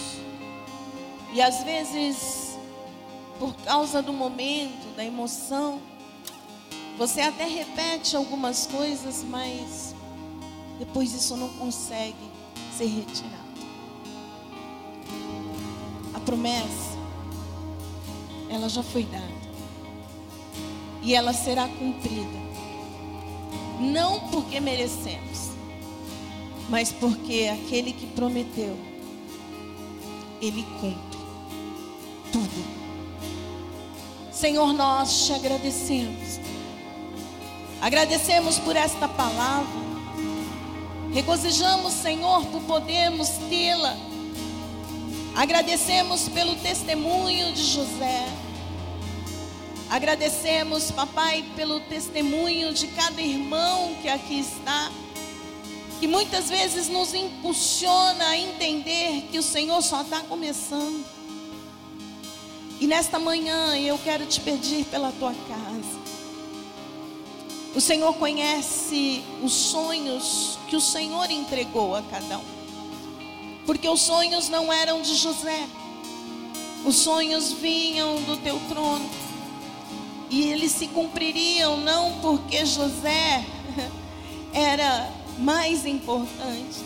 E 1.33 1.41
às 1.41 1.61
vezes, 1.65 2.57
por 3.37 3.53
causa 3.65 4.01
do 4.01 4.13
momento, 4.13 4.95
da 4.95 5.03
emoção, 5.03 5.81
você 6.97 7.19
até 7.19 7.45
repete 7.45 8.15
algumas 8.15 8.65
coisas, 8.65 9.23
mas 9.23 9.93
depois 10.77 11.13
isso 11.13 11.35
não 11.35 11.49
consegue 11.49 12.31
ser 12.77 12.85
retirado 12.85 13.38
promessa, 16.29 16.95
ela 18.51 18.69
já 18.69 18.83
foi 18.83 19.03
dada. 19.03 19.39
E 21.01 21.15
ela 21.15 21.33
será 21.33 21.67
cumprida. 21.67 22.37
Não 23.79 24.19
porque 24.29 24.59
merecemos, 24.59 25.49
mas 26.69 26.91
porque 26.91 27.49
aquele 27.51 27.93
que 27.93 28.05
prometeu, 28.05 28.77
ele 30.39 30.63
cumpre 30.79 31.19
tudo. 32.31 32.79
Senhor, 34.31 34.71
nós 34.73 35.25
te 35.25 35.33
agradecemos. 35.33 36.39
Agradecemos 37.81 38.59
por 38.59 38.75
esta 38.75 39.07
palavra. 39.07 39.89
Regozijamos, 41.11 41.93
Senhor, 41.93 42.45
por 42.45 42.61
podermos 42.61 43.29
tê-la. 43.49 44.08
Agradecemos 45.35 46.27
pelo 46.29 46.55
testemunho 46.55 47.53
de 47.53 47.63
José. 47.63 48.27
Agradecemos, 49.89 50.91
papai, 50.91 51.43
pelo 51.55 51.79
testemunho 51.81 52.73
de 52.73 52.87
cada 52.87 53.21
irmão 53.21 53.95
que 54.01 54.07
aqui 54.07 54.39
está, 54.39 54.91
que 55.99 56.07
muitas 56.07 56.49
vezes 56.49 56.87
nos 56.89 57.13
impulsiona 57.13 58.27
a 58.27 58.37
entender 58.37 59.23
que 59.31 59.39
o 59.39 59.43
Senhor 59.43 59.81
só 59.81 60.01
está 60.01 60.19
começando. 60.21 61.03
E 62.79 62.87
nesta 62.87 63.17
manhã 63.19 63.75
eu 63.77 63.97
quero 63.97 64.25
te 64.25 64.39
pedir 64.39 64.85
pela 64.85 65.11
tua 65.11 65.33
casa. 65.33 65.99
O 67.75 67.81
Senhor 67.81 68.13
conhece 68.13 69.23
os 69.43 69.53
sonhos 69.53 70.57
que 70.67 70.75
o 70.75 70.81
Senhor 70.81 71.29
entregou 71.29 71.95
a 71.95 72.01
cada 72.01 72.37
um. 72.37 72.58
Porque 73.69 73.87
os 73.87 74.01
sonhos 74.01 74.49
não 74.49 74.73
eram 74.73 74.99
de 74.99 75.13
José, 75.13 75.67
os 76.83 76.95
sonhos 76.95 77.51
vinham 77.51 78.15
do 78.23 78.35
teu 78.37 78.59
trono. 78.67 79.07
E 80.27 80.41
eles 80.41 80.71
se 80.71 80.87
cumpririam 80.87 81.77
não 81.77 82.13
porque 82.13 82.65
José 82.65 83.45
era 84.51 85.11
mais 85.37 85.85
importante, 85.85 86.79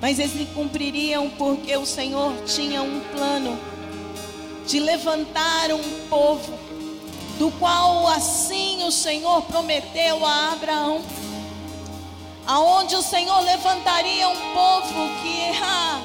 mas 0.00 0.20
eles 0.20 0.30
se 0.30 0.44
cumpririam 0.54 1.28
porque 1.30 1.76
o 1.76 1.84
Senhor 1.84 2.32
tinha 2.44 2.82
um 2.82 3.00
plano 3.00 3.58
de 4.64 4.78
levantar 4.78 5.72
um 5.72 6.06
povo, 6.08 6.56
do 7.36 7.50
qual 7.58 8.06
assim 8.06 8.84
o 8.84 8.92
Senhor 8.92 9.42
prometeu 9.42 10.24
a 10.24 10.52
Abraão, 10.52 11.02
aonde 12.46 12.96
o 12.96 13.02
Senhor 13.02 13.40
levantaria 13.40 14.28
um 14.28 14.52
povo 14.52 15.08
que 15.22 15.50
ah, 15.62 16.00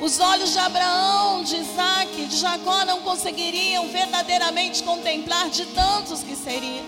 os 0.00 0.18
olhos 0.20 0.52
de 0.52 0.58
Abraão, 0.58 1.42
de 1.42 1.56
Isaac, 1.56 2.26
de 2.26 2.36
Jacó 2.36 2.84
não 2.84 3.00
conseguiriam 3.02 3.88
verdadeiramente 3.88 4.82
contemplar 4.82 5.48
de 5.48 5.64
tantos 5.66 6.22
que 6.22 6.34
seriam. 6.34 6.84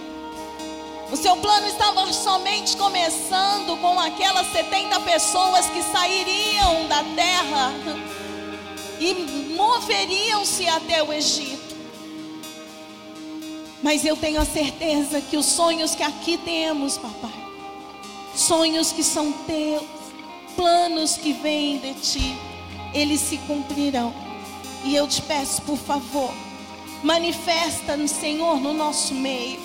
O 1.12 1.16
seu 1.16 1.36
plano 1.36 1.66
estava 1.68 2.12
somente 2.12 2.76
começando 2.76 3.80
com 3.80 4.00
aquelas 4.00 4.50
70 4.50 4.98
pessoas 5.00 5.66
que 5.66 5.82
sairiam 5.82 6.88
da 6.88 7.04
terra 7.14 7.72
e 8.98 9.14
moveriam-se 9.54 10.66
até 10.66 11.02
o 11.02 11.12
Egito. 11.12 11.76
Mas 13.82 14.04
eu 14.04 14.16
tenho 14.16 14.40
a 14.40 14.44
certeza 14.44 15.20
que 15.20 15.36
os 15.36 15.46
sonhos 15.46 15.94
que 15.94 16.02
aqui 16.02 16.38
temos, 16.38 16.96
papai, 16.96 17.43
sonhos 18.34 18.92
que 18.92 19.02
são 19.02 19.32
teus, 19.32 19.82
planos 20.56 21.16
que 21.16 21.32
vêm 21.32 21.78
de 21.78 21.94
ti, 21.94 22.38
eles 22.92 23.20
se 23.20 23.38
cumprirão. 23.38 24.14
E 24.84 24.94
eu 24.94 25.08
te 25.08 25.22
peço, 25.22 25.62
por 25.62 25.78
favor, 25.78 26.32
manifesta 27.02 27.96
no 27.96 28.08
Senhor 28.08 28.60
no 28.60 28.72
nosso 28.72 29.14
meio. 29.14 29.60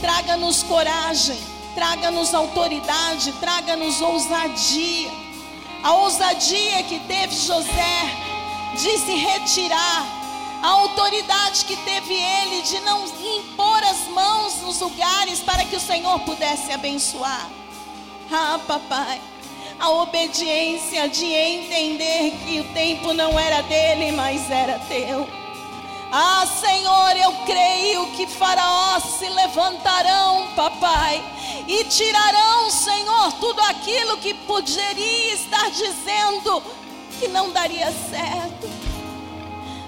Traga-nos 0.00 0.62
coragem, 0.62 1.38
traga-nos 1.74 2.34
autoridade, 2.34 3.32
traga-nos 3.40 4.00
ousadia. 4.00 5.10
A 5.82 5.94
ousadia 5.94 6.82
que 6.84 6.98
teve 7.00 7.34
José 7.34 8.30
de 8.74 8.98
se 8.98 9.14
retirar, 9.14 10.06
a 10.62 10.68
autoridade 10.68 11.64
que 11.64 11.76
teve 11.76 12.14
ele 12.14 12.62
de 12.62 12.80
não 12.80 13.04
impor 13.04 13.82
as 13.84 14.06
mãos 14.08 14.62
nos 14.62 14.80
lugares 14.80 15.40
para 15.40 15.64
que 15.64 15.76
o 15.76 15.80
Senhor 15.80 16.20
pudesse 16.20 16.70
abençoar. 16.70 17.59
Ah, 18.32 18.60
papai, 18.64 19.20
a 19.80 19.90
obediência 19.90 21.08
de 21.08 21.24
entender 21.24 22.30
que 22.44 22.60
o 22.60 22.64
tempo 22.72 23.12
não 23.12 23.36
era 23.36 23.60
dele, 23.62 24.12
mas 24.12 24.48
era 24.48 24.78
teu. 24.80 25.28
Ah, 26.12 26.46
Senhor, 26.46 27.16
eu 27.16 27.32
creio 27.44 28.06
que 28.12 28.28
faraós 28.28 29.02
se 29.18 29.28
levantarão, 29.28 30.48
papai, 30.54 31.20
e 31.66 31.84
tirarão, 31.84 32.70
Senhor, 32.70 33.32
tudo 33.40 33.60
aquilo 33.62 34.16
que 34.18 34.32
poderia 34.34 35.34
estar 35.34 35.68
dizendo 35.70 36.62
que 37.18 37.26
não 37.26 37.50
daria 37.50 37.90
certo. 38.10 38.70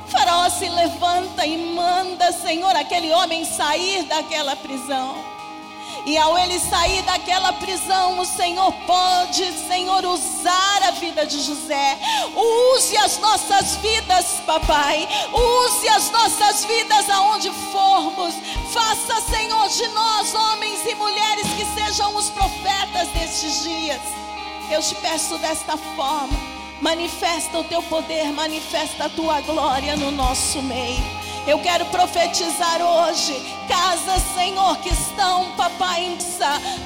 Faraó 0.08 0.50
se 0.50 0.68
levanta 0.68 1.46
e 1.46 1.56
manda, 1.74 2.32
Senhor, 2.32 2.74
aquele 2.74 3.12
homem 3.12 3.44
sair 3.44 4.02
daquela 4.04 4.56
prisão. 4.56 5.31
E 6.04 6.18
ao 6.18 6.36
ele 6.36 6.58
sair 6.58 7.02
daquela 7.02 7.52
prisão, 7.52 8.18
o 8.18 8.24
Senhor 8.24 8.72
pode, 8.86 9.52
Senhor, 9.68 10.04
usar 10.04 10.82
a 10.88 10.90
vida 10.92 11.24
de 11.24 11.40
José. 11.40 11.98
Use 12.34 12.96
as 12.96 13.18
nossas 13.18 13.76
vidas, 13.76 14.40
papai. 14.44 15.08
Use 15.32 15.88
as 15.88 16.10
nossas 16.10 16.64
vidas 16.64 17.08
aonde 17.08 17.50
formos. 17.70 18.34
Faça, 18.72 19.20
Senhor, 19.30 19.68
de 19.68 19.88
nós, 19.88 20.34
homens 20.34 20.84
e 20.86 20.94
mulheres, 20.96 21.46
que 21.56 21.64
sejam 21.66 22.16
os 22.16 22.30
profetas 22.30 23.08
destes 23.08 23.62
dias. 23.62 24.00
Eu 24.70 24.82
te 24.82 24.94
peço 24.96 25.38
desta 25.38 25.76
forma. 25.76 26.36
Manifesta 26.80 27.60
o 27.60 27.64
teu 27.64 27.80
poder, 27.84 28.32
manifesta 28.32 29.04
a 29.04 29.08
tua 29.08 29.40
glória 29.42 29.94
no 29.94 30.10
nosso 30.10 30.60
meio. 30.62 31.21
Eu 31.46 31.58
quero 31.58 31.84
profetizar 31.86 32.80
hoje. 32.80 33.34
Casas, 33.68 34.22
Senhor, 34.34 34.76
que 34.78 34.90
estão, 34.90 35.50
papai, 35.56 36.16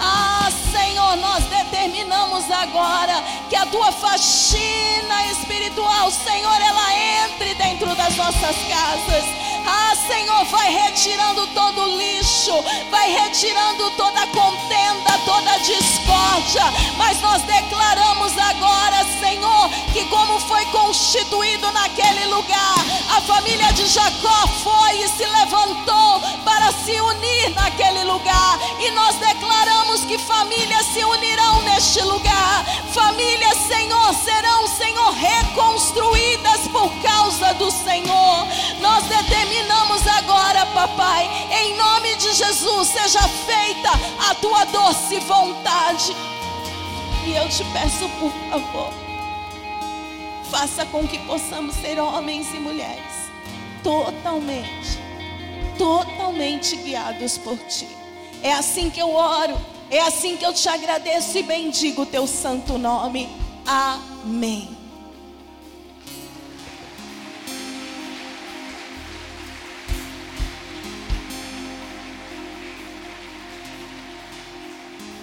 Ah, 0.00 0.48
Senhor, 0.70 1.16
nós 1.16 1.44
determinamos 1.44 2.50
agora 2.50 3.22
que 3.48 3.56
a 3.56 3.66
tua 3.66 3.92
faxina 3.92 5.26
espiritual, 5.32 6.10
Senhor, 6.10 6.60
ela 6.60 6.94
entre 7.24 7.54
dentro 7.54 7.94
das 7.94 8.16
nossas 8.16 8.56
casas. 8.68 9.24
Ah, 9.66 9.94
Senhor, 10.06 10.44
vai 10.44 10.70
retirando 10.70 11.46
todo 11.48 11.82
o 11.82 11.98
lixo, 11.98 12.52
vai 12.90 13.10
retirando 13.10 13.90
toda 13.92 14.26
contenda, 14.28 15.18
toda 15.24 15.58
discórdia. 15.58 16.62
Mas 16.96 17.20
nós 17.20 17.42
declaramos 17.42 18.32
agora, 18.38 19.04
Senhor, 19.18 19.70
que 19.92 20.04
como 20.06 20.38
foi 20.40 20.64
constituído 20.66 21.70
naquele 21.72 22.26
lugar, 22.26 22.76
a 23.16 23.20
família 23.22 23.72
de 23.72 23.86
Jacó 23.86 24.45
foi 24.48 25.02
e 25.02 25.08
se 25.08 25.24
levantou 25.24 26.20
para 26.44 26.72
se 26.72 26.92
unir 27.00 27.50
naquele 27.54 28.04
lugar. 28.04 28.58
E 28.80 28.90
nós 28.90 29.16
declaramos 29.16 30.04
que 30.04 30.18
famílias 30.18 30.86
se 30.86 31.04
unirão 31.04 31.62
neste 31.62 32.00
lugar. 32.02 32.64
Famílias, 32.92 33.56
Senhor, 33.58 34.14
serão, 34.14 34.66
Senhor, 34.68 35.10
reconstruídas 35.12 36.68
por 36.68 36.90
causa 37.02 37.54
do 37.54 37.70
Senhor. 37.70 38.46
Nós 38.80 39.04
determinamos 39.04 40.06
agora, 40.06 40.66
papai, 40.66 41.28
em 41.50 41.76
nome 41.76 42.14
de 42.16 42.32
Jesus, 42.32 42.88
seja 42.88 43.22
feita 43.22 43.90
a 44.28 44.34
tua 44.34 44.64
doce 44.66 45.20
vontade. 45.20 46.16
E 47.24 47.34
eu 47.34 47.48
te 47.48 47.64
peço, 47.64 48.08
por 48.20 48.32
favor, 48.50 48.92
faça 50.50 50.86
com 50.86 51.06
que 51.06 51.18
possamos 51.18 51.74
ser 51.74 51.98
homens 51.98 52.54
e 52.54 52.58
mulheres 52.58 53.25
totalmente, 53.86 54.98
totalmente 55.78 56.74
guiados 56.74 57.38
por 57.38 57.56
ti. 57.68 57.86
É 58.42 58.52
assim 58.52 58.90
que 58.90 59.00
eu 59.00 59.14
oro, 59.14 59.56
é 59.88 60.00
assim 60.00 60.36
que 60.36 60.44
eu 60.44 60.52
te 60.52 60.68
agradeço 60.68 61.38
e 61.38 61.42
bendigo 61.44 62.02
o 62.02 62.06
teu 62.06 62.26
santo 62.26 62.78
nome. 62.78 63.28
Amém. 63.64 64.75